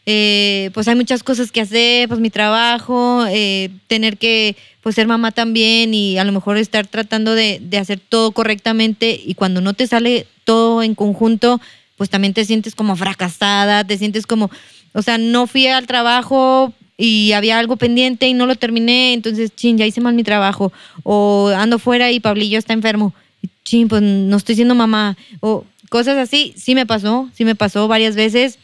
eh, 0.06 0.70
pues 0.72 0.88
hay 0.88 0.94
muchas 0.94 1.22
cosas 1.22 1.50
que 1.50 1.60
hacer, 1.60 2.08
pues 2.08 2.20
mi 2.20 2.30
trabajo, 2.30 3.24
eh, 3.28 3.70
tener 3.88 4.18
que 4.18 4.56
pues 4.82 4.94
ser 4.94 5.06
mamá 5.06 5.32
también 5.32 5.92
y 5.94 6.16
a 6.16 6.24
lo 6.24 6.32
mejor 6.32 6.56
estar 6.56 6.86
tratando 6.86 7.34
de, 7.34 7.58
de 7.60 7.78
hacer 7.78 7.98
todo 7.98 8.30
correctamente 8.30 9.20
y 9.22 9.34
cuando 9.34 9.60
no 9.60 9.74
te 9.74 9.86
sale 9.86 10.26
todo 10.44 10.82
en 10.82 10.94
conjunto, 10.94 11.60
pues 11.96 12.08
también 12.08 12.34
te 12.34 12.44
sientes 12.44 12.74
como 12.74 12.94
fracasada, 12.94 13.84
te 13.84 13.98
sientes 13.98 14.26
como, 14.26 14.50
o 14.96 15.02
sea, 15.02 15.18
no 15.18 15.46
fui 15.46 15.66
al 15.66 15.86
trabajo 15.86 16.72
y 16.96 17.32
había 17.32 17.58
algo 17.58 17.76
pendiente 17.76 18.26
y 18.26 18.32
no 18.32 18.46
lo 18.46 18.56
terminé, 18.56 19.12
entonces, 19.12 19.54
chin, 19.54 19.76
ya 19.76 19.84
hice 19.84 20.00
mal 20.00 20.14
mi 20.14 20.24
trabajo. 20.24 20.72
O 21.02 21.48
ando 21.54 21.78
fuera 21.78 22.10
y 22.10 22.18
Pablillo 22.18 22.58
está 22.58 22.72
enfermo. 22.72 23.12
Chin, 23.62 23.88
pues 23.88 24.00
no 24.00 24.38
estoy 24.38 24.54
siendo 24.54 24.74
mamá. 24.74 25.14
O 25.40 25.66
cosas 25.90 26.16
así, 26.16 26.54
sí 26.56 26.74
me 26.74 26.86
pasó, 26.86 27.28
sí 27.34 27.44
me 27.44 27.54
pasó 27.54 27.88
varias 27.88 28.16
veces. 28.16 28.58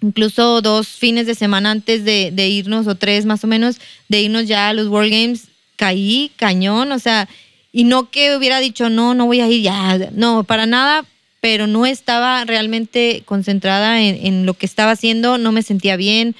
incluso 0.00 0.60
dos 0.60 0.86
fines 0.86 1.26
de 1.26 1.34
semana 1.34 1.72
antes 1.72 2.04
de, 2.04 2.30
de, 2.32 2.48
irnos, 2.48 2.86
o 2.86 2.94
tres 2.94 3.26
más 3.26 3.42
o 3.42 3.48
menos, 3.48 3.80
de 4.08 4.20
irnos 4.20 4.46
ya 4.46 4.68
a 4.68 4.74
los 4.74 4.86
World 4.86 5.10
Games, 5.10 5.48
caí 5.74 6.30
cañón, 6.36 6.92
o 6.92 7.00
sea, 7.00 7.28
y 7.72 7.82
no 7.82 8.10
que 8.10 8.36
hubiera 8.36 8.60
dicho, 8.60 8.90
no, 8.90 9.14
no 9.14 9.26
voy 9.26 9.40
a 9.40 9.48
ir 9.48 9.62
ya, 9.62 9.98
no, 10.12 10.44
para 10.44 10.66
nada, 10.66 11.04
pero 11.44 11.66
no 11.66 11.84
estaba 11.84 12.42
realmente 12.46 13.22
concentrada 13.26 14.00
en, 14.00 14.26
en 14.26 14.46
lo 14.46 14.54
que 14.54 14.64
estaba 14.64 14.92
haciendo, 14.92 15.36
no 15.36 15.52
me 15.52 15.60
sentía 15.60 15.94
bien, 15.94 16.34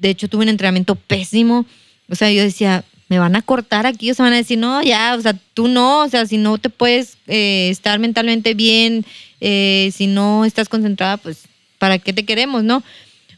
de 0.00 0.10
hecho 0.10 0.26
tuve 0.26 0.42
un 0.42 0.48
entrenamiento 0.48 0.96
pésimo, 0.96 1.64
o 2.08 2.16
sea, 2.16 2.32
yo 2.32 2.42
decía, 2.42 2.84
me 3.08 3.20
van 3.20 3.36
a 3.36 3.42
cortar 3.42 3.86
aquí, 3.86 4.10
o 4.10 4.14
sea, 4.14 4.24
van 4.24 4.32
a 4.32 4.38
decir, 4.38 4.58
no, 4.58 4.82
ya, 4.82 5.14
o 5.16 5.20
sea, 5.22 5.36
tú 5.54 5.68
no, 5.68 6.00
o 6.00 6.08
sea, 6.08 6.26
si 6.26 6.38
no 6.38 6.58
te 6.58 6.70
puedes 6.70 7.18
eh, 7.28 7.68
estar 7.70 8.00
mentalmente 8.00 8.54
bien, 8.54 9.06
eh, 9.40 9.92
si 9.94 10.08
no 10.08 10.44
estás 10.44 10.68
concentrada, 10.68 11.18
pues, 11.18 11.44
¿para 11.78 12.00
qué 12.00 12.12
te 12.12 12.24
queremos, 12.24 12.64
no? 12.64 12.82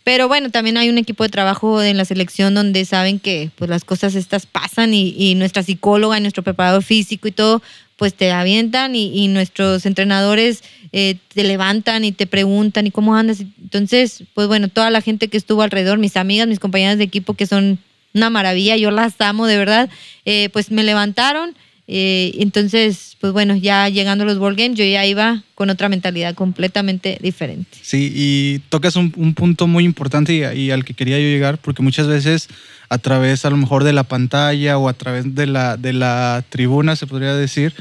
Pero 0.02 0.28
bueno, 0.28 0.50
también 0.50 0.78
hay 0.78 0.88
un 0.88 0.96
equipo 0.96 1.24
de 1.24 1.28
trabajo 1.28 1.82
en 1.82 1.98
la 1.98 2.06
selección 2.06 2.54
donde 2.54 2.84
saben 2.86 3.20
que 3.20 3.50
pues 3.56 3.68
las 3.68 3.84
cosas 3.84 4.14
estas 4.14 4.46
pasan 4.46 4.94
y, 4.94 5.34
nuestra 5.34 5.62
psicóloga 5.62 6.16
y 6.16 6.22
nuestro 6.22 6.42
preparador 6.42 6.82
físico 6.82 7.28
y 7.28 7.32
todo, 7.32 7.62
pues 8.00 8.14
te 8.14 8.32
avientan 8.32 8.94
y, 8.96 9.28
nuestros 9.28 9.84
entrenadores 9.84 10.64
eh, 10.90 11.16
te 11.34 11.44
levantan 11.44 12.02
y 12.02 12.12
te 12.12 12.26
preguntan 12.26 12.86
y 12.86 12.90
cómo 12.90 13.14
andas. 13.14 13.40
Entonces, 13.40 14.24
pues 14.32 14.48
bueno, 14.48 14.68
toda 14.68 14.88
la 14.88 15.02
gente 15.02 15.28
que 15.28 15.36
estuvo 15.36 15.60
alrededor, 15.60 15.98
mis 15.98 16.16
amigas, 16.16 16.48
mis 16.48 16.60
compañeras 16.60 16.96
de 16.96 17.04
equipo 17.04 17.34
que 17.34 17.44
son 17.44 17.78
una 18.14 18.30
maravilla, 18.30 18.78
yo 18.78 18.90
las 18.90 19.20
amo 19.20 19.46
de 19.46 19.58
verdad, 19.58 19.90
eh, 20.24 20.48
pues 20.50 20.70
me 20.70 20.82
levantaron. 20.82 21.54
Eh, 21.92 22.36
entonces, 22.38 23.16
pues 23.20 23.32
bueno, 23.32 23.56
ya 23.56 23.88
llegando 23.88 24.22
a 24.22 24.26
los 24.28 24.38
World 24.38 24.56
Games, 24.56 24.78
yo 24.78 24.84
ya 24.84 25.04
iba 25.04 25.42
con 25.56 25.70
otra 25.70 25.88
mentalidad 25.88 26.36
completamente 26.36 27.18
diferente. 27.20 27.78
Sí, 27.82 28.12
y 28.14 28.60
tocas 28.68 28.94
un, 28.94 29.10
punto 29.34 29.66
muy 29.66 29.82
importante 29.82 30.54
y, 30.54 30.70
al 30.70 30.84
que 30.84 30.94
quería 30.94 31.18
yo 31.18 31.24
llegar, 31.24 31.58
porque 31.58 31.82
muchas 31.82 32.06
veces 32.06 32.48
a 32.88 32.98
través 32.98 33.44
a 33.44 33.50
lo 33.50 33.56
mejor 33.56 33.82
de 33.82 33.92
la 33.92 34.04
pantalla 34.04 34.78
o 34.78 34.88
a 34.88 34.92
través 34.92 35.34
de 35.34 35.46
la, 35.46 35.76
de 35.76 35.92
la 35.92 36.44
tribuna, 36.48 36.94
se 36.94 37.08
podría 37.08 37.34
decir, 37.34 37.74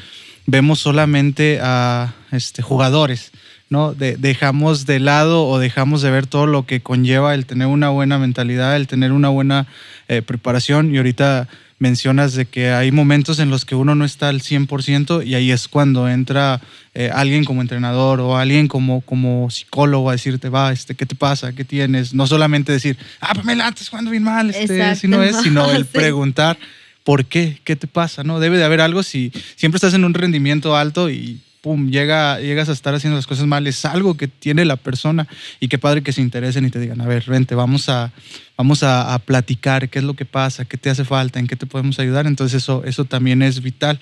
vemos 0.47 0.79
solamente 0.79 1.59
a 1.61 2.15
este, 2.31 2.63
jugadores. 2.63 3.31
¿no? 3.69 3.93
dejamos 3.93 4.87
de 4.87 4.99
lado 4.99 5.45
o 5.45 5.59
dejamos 5.59 6.01
de 6.01 6.09
ver 6.09 6.25
todo 6.25 6.47
lo 6.47 6.65
que 6.65 6.81
conlleva 6.81 7.35
el 7.35 7.45
tener 7.45 7.67
una 7.67 7.89
buena 7.89 8.17
mentalidad, 8.17 8.75
el 8.75 8.87
tener 8.87 9.11
una 9.11 9.29
buena 9.29 9.67
eh, 10.07 10.23
preparación. 10.23 10.91
Y 10.91 10.97
ahorita 10.97 11.47
mencionas 11.79 12.33
de 12.33 12.45
que 12.45 12.71
hay 12.71 12.91
momentos 12.91 13.39
en 13.39 13.49
los 13.49 13.65
que 13.65 13.73
uno 13.73 13.95
no 13.95 14.05
está 14.05 14.29
al 14.29 14.41
100% 14.41 15.25
y 15.25 15.35
ahí 15.35 15.51
es 15.51 15.67
cuando 15.67 16.07
entra 16.07 16.61
eh, 16.93 17.09
alguien 17.13 17.45
como 17.45 17.61
entrenador 17.61 18.19
o 18.19 18.37
alguien 18.37 18.67
como, 18.67 19.01
como 19.01 19.49
psicólogo 19.49 20.09
a 20.09 20.13
decirte, 20.13 20.49
va, 20.49 20.71
este, 20.71 20.95
¿qué 20.95 21.05
te 21.05 21.15
pasa? 21.15 21.53
¿Qué 21.53 21.63
tienes? 21.63 22.13
No 22.13 22.27
solamente 22.27 22.71
decir, 22.71 22.97
ah, 23.21 23.33
me 23.43 23.53
estás 23.53 23.89
jugando 23.89 24.11
bien 24.11 24.23
mal, 24.23 24.49
este, 24.49 24.95
si 24.95 25.07
no 25.07 25.23
es, 25.23 25.37
sino 25.41 25.71
el 25.71 25.85
preguntar. 25.85 26.57
¿Por 27.03 27.25
qué? 27.25 27.59
¿Qué 27.63 27.75
te 27.75 27.87
pasa? 27.87 28.23
¿No? 28.23 28.39
Debe 28.39 28.57
de 28.57 28.65
haber 28.65 28.81
algo 28.81 29.01
si 29.01 29.31
siempre 29.55 29.77
estás 29.77 29.93
en 29.93 30.03
un 30.03 30.13
rendimiento 30.13 30.75
alto 30.75 31.09
y 31.09 31.39
pum, 31.61 31.89
llega, 31.89 32.39
llegas 32.39 32.69
a 32.69 32.71
estar 32.71 32.93
haciendo 32.93 33.15
las 33.15 33.27
cosas 33.27 33.45
mal, 33.45 33.67
es 33.67 33.83
algo 33.85 34.15
que 34.15 34.27
tiene 34.27 34.65
la 34.65 34.75
persona 34.75 35.27
y 35.59 35.67
qué 35.67 35.77
padre 35.77 36.01
que 36.01 36.13
se 36.13 36.21
interesen 36.21 36.65
y 36.65 36.69
te 36.69 36.79
digan, 36.79 37.01
a 37.01 37.05
ver, 37.05 37.25
vente, 37.27 37.55
vamos 37.55 37.89
a, 37.89 38.11
vamos 38.57 38.83
a, 38.83 39.19
platicar 39.25 39.89
qué 39.89 39.99
es 39.99 40.05
lo 40.05 40.13
que 40.13 40.25
pasa, 40.25 40.65
qué 40.65 40.77
te 40.77 40.89
hace 40.89 41.05
falta, 41.05 41.39
en 41.39 41.47
qué 41.47 41.55
te 41.55 41.65
podemos 41.65 41.99
ayudar. 41.99 42.27
Entonces 42.27 42.63
eso, 42.63 42.83
eso 42.85 43.05
también 43.05 43.41
es 43.41 43.61
vital. 43.61 43.99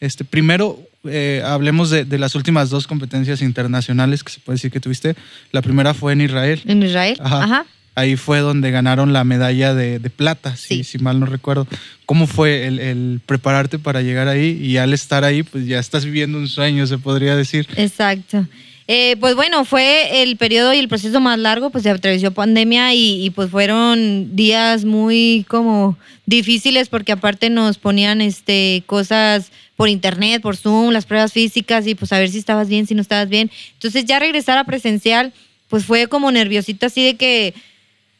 Este, 0.00 0.24
primero, 0.24 0.78
eh, 1.04 1.42
hablemos 1.44 1.90
de, 1.90 2.04
de, 2.04 2.18
las 2.18 2.34
últimas 2.34 2.70
dos 2.70 2.86
competencias 2.86 3.42
internacionales 3.42 4.24
que 4.24 4.32
se 4.32 4.40
puede 4.40 4.56
decir 4.56 4.70
que 4.70 4.80
tuviste. 4.80 5.14
La 5.52 5.62
primera 5.62 5.94
fue 5.94 6.12
en 6.12 6.20
Israel. 6.20 6.62
En 6.66 6.82
Israel, 6.82 7.16
ajá 7.20 7.64
ahí 7.98 8.16
fue 8.16 8.38
donde 8.38 8.70
ganaron 8.70 9.12
la 9.12 9.24
medalla 9.24 9.74
de, 9.74 9.98
plata, 10.10 10.56
si, 10.56 10.84
si, 10.84 10.98
mal 10.98 11.20
no 11.20 11.26
recuerdo. 11.26 11.66
¿Cómo 12.06 12.26
fue 12.26 12.66
el, 12.66 13.20
prepararte 13.26 13.78
para 13.78 14.02
llegar 14.02 14.28
ahí? 14.28 14.58
Y 14.62 14.76
al 14.76 14.92
estar 14.94 15.24
ahí, 15.24 15.42
pues 15.42 15.66
ya 15.66 15.78
estás 15.78 16.04
viviendo 16.04 16.38
un 16.38 16.48
sueño, 16.48 16.86
se 16.86 16.98
podría 16.98 17.36
decir. 17.36 17.66
Exacto. 17.76 18.46
Eh, 18.90 19.16
pues 19.20 19.34
bueno, 19.34 19.66
fue 19.66 20.22
el 20.22 20.38
periodo 20.38 20.72
y 20.72 20.78
el 20.78 20.88
proceso 20.88 21.20
más 21.20 21.38
largo, 21.38 21.68
pues 21.68 21.84
se 21.84 21.90
atravesó 21.90 22.30
pandemia 22.30 22.94
y, 22.94 23.30
pues 23.34 23.50
fueron 23.50 24.34
días 24.34 24.86
muy 24.86 25.44
como 25.46 25.98
difíciles 26.24 26.88
porque 26.88 27.12
aparte 27.12 27.50
nos 27.50 27.76
ponían 27.76 28.22
este 28.22 28.82
cosas 28.86 29.52
por 29.76 29.90
internet, 29.90 30.40
por 30.40 30.56
Zoom, 30.56 30.90
las 30.90 31.04
pruebas 31.04 31.34
físicas 31.34 31.86
y 31.86 31.94
pues 31.94 32.12
a 32.12 32.18
ver 32.18 32.30
si 32.30 32.38
estabas 32.38 32.68
bien, 32.68 32.86
si 32.86 32.94
no 32.94 33.02
estabas 33.02 33.28
bien. 33.28 33.50
Entonces 33.74 34.06
ya 34.06 34.18
regresar 34.18 34.56
a 34.56 34.64
presencial, 34.64 35.34
pues 35.68 35.84
fue 35.84 36.06
como 36.06 36.32
nerviosito 36.32 36.86
así 36.86 37.04
de 37.04 37.16
que 37.16 37.54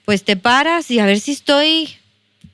pues 0.08 0.24
te 0.24 0.36
paras 0.36 0.90
y 0.90 1.00
a 1.00 1.04
ver 1.04 1.20
si 1.20 1.32
estoy 1.32 1.90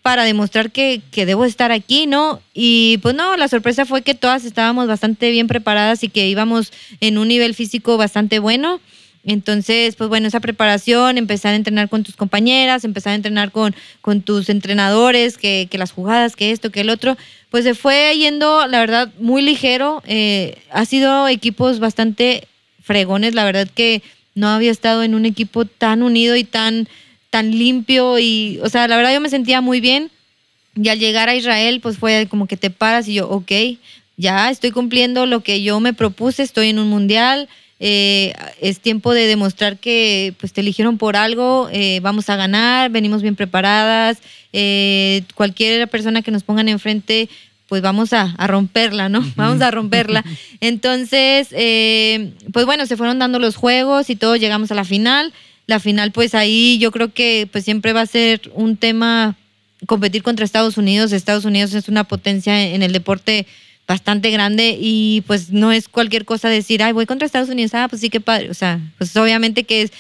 para 0.03 0.25
demostrar 0.25 0.73
que, 0.73 1.01
debo 1.15 1.45
estar 1.45 1.71
aquí, 1.71 2.05
¿no? 2.05 2.43
Y 2.53 2.99
pues 2.99 3.15
no, 3.15 3.37
la 3.37 3.47
sorpresa 3.47 3.87
fue 3.87 4.03
que 4.03 4.17
todas 4.17 4.45
estábamos 4.45 4.89
bastante 4.89 5.31
bien 5.31 5.47
preparadas 5.47 6.03
y 6.03 6.09
que 6.09 6.27
íbamos 6.27 6.73
en 6.99 7.17
un 7.17 7.29
nivel 7.29 7.55
físico 7.55 7.97
bastante 7.97 8.41
bueno. 8.41 8.81
Entonces, 9.23 9.95
pues 9.95 10.09
bueno, 10.09 10.27
esa 10.27 10.41
preparación, 10.41 11.17
empezar 11.17 11.53
a 11.53 11.57
entrenar 11.57 11.89
con 11.89 12.03
tus 12.03 12.17
compañeras, 12.17 12.83
empezar 12.83 13.13
a 13.13 13.17
entrenar 13.17 13.53
con, 13.53 13.73
con 14.01 14.23
tus 14.23 14.49
entrenadores, 14.49 15.39
que, 15.39 15.69
las 15.75 15.93
jugadas, 15.93 16.35
que 16.35 16.51
esto, 16.51 16.73
que 16.73 16.81
el 16.81 16.91
otro, 16.91 17.17
pues 17.51 17.63
se 17.63 17.77
fue 17.77 18.17
yendo, 18.19 18.67
la 18.67 18.81
verdad, 18.81 19.13
muy 19.21 19.43
ligero. 19.43 20.03
Eh, 20.09 20.59
ha 20.73 20.85
sido 20.87 21.29
equipos 21.29 21.79
bastante 21.79 22.49
fregones, 22.83 23.37
la 23.37 23.45
verdad 23.45 23.69
que 23.73 24.03
no 24.35 24.49
había 24.49 24.73
estado 24.73 25.05
en 25.05 25.15
un 25.15 25.25
equipo 25.25 25.67
tan 25.67 26.03
unido 26.03 26.35
y 26.35 26.43
tan 26.43 26.89
tan 27.35 27.51
limpio 27.51 28.21
y, 28.21 28.61
o 28.63 28.69
sea, 28.69 28.87
la 28.87 28.97
verdad 28.97 29.13
yo 29.13 29.21
me 29.21 29.29
sentía 29.29 29.61
muy 29.61 29.81
bien. 29.81 30.13
Y 30.77 30.89
al 30.89 31.01
llegar 31.01 31.29
a 31.29 31.35
Israel, 31.35 31.81
pues 31.81 31.99
fue 31.99 32.29
como 32.31 32.47
que 32.47 32.57
te 32.57 32.71
paras 32.71 33.09
y 33.09 33.15
yo, 33.15 33.29
ok, 33.29 33.51
ya 34.17 34.51
estoy 34.51 34.71
cumpliendo 34.71 35.27
lo 35.27 35.41
que 35.41 35.61
yo 35.61 35.81
me 35.81 35.93
propuse, 35.95 36.45
estoy 36.45 36.69
en 36.69 36.79
un 36.79 36.89
mundial, 36.89 37.49
eh, 37.81 38.35
es 38.61 38.79
tiempo 38.79 39.13
de 39.13 39.27
demostrar 39.27 39.79
que 39.79 40.33
pues 40.39 40.53
te 40.53 40.61
eligieron 40.61 40.97
por 40.97 41.17
algo, 41.17 41.69
eh, 41.73 41.99
vamos 42.05 42.31
a 42.31 42.37
ganar, 42.37 42.93
venimos 42.93 43.21
bien 43.21 43.35
preparadas, 43.35 44.19
eh, 44.53 45.23
cualquier 45.35 45.89
persona 45.89 46.23
que 46.23 46.31
nos 46.31 46.45
pongan 46.45 46.69
enfrente, 46.69 47.29
pues 47.67 47.83
vamos 47.83 48.13
a, 48.13 48.33
a 48.39 48.47
romperla, 48.47 49.09
¿no? 49.09 49.25
Vamos 49.35 49.61
a 49.61 49.73
romperla. 49.73 50.25
Entonces, 50.61 51.49
pues 52.53 52.65
bueno, 52.65 52.87
se 52.87 52.97
fueron 52.97 53.19
dando 53.19 53.41
los 53.41 53.57
juegos 53.57 54.09
y 54.09 54.15
todo, 54.15 54.37
llegamos 54.37 54.71
a 54.71 54.77
la 54.77 54.85
final 54.85 55.33
la 55.67 55.81
final, 55.81 56.13
pues 56.13 56.35
ahí 56.35 56.79
yo 56.79 56.91
creo 56.91 57.13
que 57.13 57.49
pues 57.51 57.65
siempre 57.65 57.93
va 57.93 58.03
a 58.03 58.07
ser 58.07 58.51
un 58.55 58.77
tema 58.77 59.37
competir 59.87 60.23
contra 60.23 60.45
Estados 60.45 60.77
Unidos. 60.77 61.13
Estados 61.13 61.45
Unidos 61.45 61.75
es 61.75 61.89
una 61.89 62.05
potencia 62.05 62.63
en 62.67 62.83
el 62.83 62.93
deporte 62.93 63.47
bastante 63.87 64.31
grande 64.31 64.77
y 64.81 65.23
pues 65.27 65.51
no 65.51 65.73
es 65.73 65.89
cualquier 65.89 66.25
cosa 66.25 66.49
decir, 66.49 66.83
ay, 66.83 66.93
voy 66.93 67.07
contra 67.07 67.27
Estados 67.27 67.51
Unidos, 67.51 67.75
ah, 67.75 67.87
pues 67.89 68.01
sí, 68.01 68.11
qué 68.11 68.21
padre. 68.21 68.51
O 68.51 68.55
sea, 68.55 68.81
pues 68.99 69.15
obviamente 69.17 69.65
que 69.65 69.83
es, 69.83 69.93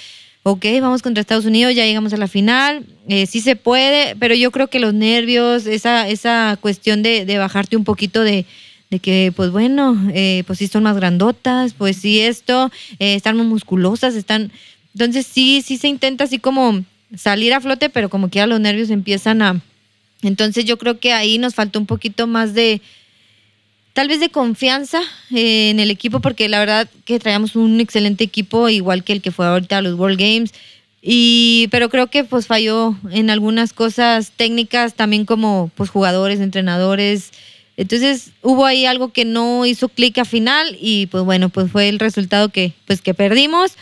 ok, 0.42 0.64
vamos 0.80 1.02
contra 1.02 1.20
Estados 1.20 1.44
Unidos, 1.44 1.74
ya 1.74 1.84
llegamos 1.84 2.12
a 2.12 2.16
la 2.16 2.28
final, 2.28 2.86
eh, 3.08 3.26
sí 3.26 3.40
se 3.40 3.56
puede, 3.56 4.16
pero 4.16 4.34
yo 4.34 4.50
creo 4.50 4.68
que 4.68 4.78
los 4.78 4.94
nervios, 4.94 5.66
esa, 5.66 6.08
esa 6.08 6.58
cuestión 6.60 7.02
de, 7.02 7.24
de 7.24 7.38
bajarte 7.38 7.76
un 7.76 7.84
poquito 7.84 8.22
de, 8.22 8.46
de 8.90 8.98
que, 9.00 9.32
pues 9.34 9.50
bueno, 9.50 9.98
eh, 10.14 10.44
pues 10.46 10.58
sí 10.58 10.66
son 10.66 10.84
más 10.84 10.96
grandotas, 10.96 11.74
pues 11.74 11.96
sí 11.96 12.20
esto, 12.20 12.70
eh, 12.98 13.14
están 13.14 13.36
muy 13.36 13.46
musculosas, 13.46 14.14
están, 14.14 14.52
entonces 14.94 15.26
sí, 15.26 15.62
sí 15.62 15.76
se 15.76 15.88
intenta 15.88 16.24
así 16.24 16.38
como 16.38 16.84
salir 17.16 17.52
a 17.52 17.60
flote, 17.60 17.90
pero 17.90 18.08
como 18.08 18.28
que 18.28 18.36
ya 18.36 18.46
los 18.46 18.60
nervios 18.60 18.90
empiezan 18.90 19.42
a... 19.42 19.60
Entonces 20.22 20.64
yo 20.64 20.78
creo 20.78 20.98
que 20.98 21.12
ahí 21.12 21.36
nos 21.38 21.54
faltó 21.54 21.78
un 21.78 21.86
poquito 21.86 22.26
más 22.26 22.54
de, 22.54 22.80
tal 23.92 24.08
vez 24.08 24.20
de 24.20 24.30
confianza 24.30 25.02
eh, 25.34 25.70
en 25.70 25.80
el 25.80 25.90
equipo, 25.90 26.20
porque 26.20 26.48
la 26.48 26.60
verdad 26.60 26.88
que 27.04 27.18
traíamos 27.18 27.56
un 27.56 27.80
excelente 27.80 28.24
equipo, 28.24 28.68
igual 28.68 29.04
que 29.04 29.12
el 29.12 29.20
que 29.20 29.32
fue 29.32 29.46
ahorita 29.46 29.78
a 29.78 29.82
los 29.82 29.98
World 29.98 30.18
Games. 30.18 30.52
Y, 31.02 31.68
pero 31.70 31.90
creo 31.90 32.06
que 32.06 32.24
pues 32.24 32.46
falló 32.46 32.96
en 33.10 33.28
algunas 33.28 33.72
cosas 33.72 34.32
técnicas, 34.36 34.94
también 34.94 35.26
como 35.26 35.70
pues 35.74 35.90
jugadores, 35.90 36.40
entrenadores. 36.40 37.30
Entonces 37.76 38.30
hubo 38.40 38.64
ahí 38.64 38.86
algo 38.86 39.12
que 39.12 39.24
no 39.24 39.66
hizo 39.66 39.88
clic 39.88 40.16
a 40.18 40.24
final 40.24 40.76
y 40.80 41.06
pues 41.06 41.24
bueno, 41.24 41.48
pues 41.50 41.70
fue 41.70 41.88
el 41.88 41.98
resultado 41.98 42.48
que 42.48 42.72
pues 42.86 43.02
que 43.02 43.12
perdimos 43.12 43.72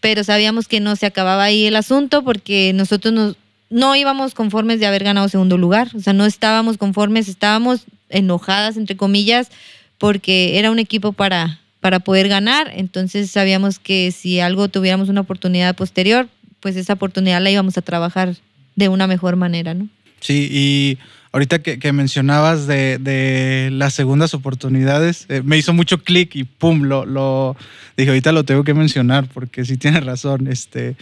pero 0.00 0.24
sabíamos 0.24 0.68
que 0.68 0.80
no 0.80 0.96
se 0.96 1.06
acababa 1.06 1.44
ahí 1.44 1.66
el 1.66 1.76
asunto 1.76 2.22
porque 2.22 2.72
nosotros 2.74 3.36
no 3.70 3.96
íbamos 3.96 4.34
conformes 4.34 4.80
de 4.80 4.86
haber 4.86 5.04
ganado 5.04 5.28
segundo 5.28 5.58
lugar, 5.58 5.90
o 5.94 6.00
sea, 6.00 6.12
no 6.12 6.24
estábamos 6.24 6.78
conformes, 6.78 7.28
estábamos 7.28 7.84
enojadas, 8.08 8.76
entre 8.76 8.96
comillas, 8.96 9.50
porque 9.98 10.58
era 10.58 10.70
un 10.70 10.78
equipo 10.78 11.12
para, 11.12 11.60
para 11.80 12.00
poder 12.00 12.28
ganar, 12.28 12.72
entonces 12.74 13.30
sabíamos 13.30 13.78
que 13.78 14.10
si 14.12 14.40
algo 14.40 14.68
tuviéramos 14.68 15.08
una 15.08 15.20
oportunidad 15.20 15.76
posterior, 15.76 16.28
pues 16.60 16.76
esa 16.76 16.94
oportunidad 16.94 17.42
la 17.42 17.50
íbamos 17.50 17.76
a 17.76 17.82
trabajar 17.82 18.34
de 18.76 18.88
una 18.88 19.06
mejor 19.06 19.36
manera, 19.36 19.74
¿no? 19.74 19.88
Sí, 20.20 20.48
y 20.50 20.98
ahorita 21.32 21.60
que, 21.60 21.92
mencionabas 21.92 22.66
de, 22.66 23.68
las 23.72 23.94
segundas 23.94 24.34
oportunidades, 24.34 25.26
eh, 25.28 25.42
me 25.44 25.56
hizo 25.56 25.72
mucho 25.72 25.98
clic 25.98 26.34
y 26.36 26.44
pum, 26.44 26.82
lo, 26.82 27.06
lo 27.06 27.56
dije, 27.96 28.10
ahorita 28.10 28.32
lo 28.32 28.44
tengo 28.44 28.64
que 28.64 28.74
mencionar 28.74 29.26
porque 29.32 29.64
sí 29.64 29.76
tiene 29.76 30.00
razón. 30.00 30.46
Este, 30.46 30.96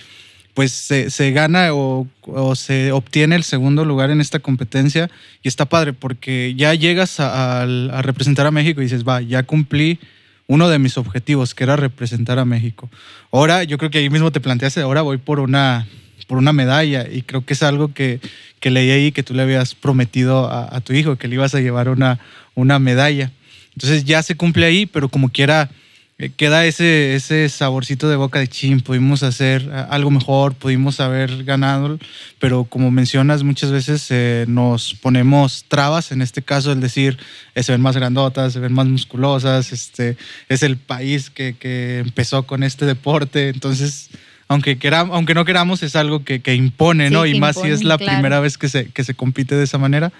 pues 0.56 0.72
se, 0.72 1.30
gana 1.32 1.74
o, 1.74 2.08
se 2.54 2.90
obtiene 2.90 3.36
el 3.36 3.44
segundo 3.44 3.84
lugar 3.84 4.08
en 4.08 4.22
esta 4.22 4.38
competencia 4.38 5.10
y 5.42 5.48
está 5.48 5.66
padre 5.66 5.92
porque 5.92 6.54
ya 6.56 6.72
llegas 6.72 7.20
a, 7.20 7.66
representar 8.00 8.46
a 8.46 8.50
México 8.50 8.80
y 8.80 8.84
dices, 8.84 9.04
va, 9.06 9.20
ya 9.20 9.42
cumplí 9.42 9.98
uno 10.46 10.70
de 10.70 10.78
mis 10.78 10.96
objetivos, 10.96 11.54
que 11.54 11.64
era 11.64 11.76
representar 11.76 12.38
a 12.38 12.46
México. 12.46 12.88
Ahora, 13.30 13.64
yo 13.64 13.76
creo 13.76 13.90
que 13.90 13.98
ahí 13.98 14.08
mismo 14.08 14.32
te 14.32 14.40
planteaste, 14.40 14.80
ahora 14.80 15.02
voy 15.02 15.18
por 15.18 15.40
una, 15.40 15.86
por 16.26 16.38
una 16.38 16.52
medalla. 16.52 17.06
Y 17.10 17.22
creo 17.22 17.44
que 17.44 17.54
es 17.54 17.62
algo 17.62 17.92
que, 17.92 18.20
que 18.60 18.70
leí 18.70 18.90
ahí 18.90 19.12
que 19.12 19.22
tú 19.22 19.34
le 19.34 19.42
habías 19.42 19.74
prometido 19.74 20.50
a, 20.50 20.80
tu 20.80 20.92
hijo, 20.92 21.16
que 21.16 21.28
le 21.28 21.34
ibas 21.34 21.54
a 21.54 21.60
llevar 21.60 21.88
una, 21.88 22.18
una 22.54 22.78
medalla. 22.78 23.32
Entonces 23.74 24.04
ya 24.04 24.22
se 24.22 24.36
cumple 24.36 24.66
ahí, 24.66 24.86
pero 24.86 25.08
como 25.08 25.28
quiera 25.28 25.70
eh, 26.18 26.30
queda 26.34 26.64
ese, 26.64 27.14
ese 27.14 27.46
saborcito 27.50 28.08
de 28.08 28.16
boca 28.16 28.38
de 28.38 28.48
chin, 28.48 28.80
pudimos 28.80 29.22
hacer 29.22 29.68
eh, 29.70 29.84
algo 29.90 30.10
mejor, 30.10 30.54
pudimos 30.54 30.98
haber 30.98 31.44
ganado, 31.44 31.98
pero 32.38 32.64
como 32.64 32.90
mencionas, 32.90 33.42
muchas 33.42 33.70
veces 33.70 34.06
eh, 34.08 34.46
nos 34.48 34.94
ponemos 34.94 35.66
trabas, 35.68 36.12
en 36.12 36.22
este 36.22 36.40
caso 36.40 36.72
el 36.72 36.80
decir, 36.80 37.18
se 37.54 37.70
ven 37.70 37.82
más 37.82 37.96
grandotas, 37.96 38.54
se 38.54 38.60
ven 38.60 38.72
más 38.72 38.86
musculosas, 38.86 39.72
este, 39.72 40.16
es 40.48 40.62
el 40.62 40.78
país 40.78 41.28
que, 41.28 41.54
que 41.54 41.98
empezó 41.98 42.44
con 42.44 42.62
este 42.62 42.86
deporte, 42.86 43.50
entonces... 43.50 44.10
Aunque, 44.48 44.78
queramos, 44.78 45.14
aunque 45.16 45.34
no 45.34 45.44
queramos, 45.44 45.82
es 45.82 45.96
algo 45.96 46.24
que, 46.24 46.40
que 46.40 46.54
impone, 46.54 47.10
¿no? 47.10 47.26
y 47.26 47.38
más 47.40 47.60
si 47.60 47.68
es 47.68 47.82
la 47.82 47.98
primera 47.98 48.40
vez 48.40 48.58
que 48.58 48.68
se, 48.68 48.90
que 48.90 49.02
se 49.02 49.14
compite 49.14 49.56
de 49.56 49.64
esa 49.64 49.78
manera 49.78 50.12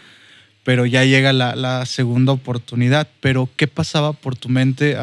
pero 0.67 0.85
ya 0.85 1.05
llega 1.05 1.33
la, 1.33 1.87
segunda 1.87 2.33
oportunidad. 2.33 3.07
Pero, 3.21 3.49
¿qué 3.55 3.69
pasaba 3.69 4.15
por 4.15 4.35
tu 4.35 4.49
mente 4.49 4.97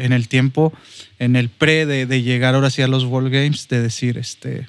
en 0.00 0.12
el 0.12 0.26
tiempo, 0.26 0.72
en 1.20 1.36
el 1.36 1.48
pre 1.48 1.86
de, 1.86 2.22
llegar 2.22 2.56
ahora 2.56 2.70
sí 2.70 2.82
a 2.82 2.88
los 2.88 3.04
World 3.04 3.32
Games, 3.32 3.68
de 3.68 3.80
decir, 3.80 4.18
este, 4.18 4.66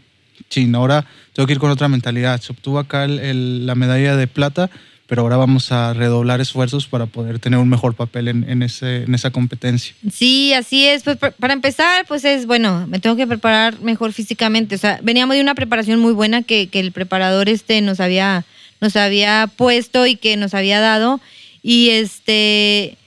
chin, 0.48 0.76
ahora 0.76 1.08
tengo 1.34 1.48
que 1.48 1.54
ir 1.54 1.60
con 1.60 1.72
otra 1.72 1.88
mentalidad. 1.88 2.40
Se 2.40 2.52
obtuvo 2.52 2.78
acá 2.78 3.08
la 3.08 3.74
medalla 3.74 4.16
de 4.16 4.28
plata, 4.28 4.70
pero 5.08 5.22
ahora 5.22 5.38
vamos 5.38 5.72
a 5.72 5.94
redoblar 5.94 6.42
esfuerzos 6.42 6.86
para 6.88 7.06
poder 7.06 7.40
tener 7.40 7.60
un 7.60 7.70
mejor 7.70 7.96
papel 7.96 8.28
en, 8.28 8.62
ese, 8.62 9.04
en 9.04 9.16
esa 9.16 9.32
competencia. 9.32 9.96
Sí, 10.12 10.54
así 10.54 10.86
es. 10.86 11.04
Pues 11.04 11.18
para 11.18 11.54
empezar, 11.54 12.06
pues 12.08 12.26
es, 12.26 12.46
bueno, 12.46 12.86
me 12.88 13.00
tengo 13.00 13.16
que 13.16 13.26
preparar 13.26 13.80
mejor 13.80 14.12
físicamente. 14.12 14.76
O 14.76 14.78
sea, 14.78 15.00
veníamos 15.02 15.36
de 15.38 15.42
una 15.42 15.56
preparación 15.56 16.00
muy 16.00 16.12
buena 16.12 16.44
que, 16.44 16.68
que 16.68 16.82
el 16.82 16.92
preparador 16.92 17.48
este 17.48 17.82
nos 17.82 18.00
había 18.00 18.46
nos 18.80 18.96
había 18.96 19.50
puesto 19.56 20.06
y 20.06 20.18
que 20.18 20.38
nos 20.38 20.54
había 20.54 20.80
dado. 20.80 21.22
Y 21.64 21.90
este 21.90 22.98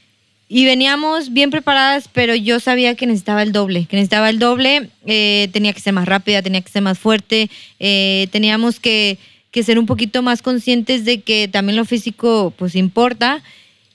y 0.53 0.65
veníamos 0.65 1.33
bien 1.33 1.51
preparadas, 1.51 2.09
pero 2.13 2.35
yo 2.35 2.59
sabía 2.59 2.97
que 2.97 3.07
necesitaba 3.07 3.45
el 3.45 3.53
doble, 3.53 3.87
que 3.87 3.95
necesitaba 3.95 4.29
el 4.31 4.41
doble, 4.41 4.91
eh, 5.07 5.49
tenía 5.53 5.73
que 5.73 5.79
ser 5.79 5.93
más 5.93 6.09
rápida, 6.09 6.43
tenía 6.43 6.61
que 6.61 6.73
ser 6.73 6.83
más 6.83 6.99
fuerte, 6.99 7.49
eh, 7.79 8.27
teníamos 8.33 8.81
que, 8.81 9.17
ser 9.53 9.79
un 9.79 9.87
poquito 9.87 10.23
más 10.23 10.43
conscientes 10.43 11.05
de 11.05 11.21
que 11.21 11.49
también 11.49 11.77
lo 11.77 11.85
físico 11.85 12.53
pues 12.57 12.75
importa. 12.75 13.43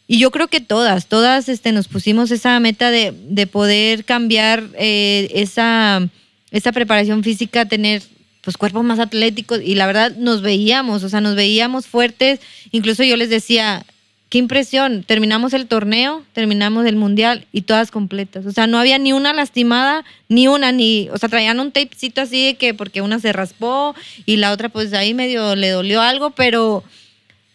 Y 0.08 0.20
yo 0.20 0.30
creo 0.30 0.48
que 0.48 0.62
todas, 0.62 1.08
todas 1.08 1.50
este, 1.50 1.72
nos 1.72 1.88
pusimos 1.88 2.30
esa 2.32 2.60
meta 2.60 2.91
de, 2.91 3.48
poder 3.48 4.06
cambiar 4.06 4.63
eh, 4.78 5.30
esa, 5.34 6.08
esa 6.52 6.72
preparación 6.72 7.24
física, 7.24 7.65
tener 7.65 8.04
pues 8.41 8.58
cuerpos 8.58 8.84
más 8.84 9.00
atléticos 9.00 9.60
y 9.63 9.74
la 9.74 9.88
verdad 9.88 10.15
nos 10.18 10.41
veíamos, 10.44 11.04
o 11.04 11.10
sea, 11.10 11.22
nos 11.22 11.36
veíamos 11.36 11.88
fuertes. 11.88 12.39
Incluso 12.72 13.04
yo 13.04 13.18
les 13.18 13.32
decía, 13.32 13.84
qué 14.29 14.39
impresión, 14.39 15.03
terminamos 15.03 15.53
el 15.53 15.67
torneo, 15.67 16.23
terminamos 16.33 16.85
el 16.85 16.95
mundial 16.95 17.47
y 17.51 17.61
todas 17.61 17.91
completas. 17.91 18.45
O 18.45 18.51
sea, 18.51 18.67
no 18.67 18.79
había 18.79 18.97
ni 18.97 19.13
una 19.13 19.33
lastimada, 19.33 20.03
ni 20.29 20.47
una, 20.47 20.71
ni, 20.71 21.09
o 21.11 21.17
sea, 21.17 21.29
traían 21.29 21.59
un 21.59 21.71
tapecito 21.71 22.21
así 22.21 22.45
de 22.45 22.55
que 22.55 22.73
porque 22.73 23.01
una 23.01 23.19
se 23.19 23.33
raspó 23.33 23.95
y 24.25 24.38
la 24.38 24.51
otra 24.51 24.69
pues 24.69 24.93
ahí 24.93 25.13
medio 25.13 25.55
le 25.55 25.69
dolió 25.69 26.01
algo, 26.01 26.31
pero 26.31 26.83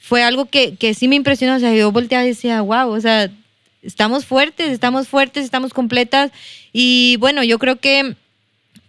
fue 0.00 0.22
algo 0.22 0.46
que, 0.46 0.76
que 0.76 0.94
sí 0.94 1.09
me 1.09 1.16
impresionó. 1.16 1.56
O 1.56 1.61
sea, 1.61 1.74
yo 1.74 1.92
volteaba 1.92 2.24
y 2.24 2.28
decía, 2.28 2.61
wow, 2.62 2.88
o 2.90 3.00
sea, 3.00 3.30
estamos 3.83 4.24
fuertes, 4.24 4.70
estamos 4.70 5.09
fuertes, 5.09 5.44
estamos 5.44 5.72
completas. 5.74 6.30
Y 6.72 7.16
bueno, 7.18 7.42
yo 7.42 7.59
creo 7.59 7.76
que 7.76 8.16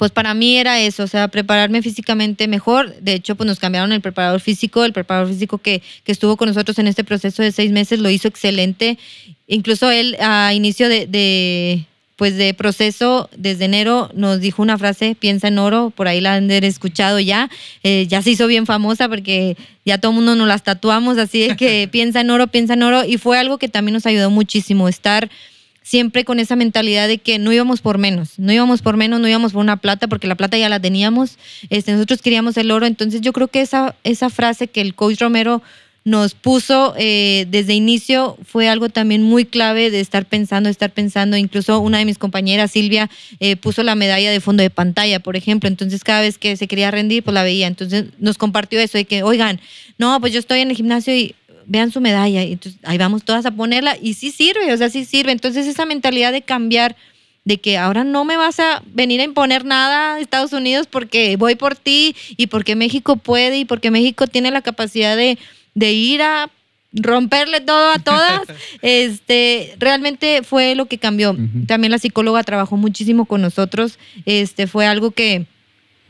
pues 0.02 0.10
para 0.10 0.34
mí 0.34 0.58
era 0.58 0.82
eso, 0.82 1.04
o 1.04 1.08
sea, 1.08 1.28
prepararme 1.28 1.84
físicamente 1.84 2.48
mejor. 2.48 2.96
De 3.02 3.14
hecho, 3.14 3.36
pues 3.36 3.46
nos 3.46 3.60
cambiaron 3.60 3.92
el 3.92 4.02
preparador 4.02 4.40
físico, 4.40 4.84
el 4.84 4.94
preparador 4.94 5.32
físico 5.32 5.60
que, 5.60 5.84
estuvo 6.08 6.38
con 6.38 6.48
nosotros 6.48 6.80
en 6.80 6.88
este 6.88 7.04
proceso 7.04 7.44
de 7.44 7.52
seis 7.52 7.72
meses 7.72 8.00
lo 8.00 8.10
hizo 8.10 8.28
excelente. 8.28 8.98
Incluso 9.46 9.92
él 9.92 10.18
a 10.20 10.56
inicio 10.56 10.90
de, 10.90 11.86
pues 12.16 12.36
de 12.36 12.56
proceso 12.56 13.30
desde 13.38 13.66
enero 13.66 14.10
nos 14.16 14.40
dijo 14.40 14.64
una 14.64 14.80
frase, 14.80 15.14
piensa 15.14 15.50
en 15.50 15.60
oro, 15.60 15.94
por 15.96 16.08
ahí 16.08 16.20
la 16.20 16.34
han 16.34 16.50
escuchado 16.50 17.20
ya, 17.20 17.52
eh, 17.84 18.08
ya 18.10 18.24
se 18.24 18.32
hizo 18.32 18.48
bien 18.48 18.66
famosa 18.66 19.08
porque 19.08 19.56
ya 19.86 20.00
todo 20.00 20.14
el 20.14 20.16
mundo 20.16 20.34
nos 20.34 20.48
las 20.48 20.64
tatuamos, 20.64 21.20
así 21.20 21.48
de 21.48 21.56
que 21.56 21.88
piensa 21.92 22.22
en 22.22 22.32
oro, 22.32 22.48
piensa 22.48 22.74
en 22.74 22.82
oro, 22.82 23.06
y 23.06 23.20
fue 23.20 23.38
algo 23.38 23.60
que 23.60 23.70
también 23.70 23.94
nos 23.94 24.08
ayudó 24.08 24.32
muchísimo, 24.32 24.90
estar 24.90 25.30
siempre 25.82 26.26
con 26.26 26.40
esa 26.40 26.56
mentalidad 26.56 27.08
de 27.08 27.18
que 27.18 27.40
no 27.40 27.52
íbamos 27.52 27.82
por 27.82 27.98
menos, 27.98 28.38
no 28.38 28.52
íbamos 28.52 28.82
por 28.82 28.98
menos, 28.98 29.20
no 29.20 29.28
íbamos 29.28 29.54
por 29.54 29.62
una 29.62 29.78
plata, 29.78 30.08
porque 30.08 30.28
la 30.28 30.36
plata 30.36 30.58
ya 30.58 30.70
la 30.70 30.80
teníamos, 30.80 31.38
este, 31.70 31.92
nosotros 31.92 32.22
queríamos 32.22 32.58
el 32.58 32.72
oro, 32.72 32.86
entonces 32.86 33.22
yo 33.22 33.34
creo 33.34 33.48
que 33.48 33.62
esa, 33.62 33.96
esa 34.04 34.30
frase 34.30 34.68
que 34.68 34.82
el 34.82 34.96
coach 34.96 35.20
Romero 35.20 35.62
nos 36.04 36.34
puso 36.34 36.96
eh, 36.98 37.46
desde 37.50 37.76
inicio 37.76 38.38
fue 38.44 38.68
algo 38.68 38.90
también 38.90 39.22
muy 39.22 39.46
clave 39.46 39.92
de 39.92 40.00
estar 40.00 40.26
pensando, 40.26 40.68
estar 40.68 40.92
pensando. 40.92 41.38
Incluso 41.38 41.80
una 41.80 42.00
de 42.00 42.06
mis 42.06 42.18
compañeras, 42.18 42.72
Silvia, 42.72 43.10
eh, 43.40 43.56
puso 43.56 43.84
la 43.84 43.94
medalla 43.94 44.32
de 44.32 44.40
fondo 44.40 44.64
de 44.64 44.72
pantalla, 44.72 45.20
por 45.20 45.36
ejemplo. 45.36 45.68
Entonces, 45.68 46.04
cada 46.04 46.22
vez 46.22 46.40
que 46.40 46.58
se 46.58 46.68
quería 46.68 46.90
rendir, 46.90 47.24
pues 47.24 47.36
la 47.36 47.44
veía. 47.44 47.68
Entonces, 47.68 48.06
nos 48.18 48.40
compartió 48.40 48.80
eso 48.80 48.98
de 48.98 49.06
que, 49.06 49.22
oigan, 49.22 49.62
no, 50.00 50.20
pues 50.20 50.34
yo 50.34 50.40
estoy 50.40 50.62
en 50.62 50.72
el 50.72 50.76
gimnasio 50.76 51.16
y 51.16 51.36
vean 51.66 51.92
su 51.92 52.02
medalla. 52.02 52.44
Y 52.44 52.54
entonces 52.54 52.80
ahí 52.84 52.98
vamos 52.98 53.24
todas 53.24 53.46
a 53.46 53.52
ponerla 53.52 53.98
y 54.02 54.14
sí 54.16 54.32
sirve, 54.32 54.74
o 54.74 54.78
sea, 54.78 54.90
sí 54.90 55.06
sirve. 55.06 55.32
Entonces 55.32 55.68
esa 55.68 55.86
mentalidad 55.86 56.32
de 56.32 56.42
cambiar, 56.42 56.96
de 57.44 57.58
que 57.60 57.78
ahora 57.78 58.04
no 58.04 58.24
me 58.24 58.38
vas 58.38 58.60
a 58.60 58.84
venir 58.94 59.20
a 59.22 59.24
imponer 59.24 59.66
nada 59.66 60.20
Estados 60.20 60.54
Unidos 60.54 60.88
porque 60.88 61.36
voy 61.38 61.56
por 61.56 61.76
ti 61.76 62.16
y 62.38 62.48
porque 62.48 62.76
México 62.76 63.16
puede 63.16 63.60
y 63.60 63.66
porque 63.66 63.92
México 63.92 64.28
tiene 64.28 64.52
la 64.52 64.62
capacidad 64.62 65.18
de, 65.18 65.38
ir 65.76 66.22
a 66.22 66.50
romperle 66.94 67.62
todo 67.62 67.92
a 67.92 68.00
todas, 68.00 68.42
este, 68.82 69.76
realmente 69.80 70.44
fue 70.44 70.76
lo 70.76 70.86
que 70.86 70.98
cambió. 70.98 71.36
También 71.66 71.92
la 71.92 72.00
psicóloga 72.00 72.44
trabajó 72.44 72.78
muchísimo 72.78 73.26
con 73.26 73.42
nosotros, 73.42 73.98
este, 74.26 74.68
fue 74.68 74.86
algo 74.86 75.12
que, 75.12 75.46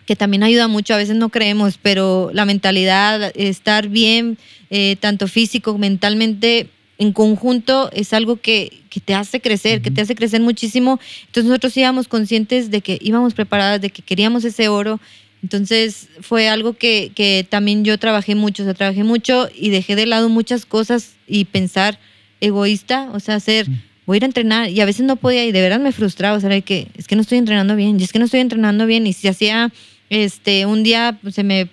que 0.05 0.15
también 0.15 0.43
ayuda 0.43 0.67
mucho, 0.67 0.93
a 0.93 0.97
veces 0.97 1.15
no 1.15 1.29
creemos, 1.29 1.77
pero 1.81 2.31
la 2.33 2.45
mentalidad, 2.45 3.31
estar 3.35 3.87
bien, 3.87 4.37
eh, 4.71 4.95
tanto 4.99 5.27
físico, 5.27 5.77
mentalmente, 5.77 6.69
en 6.97 7.13
conjunto, 7.13 7.91
es 7.93 8.13
algo 8.13 8.37
que, 8.37 8.81
te 9.05 9.13
hace 9.13 9.41
crecer, 9.41 9.81
que 9.81 9.91
te 9.91 10.01
hace 10.01 10.15
crecer 10.15 10.39
muchísimo. 10.41 10.99
Entonces 11.27 11.45
nosotros 11.45 11.75
íbamos 11.75 12.07
conscientes 12.07 12.71
de 12.71 12.81
que 12.81 12.97
íbamos 13.01 13.33
preparadas, 13.33 13.81
de 13.81 13.89
que 13.89 14.01
queríamos 14.01 14.45
ese 14.45 14.69
oro. 14.69 14.99
Entonces 15.43 16.07
fue 16.21 16.47
algo 16.47 16.73
que, 16.73 17.11
que 17.13 17.45
también 17.49 17.83
yo 17.83 17.97
trabajé 17.97 18.35
mucho, 18.35 18.63
o 18.63 18.65
sea, 18.65 18.73
trabajé 18.73 19.03
mucho 19.03 19.49
y 19.53 19.71
dejé 19.71 19.95
de 19.95 20.05
lado 20.05 20.29
muchas 20.29 20.65
cosas 20.65 21.15
y 21.27 21.45
pensar 21.45 21.99
egoísta, 22.39 23.09
o 23.13 23.19
sea, 23.19 23.35
hacer 23.35 23.67
voy 24.05 24.15
a 24.15 24.17
ir 24.17 24.23
a 24.23 24.27
entrenar 24.27 24.69
y 24.69 24.79
a 24.81 24.85
veces 24.85 25.05
no 25.05 25.15
podía 25.15 25.45
y 25.45 25.51
de 25.51 25.61
verdad 25.61 25.79
me 25.79 25.91
frustraba, 25.91 26.37
o 26.37 26.39
sea, 26.39 26.61
que 26.61 26.87
es 26.97 27.07
que 27.07 27.15
no 27.15 27.21
estoy 27.21 27.37
entrenando 27.37 27.75
bien, 27.75 27.99
y 27.99 28.03
es 28.03 28.11
que 28.11 28.19
no 28.19 28.25
estoy 28.25 28.39
entrenando 28.39 28.85
bien 28.85 29.05
y 29.07 29.13
si 29.13 29.27
hacía 29.27 29.71
este, 30.09 30.65
un 30.65 30.83
día 30.83 31.17
pues, 31.21 31.35
se 31.35 31.43
me 31.43 31.69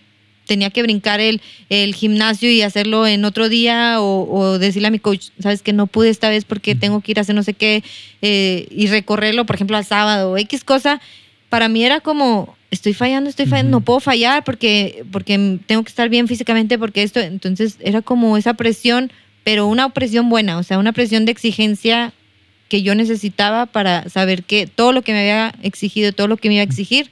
tenía 0.48 0.70
que 0.70 0.82
brincar 0.82 1.20
el, 1.20 1.40
el 1.68 1.94
gimnasio 1.94 2.50
y 2.50 2.62
hacerlo 2.62 3.06
en 3.06 3.24
otro 3.24 3.48
día 3.48 4.00
o, 4.00 4.58
decirle 4.58 4.88
a 4.88 4.90
mi 4.90 4.98
coach, 4.98 5.28
sabes 5.38 5.62
que 5.62 5.72
no 5.72 5.86
pude 5.86 6.08
esta 6.08 6.28
vez 6.28 6.44
porque 6.44 6.74
tengo 6.74 7.00
que 7.00 7.12
ir 7.12 7.18
a 7.18 7.20
hacer 7.20 7.36
no 7.36 7.44
sé 7.44 7.54
qué 7.54 7.84
eh, 8.22 8.66
y 8.70 8.88
recorrerlo, 8.88 9.46
por 9.46 9.54
ejemplo, 9.54 9.76
al 9.76 9.84
sábado 9.84 10.32
o 10.32 10.36
X 10.38 10.64
cosa, 10.64 11.00
para 11.48 11.68
mí 11.68 11.84
era 11.84 12.00
como, 12.00 12.56
estoy 12.70 12.94
fallando, 12.94 13.30
estoy 13.30 13.46
fallando, 13.46 13.78
no 13.78 13.84
puedo 13.84 14.00
fallar 14.00 14.42
porque, 14.42 15.04
porque 15.12 15.60
tengo 15.66 15.82
que 15.84 15.88
estar 15.90 16.08
bien 16.08 16.26
físicamente 16.26 16.78
porque 16.78 17.02
esto, 17.02 17.20
entonces 17.20 17.76
era 17.80 18.02
como 18.02 18.36
esa 18.36 18.54
presión, 18.54 19.12
pero 19.44 19.66
una 19.66 19.90
presión 19.90 20.28
buena, 20.28 20.58
o 20.58 20.62
sea, 20.62 20.78
una 20.78 20.92
presión 20.92 21.24
de 21.24 21.32
exigencia 21.32 22.12
que 22.68 22.82
yo 22.82 22.94
necesitaba 22.94 23.66
para 23.66 24.08
saber 24.08 24.42
que 24.42 24.66
todo 24.66 24.92
lo 24.92 25.02
que 25.02 25.12
me 25.12 25.20
había 25.20 25.54
exigido, 25.62 26.12
todo 26.12 26.28
lo 26.28 26.36
que 26.36 26.48
me 26.48 26.54
iba 26.56 26.62
a 26.62 26.64
exigir, 26.64 27.10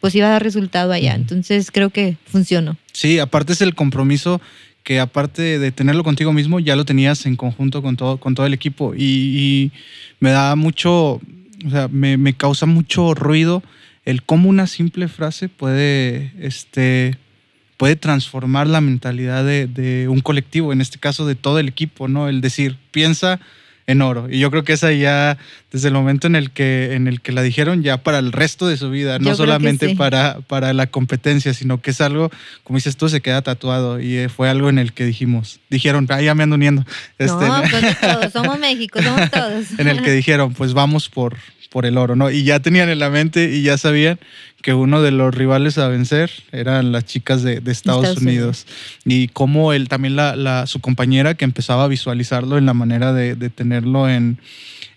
pues 0.00 0.14
iba 0.14 0.26
a 0.26 0.30
dar 0.30 0.42
resultado 0.42 0.92
allá. 0.92 1.14
Entonces 1.14 1.70
creo 1.70 1.90
que 1.90 2.16
funcionó. 2.26 2.76
Sí, 2.92 3.18
aparte 3.18 3.52
es 3.52 3.60
el 3.60 3.74
compromiso 3.74 4.40
que 4.88 5.00
aparte 5.00 5.58
de 5.58 5.70
tenerlo 5.70 6.02
contigo 6.02 6.32
mismo, 6.32 6.60
ya 6.60 6.74
lo 6.74 6.86
tenías 6.86 7.26
en 7.26 7.36
conjunto 7.36 7.82
con 7.82 7.96
todo, 7.96 8.16
con 8.16 8.34
todo 8.34 8.46
el 8.46 8.54
equipo. 8.54 8.94
Y, 8.96 9.70
me 10.18 10.30
da 10.30 10.56
mucho, 10.56 11.20
o 11.66 11.70
sea, 11.70 11.88
me, 11.88 12.32
causa 12.32 12.64
mucho 12.64 13.12
ruido 13.12 13.62
el 14.06 14.22
cómo 14.22 14.48
una 14.48 14.66
simple 14.66 15.08
frase 15.08 15.50
puede, 15.50 16.32
este, 16.40 17.18
puede 17.76 17.96
transformar 17.96 18.66
la 18.66 18.80
mentalidad 18.80 19.44
de, 19.44 19.66
de, 19.66 20.08
un 20.08 20.20
colectivo, 20.20 20.72
en 20.72 20.80
este 20.80 20.98
caso 20.98 21.26
de 21.26 21.34
todo 21.34 21.58
el 21.58 21.68
equipo, 21.68 22.08
¿no? 22.08 22.26
El 22.26 22.40
decir, 22.40 22.78
piensa 22.90 23.40
en 23.88 24.02
oro. 24.02 24.28
Y 24.30 24.38
yo 24.38 24.50
creo 24.50 24.64
que 24.64 24.74
esa 24.74 24.92
ya, 24.92 25.38
desde 25.72 25.88
el 25.88 25.94
momento 25.94 26.26
en 26.26 26.36
el 26.36 26.50
que, 26.50 26.94
en 26.94 27.08
el 27.08 27.22
que 27.22 27.32
la 27.32 27.40
dijeron, 27.40 27.82
ya 27.82 27.96
para 27.96 28.18
el 28.18 28.32
resto 28.32 28.68
de 28.68 28.76
su 28.76 28.90
vida, 28.90 29.18
no 29.18 29.34
solamente 29.34 29.96
para, 29.96 30.40
para 30.46 30.74
la 30.74 30.86
competencia, 30.88 31.54
sino 31.54 31.80
que 31.80 31.92
es 31.92 32.00
algo, 32.02 32.30
como 32.64 32.76
dices 32.76 32.98
tú, 32.98 33.08
se 33.08 33.22
queda 33.22 33.40
tatuado. 33.40 33.98
Y 33.98 34.16
eh, 34.18 34.28
fue 34.28 34.50
algo 34.50 34.68
en 34.68 34.78
el 34.78 34.92
que 34.92 35.06
dijimos, 35.06 35.58
dijeron, 35.70 36.06
ah, 36.10 36.20
ya 36.20 36.34
me 36.34 36.42
ando 36.42 36.56
uniendo. 36.56 36.84
Este, 37.18 37.48
no, 37.48 37.62
pues 37.70 37.98
todos, 37.98 38.32
somos 38.32 38.58
México, 38.58 39.02
somos 39.02 39.30
todos. 39.30 39.78
en 39.78 39.88
el 39.88 40.02
que 40.02 40.12
dijeron, 40.12 40.52
pues 40.52 40.74
vamos 40.74 41.08
por, 41.08 41.38
por 41.70 41.86
el 41.86 41.98
oro, 41.98 42.16
¿no? 42.16 42.30
Y 42.30 42.44
ya 42.44 42.60
tenían 42.60 42.88
en 42.88 42.98
la 42.98 43.10
mente 43.10 43.50
y 43.54 43.62
ya 43.62 43.76
sabían 43.76 44.18
que 44.62 44.74
uno 44.74 45.02
de 45.02 45.10
los 45.10 45.34
rivales 45.34 45.78
a 45.78 45.88
vencer 45.88 46.30
eran 46.50 46.92
las 46.92 47.04
chicas 47.04 47.42
de, 47.42 47.62
Estados, 47.66 48.16
Unidos. 48.18 48.66
Y 49.04 49.28
como 49.28 49.72
él, 49.72 49.88
también 49.88 50.16
la, 50.16 50.66
su 50.66 50.80
compañera 50.80 51.34
que 51.34 51.44
empezaba 51.44 51.84
a 51.84 51.88
visualizarlo 51.88 52.58
en 52.58 52.66
la 52.66 52.74
manera 52.74 53.12
de, 53.12 53.36
tenerlo 53.50 54.08
en, 54.08 54.38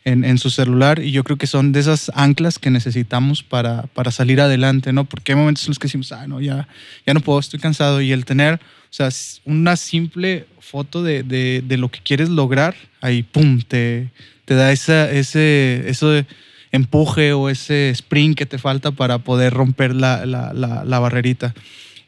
en, 0.03 0.38
su 0.39 0.49
celular. 0.49 0.99
Y 0.99 1.11
yo 1.11 1.24
creo 1.24 1.38
que 1.38 1.47
son 1.47 1.74
de 1.74 1.82
esas 1.82 2.11
anclas 2.15 2.57
que 2.57 2.72
necesitamos 2.72 3.43
para, 3.43 3.84
para 3.93 4.11
salir 4.11 4.41
adelante, 4.41 4.93
¿no? 4.93 5.05
Porque 5.05 5.34
hay 5.34 5.38
momentos 5.38 5.65
en 5.65 5.72
los 5.72 5.80
que 5.80 5.88
decimos, 5.88 6.11
ah, 6.11 6.26
no, 6.28 6.41
ya, 6.41 6.67
ya 7.05 7.13
no 7.13 7.19
puedo, 7.19 7.39
estoy 7.39 7.59
cansado. 7.59 8.01
Y 8.01 8.11
el 8.13 8.26
tener, 8.26 8.55
o 8.55 8.59
sea, 8.89 9.09
una 9.45 9.76
simple 9.76 10.47
foto 10.59 11.03
de, 11.03 11.22
de, 11.24 11.78
lo 11.78 11.89
que 11.89 11.99
quieres 11.99 12.30
lograr, 12.30 12.76
ahí, 13.01 13.22
pum, 13.24 13.61
te, 13.61 14.09
te 14.45 14.55
da 14.55 14.72
esa, 14.72 15.11
ese, 15.11 15.84
eso 15.88 16.09
de 16.09 16.26
empuje 16.72 17.34
o 17.34 17.49
ese 17.49 17.89
sprint 17.89 18.38
que 18.38 18.45
te 18.45 18.57
falta 18.57 18.91
para 18.91 19.19
poder 19.19 19.53
romper 19.53 19.93
la, 19.93 20.26
la, 20.26 20.53
la, 20.53 20.99
barrerita. 20.99 21.53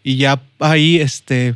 Y 0.03 0.17
ya 0.17 0.41
ahí 0.59 0.99
este, 0.99 1.55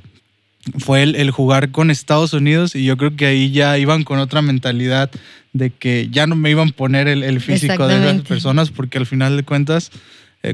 fue 0.77 1.03
el, 1.03 1.15
el, 1.15 1.31
jugar 1.31 1.71
con 1.71 1.89
Estados 1.89 2.33
Unidos 2.33 2.75
y 2.75 2.83
yo 2.83 2.97
creo 2.97 3.15
que 3.15 3.25
ahí 3.25 3.51
ya 3.51 3.77
iban 3.77 4.03
con 4.03 4.19
otra 4.19 4.41
mentalidad 4.41 5.09
de 5.53 5.71
que 5.71 6.09
ya 6.11 6.27
no 6.27 6.35
me 6.35 6.51
iban 6.51 6.69
a 6.69 6.71
poner 6.71 7.07
el, 7.07 7.23
el 7.23 7.41
físico 7.41 7.87
de 7.87 7.99
las 7.99 8.21
personas 8.21 8.69
porque 8.69 8.97
al 8.97 9.05
final 9.05 9.37
de 9.37 9.43
cuentas, 9.43 9.91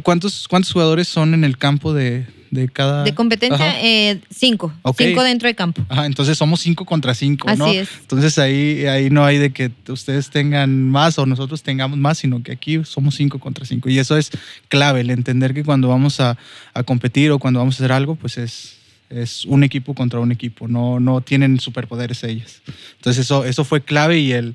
¿cuántos, 0.01 0.47
¿cuántos 0.47 0.71
jugadores 0.71 1.07
son 1.07 1.33
en 1.33 1.43
el 1.43 1.57
campo 1.57 1.93
de, 1.93 2.25
de 2.53 2.69
cada. 2.69 3.03
De 3.03 3.15
competencia, 3.15 3.83
eh, 3.83 4.19
cinco. 4.29 4.71
Cinco 4.97 5.23
dentro 5.23 5.47
de 5.47 5.55
campo. 5.55 5.83
Ajá, 5.89 6.05
entonces 6.05 6.37
somos 6.37 6.61
cinco 6.61 6.85
contra 6.85 7.13
cinco, 7.15 7.49
Así 7.49 7.59
¿no? 7.59 7.67
Es. 7.67 7.89
Entonces 8.01 8.37
ahí, 8.37 8.85
ahí 8.85 9.09
no 9.09 9.25
hay 9.25 9.39
de 9.39 9.51
que 9.51 9.71
ustedes 9.87 10.29
tengan 10.29 10.89
más 10.89 11.17
o 11.17 11.25
nosotros 11.25 11.63
tengamos 11.63 11.97
más, 11.97 12.19
sino 12.19 12.43
que 12.43 12.51
aquí 12.51 12.83
somos 12.85 13.15
cinco 13.15 13.39
contra 13.39 13.65
cinco. 13.65 13.89
Y 13.89 13.97
eso 13.97 14.17
es 14.17 14.31
clave, 14.67 15.01
el 15.01 15.09
entender 15.09 15.53
que 15.53 15.63
cuando 15.63 15.87
vamos 15.87 16.19
a, 16.19 16.37
a 16.73 16.83
competir 16.83 17.31
o 17.31 17.39
cuando 17.39 17.59
vamos 17.59 17.75
a 17.75 17.77
hacer 17.77 17.91
algo, 17.91 18.15
pues 18.15 18.37
es, 18.37 18.77
es 19.09 19.45
un 19.45 19.63
equipo 19.63 19.95
contra 19.95 20.19
un 20.19 20.31
equipo, 20.31 20.67
no, 20.67 20.99
no 20.99 21.21
tienen 21.21 21.59
superpoderes 21.59 22.23
ellas. 22.23 22.61
Entonces 22.97 23.25
eso, 23.25 23.45
eso 23.45 23.63
fue 23.65 23.81
clave 23.81 24.19
y 24.19 24.31
el 24.31 24.53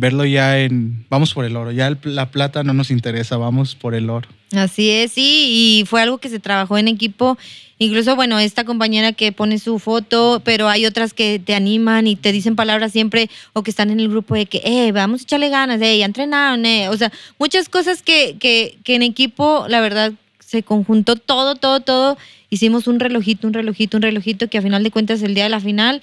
verlo 0.00 0.24
ya 0.24 0.58
en, 0.58 1.04
vamos 1.10 1.34
por 1.34 1.44
el 1.44 1.56
oro, 1.56 1.70
ya 1.72 1.94
la 2.04 2.30
plata 2.30 2.64
no 2.64 2.72
nos 2.72 2.90
interesa, 2.90 3.36
vamos 3.36 3.74
por 3.74 3.94
el 3.94 4.08
oro. 4.08 4.28
Así 4.52 4.90
es, 4.90 5.12
sí, 5.12 5.80
y 5.80 5.84
fue 5.86 6.00
algo 6.00 6.18
que 6.18 6.30
se 6.30 6.40
trabajó 6.40 6.78
en 6.78 6.88
equipo. 6.88 7.38
Incluso, 7.78 8.16
bueno, 8.16 8.38
esta 8.38 8.64
compañera 8.64 9.12
que 9.12 9.30
pone 9.32 9.58
su 9.58 9.78
foto, 9.78 10.40
pero 10.44 10.68
hay 10.68 10.86
otras 10.86 11.14
que 11.14 11.38
te 11.38 11.54
animan 11.54 12.06
y 12.06 12.16
te 12.16 12.32
dicen 12.32 12.56
palabras 12.56 12.92
siempre, 12.92 13.30
o 13.52 13.62
que 13.62 13.70
están 13.70 13.90
en 13.90 14.00
el 14.00 14.08
grupo 14.08 14.34
de 14.34 14.46
que, 14.46 14.62
eh, 14.64 14.90
vamos 14.92 15.20
a 15.20 15.24
echarle 15.24 15.50
ganas, 15.50 15.80
eh, 15.82 15.98
ya 15.98 16.06
entrenaron, 16.06 16.64
eh. 16.66 16.88
O 16.88 16.96
sea, 16.96 17.12
muchas 17.38 17.68
cosas 17.68 18.02
que, 18.02 18.36
que, 18.40 18.78
que 18.82 18.94
en 18.96 19.02
equipo, 19.02 19.66
la 19.68 19.80
verdad, 19.80 20.12
se 20.40 20.62
conjuntó 20.62 21.16
todo, 21.16 21.54
todo, 21.54 21.80
todo. 21.80 22.18
Hicimos 22.48 22.86
un 22.88 23.00
relojito, 23.00 23.46
un 23.46 23.52
relojito, 23.52 23.98
un 23.98 24.02
relojito, 24.02 24.48
que 24.48 24.58
a 24.58 24.62
final 24.62 24.82
de 24.82 24.90
cuentas, 24.90 25.22
el 25.22 25.34
día 25.34 25.44
de 25.44 25.50
la 25.50 25.60
final, 25.60 26.00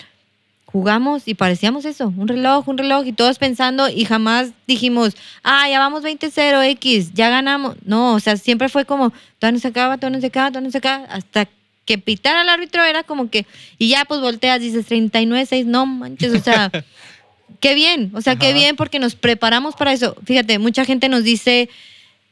jugamos 0.67 1.27
y 1.27 1.33
parecíamos 1.33 1.85
eso, 1.85 2.13
un 2.17 2.27
reloj, 2.27 2.67
un 2.67 2.77
reloj, 2.77 3.07
y 3.07 3.13
todos 3.13 3.39
pensando 3.39 3.87
y 3.89 4.03
jamás 4.03 4.51
dijimos, 4.67 5.15
ah, 5.41 5.67
ya 5.69 5.79
vamos 5.79 6.03
20-0 6.03 6.69
X, 6.71 7.13
ya 7.13 7.29
ganamos. 7.29 7.77
No, 7.85 8.13
o 8.13 8.19
sea, 8.19 8.35
siempre 8.35 8.67
fue 8.67 8.83
como, 8.85 9.13
todo 9.39 9.51
no 9.53 9.59
se 9.59 9.69
acaba, 9.69 9.97
todo 9.97 10.11
no 10.11 10.19
se 10.19 10.27
acaba, 10.27 10.51
todo 10.51 10.61
no 10.61 10.69
se 10.69 10.77
acaba, 10.77 11.05
hasta 11.05 11.47
que 11.85 11.97
pitara 11.97 12.41
el 12.41 12.49
árbitro 12.49 12.83
era 12.83 13.03
como 13.03 13.29
que, 13.29 13.45
y 13.77 13.87
ya 13.87 14.03
pues 14.03 14.19
volteas, 14.19 14.59
dices 14.59 14.89
39-6, 14.89 15.65
no 15.65 15.85
manches, 15.85 16.33
o 16.33 16.39
sea, 16.39 16.69
qué 17.61 17.73
bien, 17.73 18.11
o 18.13 18.21
sea, 18.21 18.35
qué 18.35 18.51
bien 18.51 18.75
porque 18.75 18.99
nos 18.99 19.15
preparamos 19.15 19.75
para 19.75 19.93
eso. 19.93 20.17
Fíjate, 20.25 20.59
mucha 20.59 20.83
gente 20.83 21.07
nos 21.07 21.23
dice, 21.23 21.69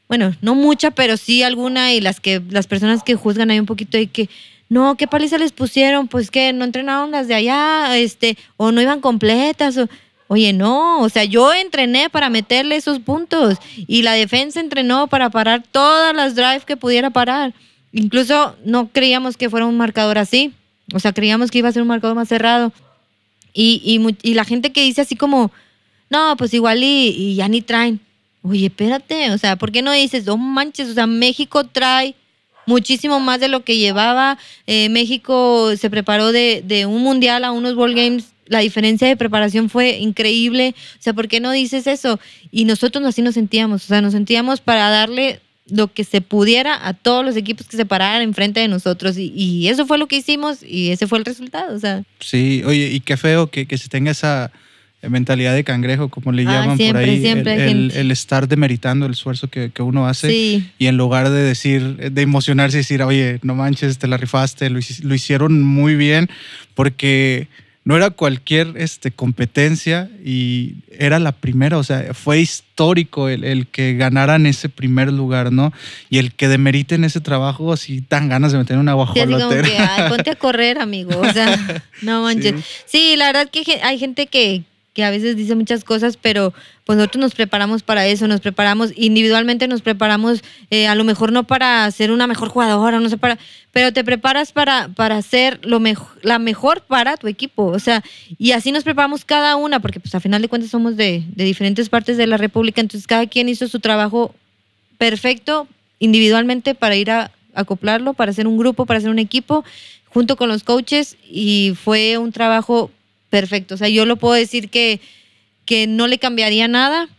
bueno, 0.09 0.35
no 0.41 0.55
mucha, 0.55 0.91
pero 0.91 1.15
sí 1.15 1.41
alguna 1.41 1.93
y 1.93 2.01
las 2.01 2.19
que 2.19 2.41
las 2.49 2.67
personas 2.67 3.01
que 3.01 3.15
juzgan 3.15 3.49
ahí 3.49 3.59
un 3.59 3.65
poquito 3.65 3.97
de 3.97 4.07
que 4.07 4.29
no, 4.69 4.95
¿qué 4.95 5.07
paliza 5.07 5.37
les 5.37 5.51
pusieron? 5.51 6.07
Pues 6.07 6.31
que 6.31 6.51
no 6.53 6.65
entrenaron 6.65 7.11
las 7.11 7.27
de 7.27 7.35
allá, 7.35 7.97
este, 7.97 8.37
o 8.57 8.71
no 8.71 8.81
iban 8.81 9.01
completas, 9.01 9.77
o, 9.77 9.87
oye, 10.27 10.53
no, 10.53 11.01
o 11.01 11.09
sea, 11.09 11.23
yo 11.23 11.53
entrené 11.53 12.09
para 12.09 12.29
meterle 12.29 12.75
esos 12.75 12.99
puntos 12.99 13.57
y 13.75 14.01
la 14.01 14.13
defensa 14.13 14.59
entrenó 14.59 15.07
para 15.07 15.29
parar 15.29 15.63
todas 15.71 16.15
las 16.15 16.35
drives 16.35 16.65
que 16.65 16.77
pudiera 16.77 17.11
parar. 17.11 17.53
Incluso 17.91 18.55
no 18.65 18.89
creíamos 18.89 19.37
que 19.37 19.49
fuera 19.49 19.65
un 19.65 19.77
marcador 19.77 20.17
así, 20.17 20.53
o 20.93 20.99
sea, 20.99 21.13
creíamos 21.13 21.51
que 21.51 21.59
iba 21.59 21.69
a 21.69 21.71
ser 21.71 21.81
un 21.81 21.87
marcador 21.87 22.15
más 22.15 22.27
cerrado. 22.27 22.73
Y, 23.53 24.01
y, 24.21 24.33
la 24.33 24.43
gente 24.43 24.73
que 24.73 24.83
dice 24.83 25.01
así 25.01 25.15
como, 25.15 25.49
no, 26.09 26.35
pues 26.37 26.53
igual 26.53 26.83
y, 26.83 27.35
ya 27.35 27.47
ni 27.47 27.61
traen. 27.61 28.01
Oye, 28.41 28.65
espérate, 28.65 29.31
o 29.31 29.37
sea, 29.37 29.55
¿por 29.55 29.71
qué 29.71 29.81
no 29.81 29.93
dices, 29.93 30.25
no 30.25 30.35
manches, 30.37 30.89
o 30.89 30.93
sea, 30.93 31.07
México 31.07 31.63
trae 31.63 32.15
muchísimo 32.65 33.19
más 33.19 33.39
de 33.39 33.47
lo 33.47 33.63
que 33.63 33.77
llevaba. 33.77 34.37
Eh, 34.67 34.89
México 34.89 35.75
se 35.77 35.89
preparó 35.89 36.31
de, 36.31 36.63
de, 36.65 36.85
un 36.85 37.03
mundial 37.03 37.43
a 37.43 37.51
unos 37.51 37.75
World 37.75 37.95
Games. 37.95 38.25
La 38.47 38.59
diferencia 38.59 39.07
de 39.07 39.17
preparación 39.17 39.69
fue 39.69 39.97
increíble. 39.97 40.75
O 40.99 41.01
sea, 41.01 41.13
¿por 41.13 41.27
qué 41.27 41.39
no 41.39 41.51
dices 41.51 41.87
eso? 41.87 42.19
Y 42.51 42.65
nosotros 42.65 43.03
así 43.05 43.21
nos 43.21 43.33
sentíamos. 43.33 43.83
O 43.85 43.87
sea, 43.87 44.01
nos 44.01 44.13
sentíamos 44.13 44.61
para 44.61 44.89
darle 44.89 45.39
lo 45.67 45.91
que 45.91 46.03
se 46.03 46.21
pudiera 46.21 46.87
a 46.87 46.93
todos 46.93 47.25
los 47.25 47.35
equipos 47.35 47.67
que 47.67 47.77
se 47.77 47.85
pararan 47.85 48.21
enfrente 48.21 48.59
de 48.59 48.67
nosotros. 48.67 49.15
Y, 49.17 49.67
eso 49.67 49.85
fue 49.85 49.97
lo 49.97 50.07
que 50.07 50.17
hicimos 50.17 50.59
y 50.61 50.91
ese 50.91 51.07
fue 51.07 51.17
el 51.17 51.25
resultado. 51.25 51.75
O 51.75 51.79
sea. 51.79 52.03
Sí, 52.19 52.61
oye, 52.65 52.89
y 52.91 52.99
qué 52.99 53.17
feo 53.17 53.47
que, 53.47 53.65
que 53.65 53.77
se 53.77 53.89
tenga 53.89 54.11
esa 54.11 54.51
mentalidad 55.09 55.53
de 55.53 55.63
cangrejo, 55.63 56.09
como 56.09 56.31
le 56.31 56.43
ah, 56.43 56.51
llaman 56.51 56.77
por 56.77 56.97
ahí, 56.97 57.25
el, 57.25 58.11
estar 58.11 58.47
demeritando 58.47 59.05
el 59.05 59.13
esfuerzo 59.13 59.49
que, 59.49 59.71
uno 59.79 60.07
hace 60.07 60.33
y 60.77 60.87
en 60.87 60.97
lugar 60.97 61.29
de 61.29 61.41
decir, 61.41 62.11
de 62.11 62.21
emocionarse 62.21 62.77
y 62.77 62.79
decir, 62.79 63.03
oye, 63.03 63.39
no 63.43 63.55
manches, 63.55 63.97
te 63.97 64.07
la 64.07 64.17
rifaste, 64.17 64.69
lo, 64.69 64.79
hicieron 64.79 65.63
muy 65.63 65.95
bien, 65.95 66.29
porque 66.73 67.47
no 67.85 67.95
era 67.95 68.09
cualquier 68.09 68.73
este, 68.77 69.11
competencia 69.11 70.09
y 70.23 70.77
era 70.97 71.19
la 71.19 71.31
primera, 71.33 71.77
o 71.77 71.83
sea, 71.83 72.15
fue 72.15 72.39
histórico 72.39 73.29
el, 73.29 73.67
que 73.67 73.93
ganaran 73.93 74.47
ese 74.47 74.69
primer 74.69 75.13
lugar, 75.13 75.51
¿no? 75.51 75.71
Y 76.09 76.17
el 76.17 76.33
que 76.33 76.47
demeriten 76.47 77.03
ese 77.03 77.21
trabajo, 77.21 77.71
así 77.71 78.01
tan 78.01 78.27
ganas 78.27 78.51
de 78.51 78.57
meter 78.57 78.79
una 78.79 78.93
guajolotera. 78.93 79.67
Sí, 79.67 80.03
ponte 80.09 80.31
a 80.31 80.35
correr, 80.35 80.79
amigo, 80.79 81.19
o 81.19 81.31
sea, 81.31 81.83
no 82.01 82.23
manches. 82.23 82.55
sí, 82.87 83.15
la 83.17 83.27
verdad 83.27 83.49
que 83.51 83.63
hay 83.83 83.99
gente 83.99 84.25
que, 84.25 84.63
que 84.95 85.03
a 85.03 85.11
veces 85.11 85.35
dice 85.35 85.55
muchas 85.55 85.83
cosas, 85.83 86.15
pero 86.15 86.53
pues 86.85 86.97
nosotros 86.97 87.19
nos 87.19 87.35
preparamos 87.35 87.83
para 87.83 88.07
eso, 88.07 88.29
nos 88.29 88.39
preparamos 88.39 88.93
individualmente, 88.95 89.67
nos 89.67 89.81
preparamos 89.81 90.41
eh, 90.71 90.87
a 90.87 90.95
lo 90.95 91.03
mejor 91.03 91.33
no 91.33 91.43
para 91.43 91.91
ser 91.91 92.11
una 92.11 92.27
mejor 92.27 92.47
jugadora, 92.47 93.01
no 93.01 93.09
sé, 93.09 93.17
para, 93.17 93.37
pero 93.73 93.91
te 93.91 94.05
preparas 94.05 94.53
para, 94.53 94.87
para 94.87 95.21
ser 95.21 95.59
lo 95.65 95.81
mejor, 95.81 96.07
la 96.21 96.39
mejor 96.39 96.79
para 96.79 97.17
tu 97.17 97.27
equipo, 97.27 97.65
o 97.65 97.79
sea, 97.79 98.03
y 98.37 98.53
así 98.53 98.71
nos 98.71 98.85
preparamos 98.85 99.25
cada 99.25 99.57
una, 99.57 99.81
porque 99.81 99.99
pues 99.99 100.15
a 100.15 100.21
final 100.21 100.41
de 100.41 100.47
cuentas 100.47 100.71
somos 100.71 100.95
de, 100.95 101.23
de 101.27 101.43
diferentes 101.43 101.89
partes 101.89 102.15
de 102.15 102.27
la 102.27 102.37
República, 102.37 102.79
entonces 102.79 103.05
cada 103.05 103.27
quien 103.27 103.49
hizo 103.49 103.67
su 103.67 103.81
trabajo 103.81 104.33
perfecto 104.97 105.67
individualmente 105.99 106.73
para 106.73 106.95
ir 106.95 107.11
a 107.11 107.31
acoplarlo, 107.53 108.13
para 108.13 108.31
hacer 108.31 108.47
un 108.47 108.57
grupo, 108.57 108.85
para 108.85 108.99
hacer 108.99 109.09
un 109.09 109.19
equipo, 109.19 109.65
junto 110.07 110.37
con 110.37 110.47
los 110.47 110.63
coaches, 110.63 111.17
y 111.29 111.73
fue 111.83 112.17
un 112.17 112.31
trabajo 112.31 112.91
perfecto. 113.35 113.75
O 113.75 113.77
sea, 113.77 113.89
yo 113.89 114.05
lo 114.05 114.15
puedo 114.15 114.33
decir 114.33 114.69
que, 114.69 115.01
que 115.65 115.87
no 115.87 116.07
le 116.07 116.19
cambiaría 116.19 116.69
nada, 116.69 117.09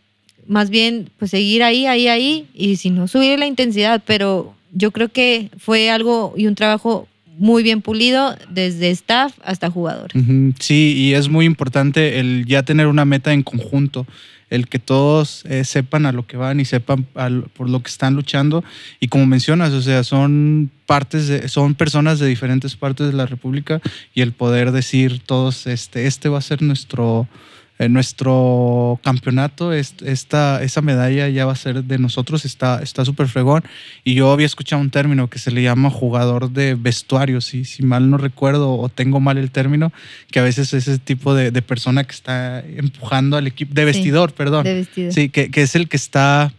más 0.48 0.70
bien 0.70 1.10
pues 1.18 1.30
seguir 1.30 1.62
ahí, 1.62 1.84
ahí, 1.84 2.08
ahí, 2.08 2.46
y 2.54 2.76
si 2.76 2.88
no, 2.88 3.06
subir 3.06 3.38
la 3.38 3.46
intensidad, 3.46 4.02
pero 4.06 4.54
yo 4.72 4.92
creo 4.92 5.10
que 5.10 5.50
fue 5.58 5.90
algo 5.90 6.32
y 6.34 6.46
un 6.46 6.54
trabajo 6.54 7.06
muy 7.36 7.62
bien 7.62 7.82
pulido 7.82 8.34
desde 8.48 8.88
staff 8.92 9.34
hasta 9.44 9.70
jugador. 9.70 10.10
Sí, 10.58 10.94
y 10.96 11.12
es 11.12 11.28
muy 11.28 11.44
importante 11.44 12.18
el 12.18 12.46
ya 12.46 12.62
tener 12.62 12.86
una 12.86 13.04
meta 13.04 13.34
en 13.34 13.42
conjunto 13.42 14.06
el 14.57 14.68
que 14.68 14.78
todos 14.78 15.44
eh, 15.44 15.64
sepan 15.64 16.07
a 16.07 16.12
lo 16.12 16.26
que 16.26 16.36
van 16.36 16.59
y 16.59 16.64
sepan 16.64 17.04
por 17.04 17.70
lo 17.70 17.82
que 17.82 17.88
están 17.88 18.14
luchando. 18.14 18.64
Y 18.98 19.09
como 19.09 19.26
mencionas, 19.26 19.72
o 19.72 19.82
sea, 19.82 20.02
son 20.02 20.70
partes, 20.86 21.28
de, 21.28 21.48
son 21.48 21.74
personas 21.74 22.18
de 22.18 22.26
diferentes 22.26 22.74
partes 22.74 23.07
de 23.07 23.12
la 23.12 23.26
República 23.26 23.80
y 24.14 24.22
el 24.22 24.32
poder 24.32 24.72
decir 24.72 25.20
todos, 25.20 25.66
este, 25.66 26.07
este 26.07 26.28
va 26.28 26.38
a 26.38 26.42
ser 26.42 26.62
nuestro, 26.62 27.28
eh, 27.79 27.89
nuestro 27.89 28.99
campeonato, 29.05 29.72
esta, 29.72 30.62
esa 30.62 30.81
medalla 30.81 31.29
ya 31.29 31.45
va 31.45 31.53
a 31.53 31.57
ser 31.57 31.85
de 31.85 31.99
nosotros, 31.99 32.45
está 32.45 33.05
súper 33.05 33.29
fregón. 33.29 33.64
Y 34.03 34.14
yo 34.14 34.33
había 34.33 34.47
escuchado 34.47 34.81
un 34.81 34.91
término 34.91 35.29
que 35.29 35.39
se 35.39 35.51
le 35.51 35.62
llama 35.62 35.91
jugador 35.91 36.51
de 36.51 36.74
vestuario, 36.74 37.41
si, 37.41 37.64
si 37.64 37.83
mal 37.83 38.09
no 38.09 38.16
recuerdo 38.16 38.72
o 38.79 38.89
tengo 38.89 39.20
mal 39.20 39.37
el 39.37 39.51
término, 39.51 39.93
que 40.31 40.41
a 40.41 40.43
veces 40.43 40.72
es 40.72 40.89
ese 40.89 40.99
tipo 40.99 41.35
de, 41.35 41.53
persona 41.62 42.05
que 42.05 42.12
está 42.12 42.61
empujando 42.61 43.37
al 43.37 43.47
equipo, 43.47 43.74
de 43.74 43.85
vestidor, 43.85 44.33
perdón. 44.33 44.64
De 44.64 44.74
vestidor. 44.74 45.12
Sí, 45.12 45.29
que, 45.29 45.51
que 45.51 45.62
es 45.62 45.74
el 45.74 45.89
que 45.89 45.97
está 45.97 46.53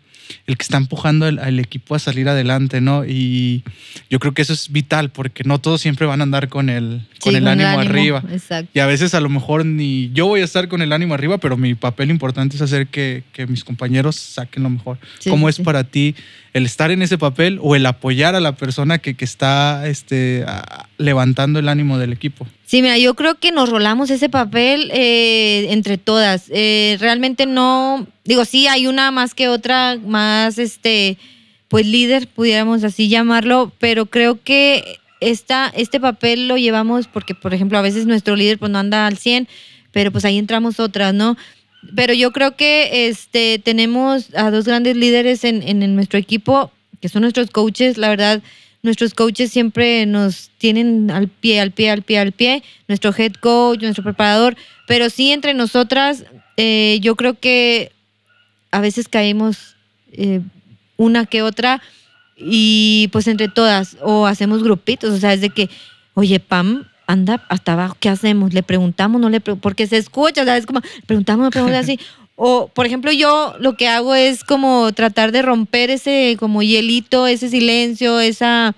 el 0.45 0.57
que 0.57 0.63
está 0.63 0.77
empujando 0.77 1.25
al, 1.25 1.59
equipo 1.59 1.95
a 1.95 1.99
salir 1.99 2.29
adelante, 2.29 2.81
¿no? 2.81 3.05
Y 3.05 3.63
yo 4.09 4.19
creo 4.19 4.33
que 4.33 4.41
eso 4.41 4.53
es 4.53 4.71
vital 4.71 5.09
porque 5.09 5.43
no 5.43 5.59
todos 5.59 5.81
siempre 5.81 6.05
van 6.05 6.21
a 6.21 6.23
andar 6.23 6.49
con 6.49 6.69
el, 6.69 7.01
con 7.19 7.35
el, 7.35 7.47
ánimo, 7.47 7.79
arriba. 7.79 8.23
Exacto. 8.31 8.71
Y 8.73 8.79
a 8.79 8.85
veces 8.85 9.13
a 9.13 9.19
lo 9.19 9.29
mejor 9.29 9.65
ni 9.65 10.11
yo 10.13 10.27
voy 10.27 10.41
a 10.41 10.45
estar 10.45 10.67
con 10.67 10.81
el 10.81 10.93
ánimo 10.93 11.13
arriba, 11.13 11.37
pero 11.37 11.57
mi 11.57 11.75
papel 11.75 12.09
importante 12.09 12.55
es 12.55 12.61
hacer 12.61 12.87
que, 12.87 13.23
mis 13.47 13.63
compañeros 13.63 14.15
saquen 14.15 14.63
lo 14.63 14.69
mejor. 14.69 14.97
¿Cómo 15.29 15.49
es 15.49 15.59
para 15.59 15.83
ti 15.83 16.15
el 16.53 16.65
estar 16.65 16.91
en 16.91 17.01
ese 17.01 17.17
papel 17.17 17.59
o 17.61 17.75
el 17.75 17.85
apoyar 17.85 18.35
a 18.35 18.39
la 18.39 18.55
persona 18.55 18.97
que, 18.97 19.15
que 19.15 19.25
está 19.25 19.87
este, 19.87 20.45
levantando 20.97 21.59
el 21.59 21.69
ánimo 21.69 21.97
del 21.97 22.13
equipo? 22.13 22.47
Sí, 22.67 22.81
mira, 22.81 22.97
yo 22.97 23.13
creo 23.13 23.35
que 23.35 23.53
nos 23.53 23.69
rolamos 23.69 24.09
ese 24.09 24.27
papel 24.27 24.91
eh, 24.93 25.67
entre 25.69 25.97
todas. 25.97 26.47
Eh, 26.49 26.97
realmente 26.99 27.45
no, 27.45 28.05
digo, 28.25 28.43
sí, 28.43 28.67
hay 28.67 28.87
una 28.87 29.09
más 29.09 29.33
que 29.33 29.47
otra, 29.47 29.97
más, 30.05 30.57
este, 30.57 31.17
pues 31.69 31.85
líder, 31.85 32.27
pudiéramos 32.27 32.83
así 32.83 33.07
llamarlo, 33.07 33.71
pero 33.79 34.07
creo 34.07 34.43
que 34.43 34.99
esta, 35.21 35.71
este 35.77 36.01
papel 36.01 36.49
lo 36.49 36.57
llevamos 36.57 37.07
porque, 37.07 37.33
por 37.33 37.53
ejemplo, 37.53 37.77
a 37.77 37.81
veces 37.81 38.05
nuestro 38.05 38.35
líder 38.35 38.59
pues 38.59 38.69
no 38.69 38.79
anda 38.79 39.07
al 39.07 39.17
100, 39.17 39.47
pero 39.93 40.11
pues 40.11 40.25
ahí 40.25 40.37
entramos 40.37 40.81
otras, 40.81 41.13
¿no? 41.13 41.37
Pero 41.95 42.13
yo 42.13 42.33
creo 42.33 42.57
que 42.57 43.07
este, 43.07 43.59
tenemos 43.59 44.35
a 44.35 44.51
dos 44.51 44.65
grandes 44.65 44.97
líderes 44.97 45.45
en, 45.45 45.63
en, 45.63 45.95
nuestro 45.95 46.19
equipo, 46.19 46.69
que 46.99 47.07
son 47.07 47.21
nuestros 47.21 47.49
coaches. 47.49 47.97
La 47.97 48.09
verdad, 48.09 48.41
nuestros 48.83 49.13
coaches 49.13 49.51
siempre 49.51 50.05
nos 50.05 50.49
tienen 50.57 51.11
al 51.11 51.27
pie, 51.27 51.59
al 51.59 51.71
pie, 51.71 51.91
al 51.91 52.01
pie, 52.03 52.19
al 52.19 52.31
pie. 52.31 52.63
Nuestro 52.87 53.13
head 53.17 53.33
coach, 53.33 53.81
nuestro 53.81 54.03
preparador. 54.03 54.55
Pero 54.87 55.09
sí, 55.09 55.31
entre 55.31 55.53
nosotras, 55.53 56.25
eh, 56.57 56.99
yo 57.01 57.15
creo 57.15 57.39
que 57.39 57.91
a 58.71 58.81
veces 58.81 59.07
caemos 59.07 59.75
eh, 60.11 60.41
una 60.97 61.25
que 61.25 61.41
otra 61.41 61.81
y 62.35 63.09
pues 63.11 63.27
entre 63.27 63.47
todas 63.47 63.97
o 64.01 64.27
hacemos 64.27 64.63
grupitos, 64.63 65.11
o 65.11 65.17
sea, 65.17 65.33
es 65.33 65.41
de 65.41 65.49
que, 65.49 65.69
oye, 66.13 66.39
Pam, 66.39 66.85
anda 67.07 67.43
hasta 67.49 67.73
abajo, 67.73 67.97
¿qué 67.99 68.09
hacemos? 68.09 68.53
Le 68.53 68.63
preguntamos, 68.63 69.19
no 69.19 69.29
le 69.29 69.39
preguntamos, 69.39 69.63
porque 69.63 69.87
se 69.87 69.97
escucha, 69.97 70.45
¿sabes? 70.45 70.65
Como, 70.65 70.81
preguntamos, 71.05 71.49
preguntamos 71.49 71.83
así. 71.83 71.99
O, 72.39 72.67
por 72.67 72.85
ejemplo, 72.85 73.11
yo 73.11 73.55
lo 73.59 73.75
que 73.75 73.87
hago 73.87 74.13
es 74.15 74.43
como 74.43 74.93
tratar 74.93 75.31
de 75.31 75.41
romper 75.41 75.89
ese 75.89 76.37
como 76.39 76.61
hielito, 76.61 77.25
ese 77.27 77.49
silencio, 77.49 78.19
esa 78.19 78.75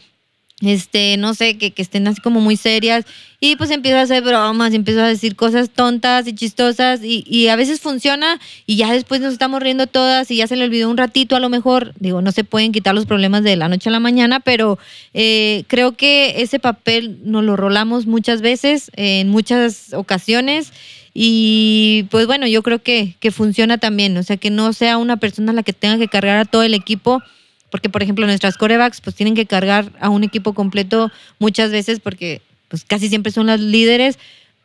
este, 0.61 1.15
no 1.17 1.33
sé, 1.33 1.57
que, 1.57 1.71
que, 1.71 1.81
estén 1.81 2.07
así 2.07 2.21
como 2.21 2.41
muy 2.41 2.57
serias. 2.57 3.05
Y 3.39 3.55
pues 3.55 3.71
empiezo 3.71 3.97
a 3.97 4.01
hacer 4.01 4.21
bromas, 4.21 4.73
empiezo 4.73 5.01
a 5.01 5.07
decir 5.07 5.37
cosas 5.37 5.69
tontas 5.69 6.27
y 6.27 6.33
chistosas 6.33 6.99
y, 7.01 7.47
a 7.47 7.55
veces 7.55 7.79
funciona 7.79 8.39
y 8.65 8.75
ya 8.75 8.91
después 8.91 9.21
nos 9.21 9.31
estamos 9.31 9.61
riendo 9.61 9.87
todas 9.87 10.29
y 10.29 10.37
ya 10.37 10.47
se 10.47 10.57
le 10.57 10.65
olvidó 10.65 10.89
un 10.89 10.97
ratito 10.97 11.37
a 11.37 11.39
lo 11.39 11.47
mejor. 11.47 11.93
Digo, 11.99 12.21
no 12.21 12.33
se 12.33 12.43
pueden 12.43 12.73
quitar 12.73 12.93
los 12.93 13.05
problemas 13.05 13.43
de 13.43 13.55
la 13.55 13.69
noche 13.69 13.89
a 13.89 13.93
la 13.93 14.01
mañana, 14.01 14.41
pero 14.41 14.77
eh, 15.13 15.63
creo 15.67 15.93
que 15.93 16.41
ese 16.41 16.59
papel 16.59 17.19
nos 17.23 17.45
lo 17.45 17.55
rolamos 17.55 18.05
muchas 18.07 18.41
veces, 18.41 18.91
en 18.95 19.29
muchas 19.29 19.93
ocasiones. 19.93 20.73
Y 21.21 22.07
pues 22.11 22.27
bueno, 22.27 22.47
yo 22.47 22.63
creo 22.63 22.81
que, 22.81 23.15
que 23.19 23.31
funciona 23.31 23.77
también, 23.77 24.15
o 24.15 24.23
sea, 24.23 24.37
que 24.37 24.49
no 24.49 24.71
sea 24.71 24.97
una 24.97 25.17
persona 25.17 25.51
la 25.51 25.63
que 25.63 25.73
tenga 25.73 25.97
que 25.97 26.07
cargar 26.07 26.37
a 26.37 26.45
todo 26.45 26.63
el 26.63 26.73
equipo 26.73 27.21
porque 27.69 27.89
por 27.89 28.01
ejemplo 28.01 28.25
nuestras 28.25 28.55
corebacks 28.55 29.01
pues 29.01 29.17
tienen 29.17 29.35
que 29.35 29.45
cargar 29.45 29.91
a 29.99 30.07
un 30.07 30.23
equipo 30.23 30.53
completo 30.53 31.11
muchas 31.37 31.71
veces 31.71 31.99
porque 31.99 32.41
pues 32.69 32.85
casi 32.85 33.09
siempre 33.09 33.33
son 33.33 33.47
las 33.47 33.59
líderes, 33.59 34.17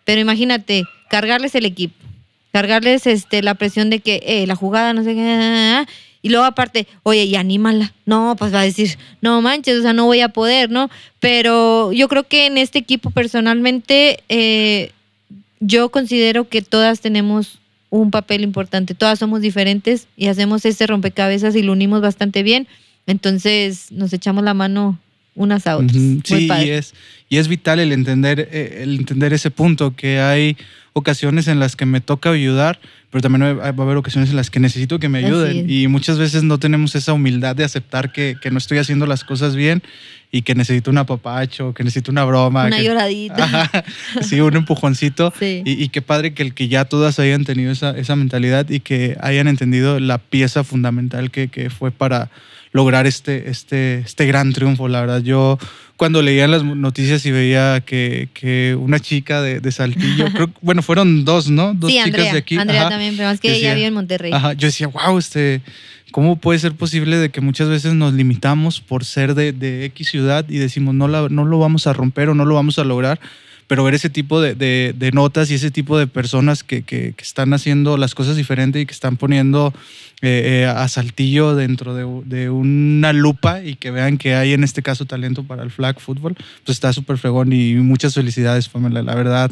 pero 0.05 0.20
imagínate, 0.20 0.84
cargarles 1.11 1.57
el 1.57 1.64
equipo, 1.64 1.96
cargarles 2.52 3.09
este 3.09 3.42
la 3.42 3.57
presión 3.57 3.90
de 3.90 3.98
que 3.98 4.22
eh, 4.24 4.46
la 4.46 4.55
jugada 4.55 4.92
no 4.92 5.02
sé 5.02 5.16
qué, 5.16 5.84
y 6.22 6.28
luego 6.28 6.44
aparte, 6.44 6.86
oye, 7.02 7.24
y 7.24 7.34
anímala. 7.34 7.92
No, 8.07 8.36
pues 8.38 8.55
va 8.55 8.61
a 8.61 8.64
decir, 8.64 8.96
no 9.20 9.42
manches, 9.42 9.80
o 9.80 9.82
sea, 9.82 9.92
no 9.92 10.07
voy 10.07 10.20
a 10.20 10.28
poder, 10.28 10.70
¿no? 10.70 10.88
Pero 11.18 11.92
yo 11.92 12.07
creo 12.07 12.22
que 12.22 12.46
en 12.46 12.59
este 12.59 12.78
equipo 12.78 13.11
personalmente 13.11 14.22
eh, 14.28 14.92
yo 15.66 15.88
considero 15.88 16.48
que 16.48 16.62
todas 16.62 17.00
tenemos 17.00 17.58
un 17.90 18.10
papel 18.10 18.42
importante, 18.42 18.94
todas 18.94 19.18
somos 19.18 19.40
diferentes 19.40 20.08
y 20.16 20.26
hacemos 20.26 20.64
ese 20.64 20.86
rompecabezas 20.86 21.54
y 21.56 21.62
lo 21.62 21.72
unimos 21.72 22.00
bastante 22.00 22.42
bien. 22.42 22.66
Entonces 23.06 23.90
nos 23.92 24.12
echamos 24.12 24.44
la 24.44 24.54
mano 24.54 24.98
unas 25.34 25.66
a 25.66 25.76
otras. 25.76 25.92
Sí, 26.24 26.48
y 26.48 26.70
es, 26.70 26.94
y 27.28 27.38
es 27.38 27.48
vital 27.48 27.80
el 27.80 27.92
entender, 27.92 28.48
eh, 28.52 28.80
el 28.82 28.98
entender 28.98 29.32
ese 29.32 29.50
punto, 29.50 29.94
que 29.96 30.20
hay 30.20 30.56
ocasiones 30.92 31.48
en 31.48 31.58
las 31.58 31.76
que 31.76 31.86
me 31.86 32.00
toca 32.00 32.30
ayudar, 32.30 32.78
pero 33.10 33.22
también 33.22 33.58
va 33.58 33.64
a 33.64 33.68
haber 33.68 33.96
ocasiones 33.96 34.30
en 34.30 34.36
las 34.36 34.50
que 34.50 34.60
necesito 34.60 34.98
que 34.98 35.08
me 35.08 35.24
ayuden. 35.24 35.68
Y 35.68 35.88
muchas 35.88 36.18
veces 36.18 36.42
no 36.42 36.58
tenemos 36.58 36.94
esa 36.94 37.12
humildad 37.12 37.56
de 37.56 37.64
aceptar 37.64 38.12
que, 38.12 38.36
que, 38.40 38.50
no 38.50 38.58
estoy 38.58 38.78
haciendo 38.78 39.06
las 39.06 39.24
cosas 39.24 39.56
bien 39.56 39.82
y 40.35 40.43
que 40.43 40.57
necesito 40.57 40.91
un 40.91 40.99
apapacho, 40.99 41.72
que 41.74 41.85
necesito 41.85 42.11
una 42.11 42.24
broma. 42.24 42.66
Una 42.66 42.80
lloradita. 42.80 43.70
sí, 44.20 44.41
un 44.41 44.57
empujoncito. 44.57 45.32
Y, 45.41 45.62
y, 45.64 45.89
qué 45.91 46.03
padre 46.03 46.35
que 46.35 46.43
el 46.43 46.55
que 46.55 46.66
ya 46.66 46.87
todas 46.87 47.20
hayan 47.20 47.45
tenido 47.45 47.70
esa, 47.70 47.97
esa 47.97 48.16
mentalidad 48.16 48.68
y 48.68 48.80
que 48.80 49.16
hayan 49.20 49.47
entendido 49.47 50.01
la 50.01 50.18
pieza 50.18 50.64
fundamental 50.64 51.30
que, 51.30 51.47
que 51.47 51.70
fue 51.70 51.93
para 51.93 52.30
lograr 52.75 53.07
este, 53.07 53.49
este, 53.49 54.01
este 54.01 54.27
gran 54.27 54.53
triunfo. 54.53 54.89
La 54.89 55.01
verdad, 55.01 55.22
yo 55.22 55.59
cuando 55.97 56.20
leía 56.22 56.49
las 56.49 56.64
noticias 56.64 57.25
y 57.25 57.31
veía 57.31 57.81
que, 57.87 58.29
que 58.35 58.77
una 58.79 58.99
chica 58.99 59.41
de, 59.41 59.61
de 59.61 59.72
Saltillo, 59.72 60.27
bueno, 60.61 60.83
fueron 60.83 61.25
dos, 61.25 61.49
¿no? 61.49 61.72
Dos 61.72 61.91
sí, 61.91 62.01
chicas 62.05 62.33
de 62.33 62.39
aquí. 62.39 62.59
Andrea 62.59 62.89
también, 62.89 63.16
pero 63.16 63.29
más 63.29 63.41
que 63.41 63.55
ella 63.55 63.75
vive 63.75 63.87
en 63.87 63.95
Monterrey. 63.95 64.33
Ajá, 64.33 64.55
yo 64.55 64.66
decía, 64.66 64.89
wow, 64.89 65.16
este, 65.16 65.62
¿cómo 66.11 66.35
puede 66.35 66.59
ser 66.59 66.72
posible 66.72 67.16
de 67.16 67.31
que 67.31 67.41
muchas 67.41 67.68
veces 67.68 67.95
nos 67.95 68.12
limitamos 68.12 68.81
por 68.81 69.05
ser 69.05 69.37
de, 69.37 69.53
de 69.53 69.85
X 69.87 70.09
ciudad 70.09 70.45
y 70.49 70.59
decimos, 70.59 70.97
no, 70.97 71.07
la, 71.07 71.29
no 71.31 71.45
lo 71.45 71.61
vamos 71.61 71.87
a 71.87 71.93
romper 71.93 72.29
o 72.29 72.35
no 72.35 72.45
lo 72.45 72.57
vamos 72.57 72.81
a 72.81 72.85
lograr? 72.85 73.20
Pero 73.66 73.84
ver 73.84 73.94
ese 73.94 74.10
tipo 74.10 74.40
de, 74.40 74.54
de, 74.54 75.12
notas 75.12 75.50
y 75.50 75.54
ese 75.54 75.70
tipo 75.70 75.98
de 75.98 76.06
personas 76.06 76.62
que, 76.62 76.82
que, 76.82 77.14
están 77.18 77.52
haciendo 77.54 77.96
las 77.96 78.14
cosas 78.14 78.36
diferentes 78.36 78.82
y 78.82 78.86
que 78.86 78.92
están 78.92 79.16
poniendo 79.16 79.72
eh, 80.22 80.62
eh, 80.62 80.66
a 80.66 80.86
Saltillo 80.88 81.54
dentro 81.54 81.94
de, 81.94 82.04
de, 82.24 82.50
una 82.50 83.12
lupa 83.12 83.62
y 83.62 83.76
que 83.76 83.90
vean 83.90 84.18
que 84.18 84.34
hay 84.34 84.52
en 84.52 84.64
este 84.64 84.82
caso 84.82 85.06
talento 85.06 85.44
para 85.44 85.62
el 85.62 85.70
flag 85.70 86.00
football, 86.00 86.34
pues 86.64 86.76
está 86.76 86.92
súper 86.92 87.18
fregón 87.18 87.52
y 87.52 87.74
muchas 87.74 88.14
felicidades, 88.14 88.68
Pamela, 88.68 89.02
la 89.02 89.14
verdad. 89.14 89.50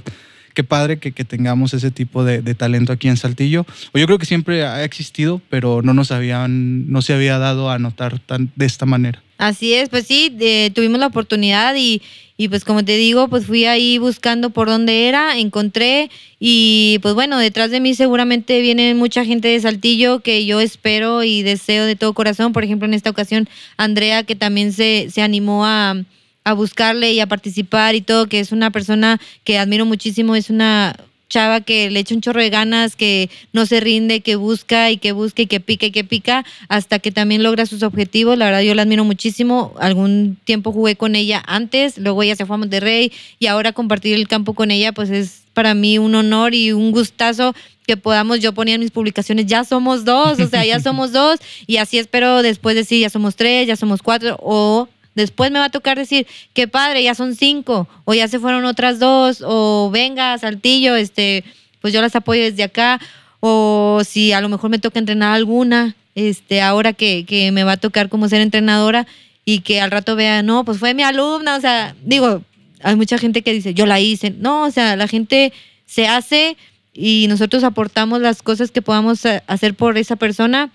Qué 0.55 0.65
padre 0.65 0.99
que, 0.99 1.13
que 1.13 1.25
tengamos 1.25 1.73
ese 1.73 1.91
tipo 1.91 2.25
de, 2.25 2.43
de, 2.43 2.55
talento 2.55 2.93
aquí 2.93 3.09
en 3.09 3.17
Saltillo. 3.17 3.65
O 3.93 3.99
yo 3.99 4.05
creo 4.05 4.19
que 4.19 4.27
siempre 4.27 4.67
ha 4.67 4.85
existido, 4.85 5.41
pero 5.49 5.81
no 5.81 5.95
nos 5.95 6.13
habían, 6.13 6.91
no 6.91 7.01
se 7.01 7.15
había 7.15 7.39
dado 7.39 7.71
a 7.71 7.79
notar 7.79 8.19
tan, 8.19 8.51
de 8.55 8.67
esta 8.67 8.85
manera. 8.85 9.23
Así 9.43 9.75
es, 9.75 9.89
pues 9.89 10.07
sí, 10.07 10.33
tuvimos 10.73 11.01
la 11.01 11.09
oportunidad 11.09 11.75
y, 11.75 12.01
y, 12.37 12.47
pues 12.47 12.65
como 12.65 12.85
te 12.85 12.97
digo, 12.97 13.27
pues 13.27 13.45
fui 13.45 13.65
ahí 13.65 13.99
buscando 13.99 14.51
por 14.51 14.69
dónde 14.69 15.09
era, 15.09 15.37
encontré 15.37 16.13
y 16.39 17.01
pues 17.03 17.15
bueno, 17.15 17.39
detrás 17.39 17.73
de 17.73 17.81
mí 17.81 17.93
seguramente 17.97 18.61
viene 18.61 18.95
mucha 18.95 19.25
gente 19.25 19.49
de 19.49 19.59
Saltillo 19.59 20.21
que 20.21 20.47
yo 20.47 20.61
espero 20.61 21.25
y 21.25 21.43
deseo 21.43 21.87
de 21.87 21.97
todo 21.97 22.15
corazón. 22.15 22.53
Por 22.53 22.63
ejemplo, 22.63 22.87
en 22.87 22.95
esta 22.95 23.11
ocasión, 23.11 23.49
Andrea, 23.77 24.23
que 24.23 24.37
también 24.37 24.73
se, 24.73 25.09
se 25.11 25.23
animó 25.23 25.67
a, 25.67 25.97
a 26.45 26.53
buscarle 26.53 27.13
y 27.13 27.19
a 27.19 27.27
participar 27.27 27.97
y 27.97 28.01
todo, 28.01 28.29
que 28.29 28.39
es 28.39 28.53
una 28.53 28.71
persona 28.71 29.21
que 29.43 29.59
admiro 29.59 29.85
muchísimo, 29.87 30.37
es 30.37 30.51
una 30.51 30.95
chava 31.33 31.63
que 31.63 31.91
le 31.91 32.01
echa 32.01 32.15
un 32.15 32.21
chorro 32.21 32.43
de 32.43 32.51
ganas, 32.51 32.95
que 32.95 33.31
no 33.55 33.65
se 33.65 33.81
rinde, 33.81 34.21
que 34.21 34.37
busca 34.37 34.91
y 34.91 34.99
que 34.99 35.13
busca 35.13 35.41
y 35.43 35.47
que 35.47 35.61
pica 35.61 35.87
y 35.87 35.91
que 35.91 36.05
pica 36.05 36.45
hasta 36.69 36.99
que 36.99 37.11
también 37.11 37.43
logra 37.43 37.65
sus 37.65 37.83
objetivos. 37.83 38.37
La 38.37 38.45
verdad 38.45 38.61
yo 38.61 38.75
la 38.75 38.83
admiro 38.83 39.05
muchísimo. 39.05 39.75
Algún 39.81 40.37
tiempo 40.45 40.73
jugué 40.73 40.95
con 40.95 41.17
ella 41.17 41.43
antes, 41.47 41.97
luego 41.97 42.23
ella 42.23 42.37
se 42.37 42.45
fue 42.45 42.55
a 42.55 42.59
Monterrey 42.59 43.13
y 43.39 43.47
ahora 43.47 43.73
compartir 43.73 44.15
el 44.15 44.29
campo 44.29 44.53
con 44.53 44.71
ella 44.71 44.93
pues 44.93 45.09
es 45.09 45.43
para 45.55 45.75
mí 45.75 45.99
un 45.99 46.15
honor 46.15 46.55
y 46.55 46.73
un 46.73 46.93
gustazo 46.93 47.55
que 47.87 47.97
podamos, 47.97 48.41
yo 48.41 48.53
ponía 48.53 48.75
en 48.75 48.81
mis 48.81 48.91
publicaciones, 48.91 49.47
ya 49.47 49.65
somos 49.65 50.05
dos, 50.05 50.39
o 50.39 50.49
sea, 50.49 50.65
ya 50.65 50.79
somos 50.81 51.13
dos, 51.13 51.41
y 51.67 51.79
así 51.79 51.99
espero 51.99 52.43
después 52.43 52.77
decir, 52.77 53.01
ya 53.01 53.11
somos 53.11 53.35
tres, 53.35 53.67
ya 53.67 53.75
somos 53.75 54.03
cuatro, 54.03 54.37
o 54.41 54.89
Después 55.15 55.51
me 55.51 55.59
va 55.59 55.67
a 55.67 55.71
tocar 55.71 55.99
decir, 55.99 56.27
qué 56.55 56.69
padre, 56.69 57.03
ya 57.03 57.15
son 57.15 57.35
cinco, 57.35 57.89
o 58.05 58.15
ya 58.15 58.29
se 58.29 58.39
fueron 58.39 58.65
otras 58.65 58.99
dos, 58.99 59.43
o 59.45 59.91
venga, 59.93 60.37
Saltillo, 60.39 60.97
este, 60.97 61.45
pues 61.81 61.93
yo 61.93 62.01
las 62.01 62.17
apoyo 62.17 62.43
desde 62.43 62.63
acá, 62.63 63.01
o 63.41 64.03
si 64.07 64.33
a 64.33 64.41
lo 64.41 64.49
mejor 64.49 64.71
me 64.71 64.79
toca 64.79 64.99
entrenar 64.99 65.35
alguna, 65.35 65.97
este, 66.15 66.63
ahora 66.63 66.93
que, 66.93 67.25
que 67.27 67.53
me 67.53 67.65
va 67.65 67.73
a 67.73 67.77
tocar 67.77 68.09
como 68.09 68.29
ser 68.29 68.41
entrenadora 68.41 69.07
y 69.45 69.61
que 69.61 69.81
al 69.81 69.91
rato 69.91 70.17
vea, 70.17 70.43
no, 70.43 70.65
pues 70.65 70.79
fue 70.79 70.95
mi 70.95 71.03
alumna, 71.03 71.57
o 71.57 71.61
sea, 71.61 71.95
digo, 72.05 72.43
hay 72.83 72.97
mucha 72.97 73.19
gente 73.19 73.43
que 73.43 73.53
dice, 73.53 73.75
yo 73.75 73.87
la 73.87 74.01
hice, 74.01 74.31
no, 74.31 74.63
o 74.63 74.71
sea, 74.71 74.97
la 74.97 75.09
gente 75.09 75.53
se 75.87 76.07
hace 76.07 76.57
y 76.95 77.27
nosotros 77.29 77.65
aportamos 77.65 78.21
las 78.21 78.43
cosas 78.43 78.71
que 78.71 78.83
podamos 78.83 79.25
eh, 79.25 79.43
hacer 79.47 79.75
por 79.75 79.99
esa 79.99 80.17
persona, 80.17 80.71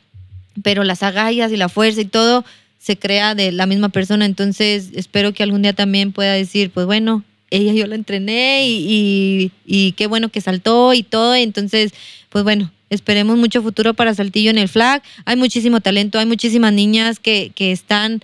pero 0.64 0.84
las 0.84 1.04
agallas 1.04 1.52
y 1.52 1.58
la 1.58 1.70
fuerza 1.70 2.02
y 2.02 2.06
todo 2.06 2.44
se 2.88 2.98
crea 2.98 3.36
de 3.36 3.52
la 3.52 3.66
misma 3.66 3.90
persona. 3.90 4.26
Entonces 4.26 4.92
espero 4.94 5.34
que 5.34 5.44
algún 5.44 5.62
día 5.62 5.74
también 5.74 6.14
pueda 6.14 6.32
decir, 6.32 6.72
pues 6.72 6.86
bueno, 6.86 7.22
ella 7.52 7.74
yo 7.74 7.86
la 7.86 7.96
entrené 7.96 8.66
y, 8.66 9.52
y, 9.66 9.92
qué 9.92 10.08
bueno 10.08 10.30
que 10.30 10.40
saltó 10.40 10.94
y 10.94 11.04
todo. 11.04 11.36
Entonces, 11.36 11.92
pues 12.30 12.46
bueno, 12.46 12.72
esperemos 12.90 13.38
mucho 13.38 13.62
futuro 13.62 13.94
para 13.94 14.14
Saltillo 14.14 14.52
en 14.52 14.58
el 14.58 14.70
flag. 14.70 15.04
Hay 15.26 15.36
muchísimo 15.36 15.82
talento, 15.82 16.18
hay 16.18 16.26
muchísimas 16.26 16.72
niñas 16.72 17.20
que, 17.20 17.52
que 17.54 17.74
están 17.74 18.22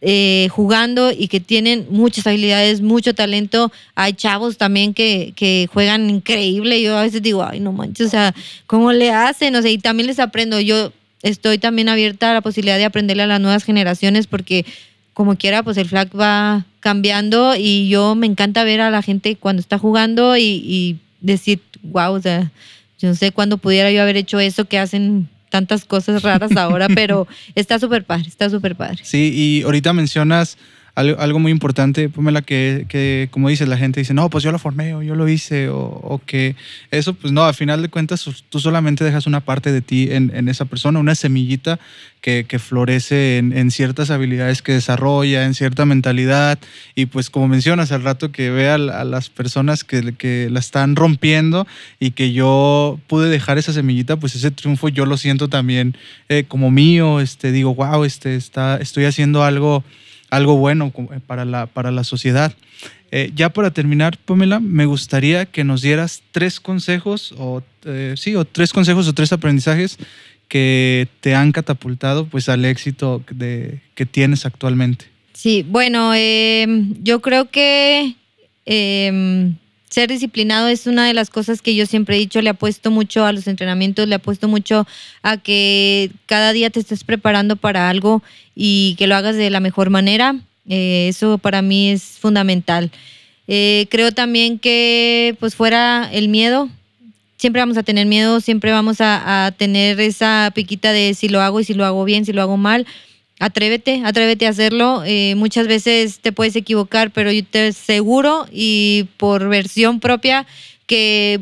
eh, 0.00 0.46
jugando 0.52 1.10
y 1.10 1.26
que 1.26 1.40
tienen 1.40 1.88
muchas 1.90 2.24
habilidades, 2.28 2.82
mucho 2.82 3.14
talento. 3.14 3.72
Hay 3.96 4.12
chavos 4.12 4.58
también 4.58 4.94
que, 4.94 5.32
que 5.34 5.68
juegan 5.72 6.08
increíble. 6.08 6.80
Yo 6.80 6.96
a 6.96 7.02
veces 7.02 7.20
digo, 7.20 7.42
ay, 7.42 7.58
no 7.58 7.72
manches, 7.72 8.06
o 8.06 8.10
sea, 8.10 8.32
¿cómo 8.68 8.92
le 8.92 9.10
hacen? 9.10 9.56
O 9.56 9.62
sea, 9.62 9.72
y 9.72 9.78
también 9.78 10.06
les 10.06 10.20
aprendo. 10.20 10.60
Yo 10.60 10.92
estoy 11.24 11.58
también 11.58 11.88
abierta 11.88 12.30
a 12.30 12.34
la 12.34 12.40
posibilidad 12.42 12.76
de 12.76 12.84
aprenderle 12.84 13.24
a 13.24 13.26
las 13.26 13.40
nuevas 13.40 13.64
generaciones 13.64 14.28
porque 14.28 14.64
como 15.14 15.36
quiera, 15.36 15.62
pues 15.62 15.76
el 15.76 15.88
flag 15.88 16.08
va 16.18 16.66
cambiando 16.80 17.54
y 17.56 17.88
yo 17.88 18.14
me 18.14 18.26
encanta 18.26 18.64
ver 18.64 18.80
a 18.80 18.90
la 18.90 19.00
gente 19.00 19.36
cuando 19.36 19.60
está 19.60 19.78
jugando 19.78 20.36
y, 20.36 20.42
y 20.42 20.98
decir, 21.20 21.60
wow, 21.82 22.12
o 22.12 22.20
sea, 22.20 22.50
yo 22.98 23.08
no 23.08 23.14
sé 23.14 23.32
cuándo 23.32 23.58
pudiera 23.58 23.90
yo 23.90 24.02
haber 24.02 24.16
hecho 24.16 24.38
eso 24.38 24.66
que 24.66 24.78
hacen 24.78 25.28
tantas 25.48 25.84
cosas 25.84 26.22
raras 26.22 26.56
ahora, 26.56 26.88
pero 26.94 27.26
está 27.54 27.78
súper 27.78 28.04
padre, 28.04 28.28
está 28.28 28.50
súper 28.50 28.74
padre. 28.74 28.98
Sí, 29.02 29.32
y 29.34 29.62
ahorita 29.62 29.92
mencionas 29.92 30.58
algo, 30.94 31.40
muy 31.40 31.50
importante, 31.50 32.08
la 32.16 32.42
que, 32.42 32.86
que, 32.88 33.28
como 33.32 33.48
dices, 33.48 33.66
la 33.66 33.76
gente 33.76 34.00
dice, 34.00 34.14
no, 34.14 34.30
pues 34.30 34.44
yo 34.44 34.52
lo 34.52 34.60
formé 34.60 34.94
o 34.94 35.02
yo 35.02 35.16
lo 35.16 35.28
hice, 35.28 35.68
o, 35.68 36.20
que 36.24 36.54
eso, 36.92 37.14
pues 37.14 37.32
no, 37.32 37.44
al 37.44 37.54
final 37.54 37.82
de 37.82 37.88
cuentas 37.88 38.24
tú 38.48 38.60
solamente 38.60 39.02
dejas 39.02 39.26
una 39.26 39.40
parte 39.40 39.72
de 39.72 39.80
ti 39.80 40.08
en, 40.12 40.30
en 40.34 40.48
esa 40.48 40.66
persona, 40.66 41.00
una 41.00 41.16
semillita 41.16 41.80
que, 42.20 42.44
que 42.48 42.60
florece 42.60 43.38
en, 43.38 43.56
en, 43.56 43.72
ciertas 43.72 44.10
habilidades 44.10 44.62
que 44.62 44.72
desarrolla, 44.72 45.44
en 45.44 45.54
cierta 45.54 45.84
mentalidad, 45.84 46.60
y 46.94 47.06
pues 47.06 47.28
como 47.28 47.48
mencionas 47.48 47.90
al 47.90 48.04
rato 48.04 48.30
que 48.30 48.50
vea 48.50 48.74
a, 48.74 49.04
las 49.04 49.30
personas 49.30 49.82
que, 49.82 50.14
que 50.14 50.48
la 50.48 50.60
están 50.60 50.94
rompiendo 50.94 51.66
y 51.98 52.12
que 52.12 52.32
yo 52.32 53.00
pude 53.08 53.28
dejar 53.28 53.58
esa 53.58 53.72
semillita, 53.72 54.16
pues 54.16 54.36
ese 54.36 54.52
triunfo 54.52 54.88
yo 54.88 55.06
lo 55.06 55.16
siento 55.16 55.48
también 55.48 55.96
eh, 56.28 56.44
como 56.46 56.70
mío, 56.70 57.18
este, 57.18 57.50
digo, 57.50 57.74
wow, 57.74 58.04
este, 58.04 58.36
está, 58.36 58.76
estoy 58.76 59.06
haciendo 59.06 59.42
algo 59.42 59.82
algo 60.34 60.56
bueno 60.56 60.92
eh, 60.96 61.20
para 61.26 61.44
la, 61.44 61.66
para 61.66 61.90
la 61.90 62.04
sociedad. 62.04 62.52
Eh, 63.10 63.30
ya 63.34 63.50
para 63.50 63.70
terminar, 63.70 64.18
Pamela, 64.18 64.60
me 64.60 64.86
gustaría 64.86 65.46
que 65.46 65.62
nos 65.62 65.82
dieras 65.82 66.22
tres 66.32 66.58
consejos 66.58 67.34
o 67.38 67.62
eh, 67.84 68.14
sí, 68.16 68.34
o 68.34 68.44
tres 68.44 68.72
consejos 68.72 69.06
o 69.06 69.12
tres 69.12 69.32
aprendizajes 69.32 69.98
que 70.48 71.08
te 71.20 71.34
han 71.34 71.52
catapultado 71.52 72.26
pues 72.26 72.48
al 72.48 72.64
éxito 72.64 73.22
de, 73.30 73.80
que 73.94 74.06
tienes 74.06 74.46
actualmente. 74.46 75.06
Sí, 75.32 75.64
bueno, 75.68 76.12
yo 77.02 77.20
creo 77.20 77.50
que 77.50 78.14
ser 79.94 80.10
disciplinado 80.10 80.66
es 80.66 80.88
una 80.88 81.06
de 81.06 81.14
las 81.14 81.30
cosas 81.30 81.62
que 81.62 81.76
yo 81.76 81.86
siempre 81.86 82.16
he 82.16 82.18
dicho, 82.18 82.42
le 82.42 82.50
apuesto 82.50 82.90
mucho 82.90 83.24
a 83.24 83.32
los 83.32 83.46
entrenamientos, 83.46 84.08
le 84.08 84.16
apuesto 84.16 84.48
mucho 84.48 84.88
a 85.22 85.36
que 85.36 86.10
cada 86.26 86.52
día 86.52 86.68
te 86.70 86.80
estés 86.80 87.04
preparando 87.04 87.54
para 87.54 87.88
algo 87.88 88.20
y 88.56 88.96
que 88.98 89.06
lo 89.06 89.14
hagas 89.14 89.36
de 89.36 89.50
la 89.50 89.60
mejor 89.60 89.90
manera. 89.90 90.34
Eh, 90.68 91.06
eso 91.08 91.38
para 91.38 91.62
mí 91.62 91.90
es 91.90 92.02
fundamental. 92.02 92.90
Eh, 93.46 93.86
creo 93.88 94.10
también 94.10 94.58
que 94.58 95.36
pues 95.38 95.54
fuera 95.54 96.10
el 96.12 96.28
miedo, 96.28 96.68
siempre 97.36 97.62
vamos 97.62 97.76
a 97.76 97.84
tener 97.84 98.08
miedo, 98.08 98.40
siempre 98.40 98.72
vamos 98.72 99.00
a, 99.00 99.46
a 99.46 99.52
tener 99.52 100.00
esa 100.00 100.50
piquita 100.56 100.90
de 100.90 101.14
si 101.14 101.28
lo 101.28 101.40
hago 101.40 101.60
y 101.60 101.64
si 101.64 101.74
lo 101.74 101.84
hago 101.84 102.04
bien, 102.04 102.24
si 102.24 102.32
lo 102.32 102.42
hago 102.42 102.56
mal 102.56 102.84
atrévete, 103.38 104.02
atrévete 104.04 104.46
a 104.46 104.50
hacerlo. 104.50 105.02
Eh, 105.04 105.34
muchas 105.36 105.66
veces 105.66 106.20
te 106.20 106.32
puedes 106.32 106.56
equivocar, 106.56 107.10
pero 107.10 107.30
yo 107.32 107.44
te 107.44 107.68
aseguro 107.68 108.46
y 108.52 109.08
por 109.16 109.48
versión 109.48 110.00
propia 110.00 110.46
que 110.86 111.40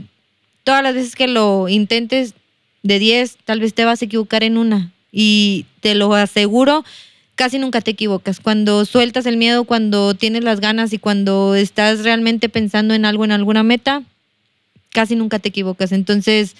todas 0.64 0.82
las 0.82 0.94
veces 0.94 1.14
que 1.14 1.28
lo 1.28 1.68
intentes 1.68 2.34
de 2.82 2.98
10, 2.98 3.38
tal 3.44 3.60
vez 3.60 3.74
te 3.74 3.84
vas 3.84 4.02
a 4.02 4.04
equivocar 4.04 4.42
en 4.42 4.56
una. 4.56 4.92
Y 5.12 5.66
te 5.80 5.94
lo 5.94 6.14
aseguro, 6.14 6.84
casi 7.34 7.58
nunca 7.58 7.80
te 7.80 7.90
equivocas. 7.90 8.40
Cuando 8.40 8.84
sueltas 8.84 9.26
el 9.26 9.36
miedo, 9.36 9.64
cuando 9.64 10.14
tienes 10.14 10.44
las 10.44 10.60
ganas 10.60 10.92
y 10.92 10.98
cuando 10.98 11.54
estás 11.54 12.02
realmente 12.02 12.48
pensando 12.48 12.94
en 12.94 13.04
algo, 13.04 13.24
en 13.24 13.32
alguna 13.32 13.62
meta, 13.62 14.02
casi 14.90 15.16
nunca 15.16 15.38
te 15.38 15.50
equivocas. 15.50 15.92
Entonces, 15.92 16.56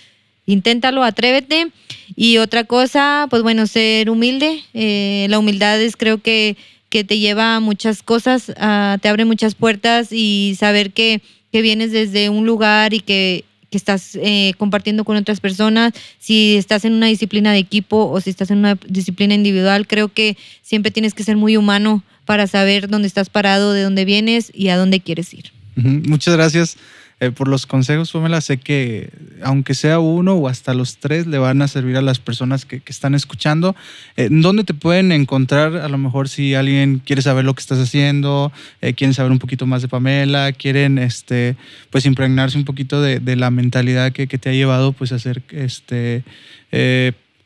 inténtalo, 0.47 1.03
atrévete. 1.03 1.69
Y 2.15 2.39
otra 2.39 2.65
cosa, 2.65 3.27
pues 3.31 3.43
bueno, 3.43 3.67
ser 3.67 4.11
humilde. 4.11 4.63
Eh, 4.75 5.27
la 5.31 5.39
humildad 5.39 5.81
es 5.81 5.97
creo 5.97 6.19
que, 6.19 6.57
que 6.89 7.05
te 7.05 7.19
lleva 7.19 7.57
a 7.57 7.61
muchas 7.61 8.03
cosas, 8.03 8.47
te 8.47 9.09
abre 9.09 9.25
muchas 9.25 9.55
puertas 9.55 10.09
y 10.11 10.57
saber 10.59 10.93
que, 10.93 11.23
que 11.51 11.63
vienes 11.63 11.93
desde 11.93 12.29
un 12.29 12.47
lugar 12.47 12.93
y 12.93 13.01
que, 13.01 13.45
que 13.73 13.79
estás 13.79 14.17
eh, 14.23 14.53
compartiendo 14.59 15.05
con 15.05 15.17
otras 15.17 15.41
personas, 15.41 15.95
si 16.21 16.57
estás 16.57 16.85
en 16.85 16.93
una 16.93 17.07
disciplina 17.07 17.53
de 17.53 17.59
equipo 17.59 18.09
o 18.11 18.21
si 18.21 18.31
estás 18.31 18.51
en 18.51 18.59
una 18.59 18.79
disciplina 18.87 19.35
individual, 19.35 19.89
creo 19.89 20.09
que 20.09 20.37
siempre 20.61 20.93
tienes 20.93 21.15
que 21.15 21.25
ser 21.25 21.37
muy 21.37 21.57
humano 21.57 22.05
para 22.27 22.47
saber 22.47 22.89
dónde 22.89 23.09
estás 23.09 23.31
parado, 23.31 23.73
de 23.73 23.83
dónde 23.83 24.05
vienes 24.05 24.53
y 24.55 24.69
a 24.69 24.77
dónde 24.77 25.01
quieres 25.01 25.33
ir. 25.35 25.53
Muchas 25.75 26.35
gracias. 26.35 26.77
Eh, 27.23 27.31
por 27.31 27.47
los 27.47 27.67
consejos, 27.67 28.11
Pamela, 28.11 28.41
sé 28.41 28.57
que 28.57 29.11
aunque 29.45 29.75
sea 29.75 30.01
uno 30.01 30.35
o 30.35 30.49
hasta 30.49 30.75
los 30.75 30.97
tres, 30.97 31.29
le 31.29 31.39
van 31.39 31.63
a 31.63 31.69
servir 31.69 31.97
a 31.97 32.03
las 32.03 32.19
personas 32.19 32.65
que, 32.65 32.83
están 32.85 33.15
escuchando. 33.15 33.77
Eh, 34.17 34.27
¿Dónde 34.29 34.65
te 34.65 34.75
pueden 34.75 35.13
encontrar? 35.13 35.77
A 35.77 35.87
lo 35.87 35.99
mejor 35.99 36.29
si 36.29 36.57
alguien 36.57 36.99
quiere 36.99 37.23
saber 37.23 37.45
lo 37.45 37.55
que 37.55 37.61
estás 37.61 37.79
haciendo, 37.79 38.51
eh, 38.81 38.95
quieren 38.95 39.15
saber 39.15 39.31
un 39.31 39.39
poquito 39.39 39.67
más 39.67 39.83
de 39.83 39.89
Pamela, 39.89 40.51
quieren 40.51 40.99
este, 40.99 41.55
pues 41.91 42.07
impregnarse 42.07 42.59
un 42.59 42.65
poquito 42.65 43.01
de, 43.01 43.37
la 43.37 43.53
mentalidad 43.53 44.11
que, 44.11 44.27
te 44.27 44.49
ha 44.49 44.53
llevado 44.53 44.91
pues, 44.91 45.13
a, 45.13 45.15
hacer, 45.15 45.45
este, 45.51 46.25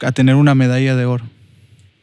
a 0.00 0.12
tener 0.12 0.36
una 0.36 0.54
medalla 0.54 0.96
de 0.96 1.04
oro. 1.04 1.35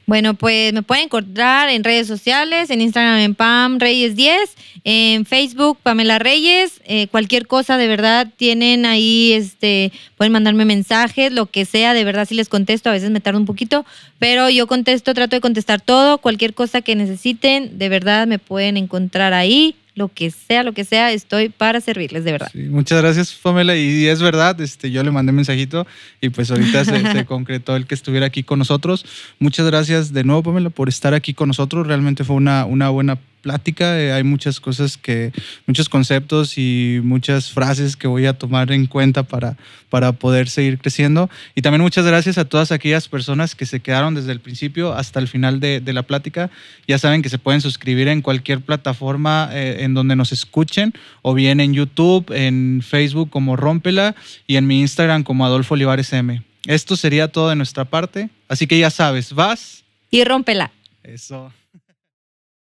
Bueno, 0.06 0.34
pues 0.34 0.74
me 0.74 0.84
pueden 0.84 1.06
encontrar 1.06 1.70
en 1.70 1.84
redes 1.84 2.08
sociales, 2.08 2.70
en 2.70 2.82
Instagram 2.82 3.20
en 3.20 3.36
Pam 3.36 3.80
Reyes 3.80 4.18
10, 4.18 4.36
en 4.84 5.26
Facebook 5.26 5.78
Pamela 5.82 6.20
Reyes, 6.20 6.82
eh, 6.84 7.08
cualquier 7.08 7.48
cosa 7.48 7.78
de 7.78 7.88
verdad 7.88 8.28
tienen 8.36 8.86
ahí, 8.86 9.32
este, 9.32 9.94
pueden 10.18 10.34
mandarme 10.34 10.66
mensajes, 10.66 11.32
lo 11.32 11.46
que 11.46 11.64
sea, 11.64 11.94
de 11.94 12.04
verdad 12.04 12.28
si 12.28 12.36
les 12.36 12.50
contesto, 12.50 12.90
a 12.90 12.94
veces 12.94 13.12
me 13.12 13.22
tardo 13.22 13.40
un 13.40 13.46
poquito, 13.46 13.86
pero 14.20 14.50
yo 14.50 14.68
contesto, 14.68 15.14
trato 15.14 15.38
de 15.38 15.42
contestar 15.42 15.80
todo, 15.80 16.18
cualquier 16.18 16.54
cosa 16.54 16.82
que 16.82 16.98
necesiten, 16.98 17.78
de 17.78 17.88
verdad 17.88 18.28
me 18.28 18.40
pueden 18.40 18.76
encontrar 18.76 19.32
ahí 19.32 19.76
lo 19.96 20.08
que 20.08 20.32
sea, 20.32 20.64
lo 20.64 20.74
que 20.74 20.84
sea, 20.84 21.12
estoy 21.12 21.50
para 21.50 21.80
servirles, 21.80 22.24
de 22.24 22.32
verdad. 22.32 22.52
muchas 22.54 23.02
gracias, 23.02 23.34
Pamela. 23.34 23.76
Y 23.76 24.08
es 24.08 24.22
verdad, 24.22 24.60
este, 24.62 24.90
yo 24.90 25.04
le 25.04 25.12
mandé 25.12 25.32
mensajito 25.32 25.86
y 26.20 26.30
pues 26.30 26.50
ahorita 26.50 26.86
se, 27.14 27.26
concretó 27.26 27.76
el 27.76 27.86
que 27.86 27.96
estuviera 27.96 28.26
aquí 28.26 28.44
con 28.44 28.60
nosotros. 28.60 29.06
Muchas 29.40 29.66
gracias 29.68 30.12
de 30.14 30.24
nuevo, 30.24 30.44
Pamela, 30.44 30.70
por 30.70 30.90
estar 30.90 31.14
aquí 31.14 31.34
con 31.34 31.48
nosotros. 31.48 31.86
Realmente 31.86 32.24
fue 32.24 32.36
una, 32.36 32.66
una 32.66 32.90
buena 32.90 33.20
plática. 33.44 34.00
Eh, 34.00 34.12
hay 34.12 34.24
muchas 34.24 34.60
cosas 34.60 34.98
que, 34.98 35.32
muchos 35.68 35.90
conceptos 35.90 36.58
y 36.58 37.02
muchas 37.04 37.52
frases 37.52 37.96
que 37.96 38.08
voy 38.08 38.26
a 38.26 38.34
tomar 38.34 38.72
en 38.72 38.88
cuenta 38.88 39.22
para, 39.22 39.58
para 39.90 40.14
poder 40.14 40.50
seguir 40.50 40.80
creciendo. 40.80 41.30
Y 41.54 41.62
también 41.62 41.82
muchas 41.82 42.06
gracias 42.06 42.40
a 42.40 42.46
todas 42.46 42.72
aquellas 42.72 43.08
personas 43.08 43.54
que 43.54 43.68
se 43.68 43.82
quedaron 43.82 44.16
desde 44.16 44.32
el 44.32 44.40
principio 44.40 44.94
hasta 44.94 45.20
el 45.20 45.28
final 45.28 45.60
de, 45.60 45.82
de 45.82 45.94
la 45.94 46.02
plática. 46.04 46.50
Ya 46.88 46.98
saben 46.98 47.22
que 47.22 47.30
se 47.30 47.38
pueden 47.38 47.62
suscribir 47.62 48.08
en 48.08 48.22
cualquier 48.22 48.62
plataforma 48.62 49.50
eh, 49.52 49.84
en 49.84 49.94
donde 49.94 50.16
nos 50.16 50.32
escuchen, 50.32 50.94
o 51.22 51.34
bien 51.34 51.60
en 51.60 51.74
YouTube, 51.74 52.32
en 52.32 52.82
Facebook 52.82 53.30
como 53.30 53.56
Rómpela 53.56 54.16
y 54.48 54.56
en 54.56 54.66
mi 54.66 54.80
Instagram 54.80 55.24
como 55.24 55.46
Adolfo 55.46 55.76
Olivares 55.76 56.12
M. 56.14 56.42
Esto 56.66 56.96
sería 56.96 57.28
todo 57.28 57.50
de 57.50 57.56
nuestra 57.56 57.84
parte. 57.86 58.30
Así 58.48 58.68
que 58.68 58.80
ya 58.80 58.90
sabes, 58.90 59.34
vas. 59.34 59.84
Y 60.10 60.24
rómpela. 60.24 60.72
Eso. 61.04 61.52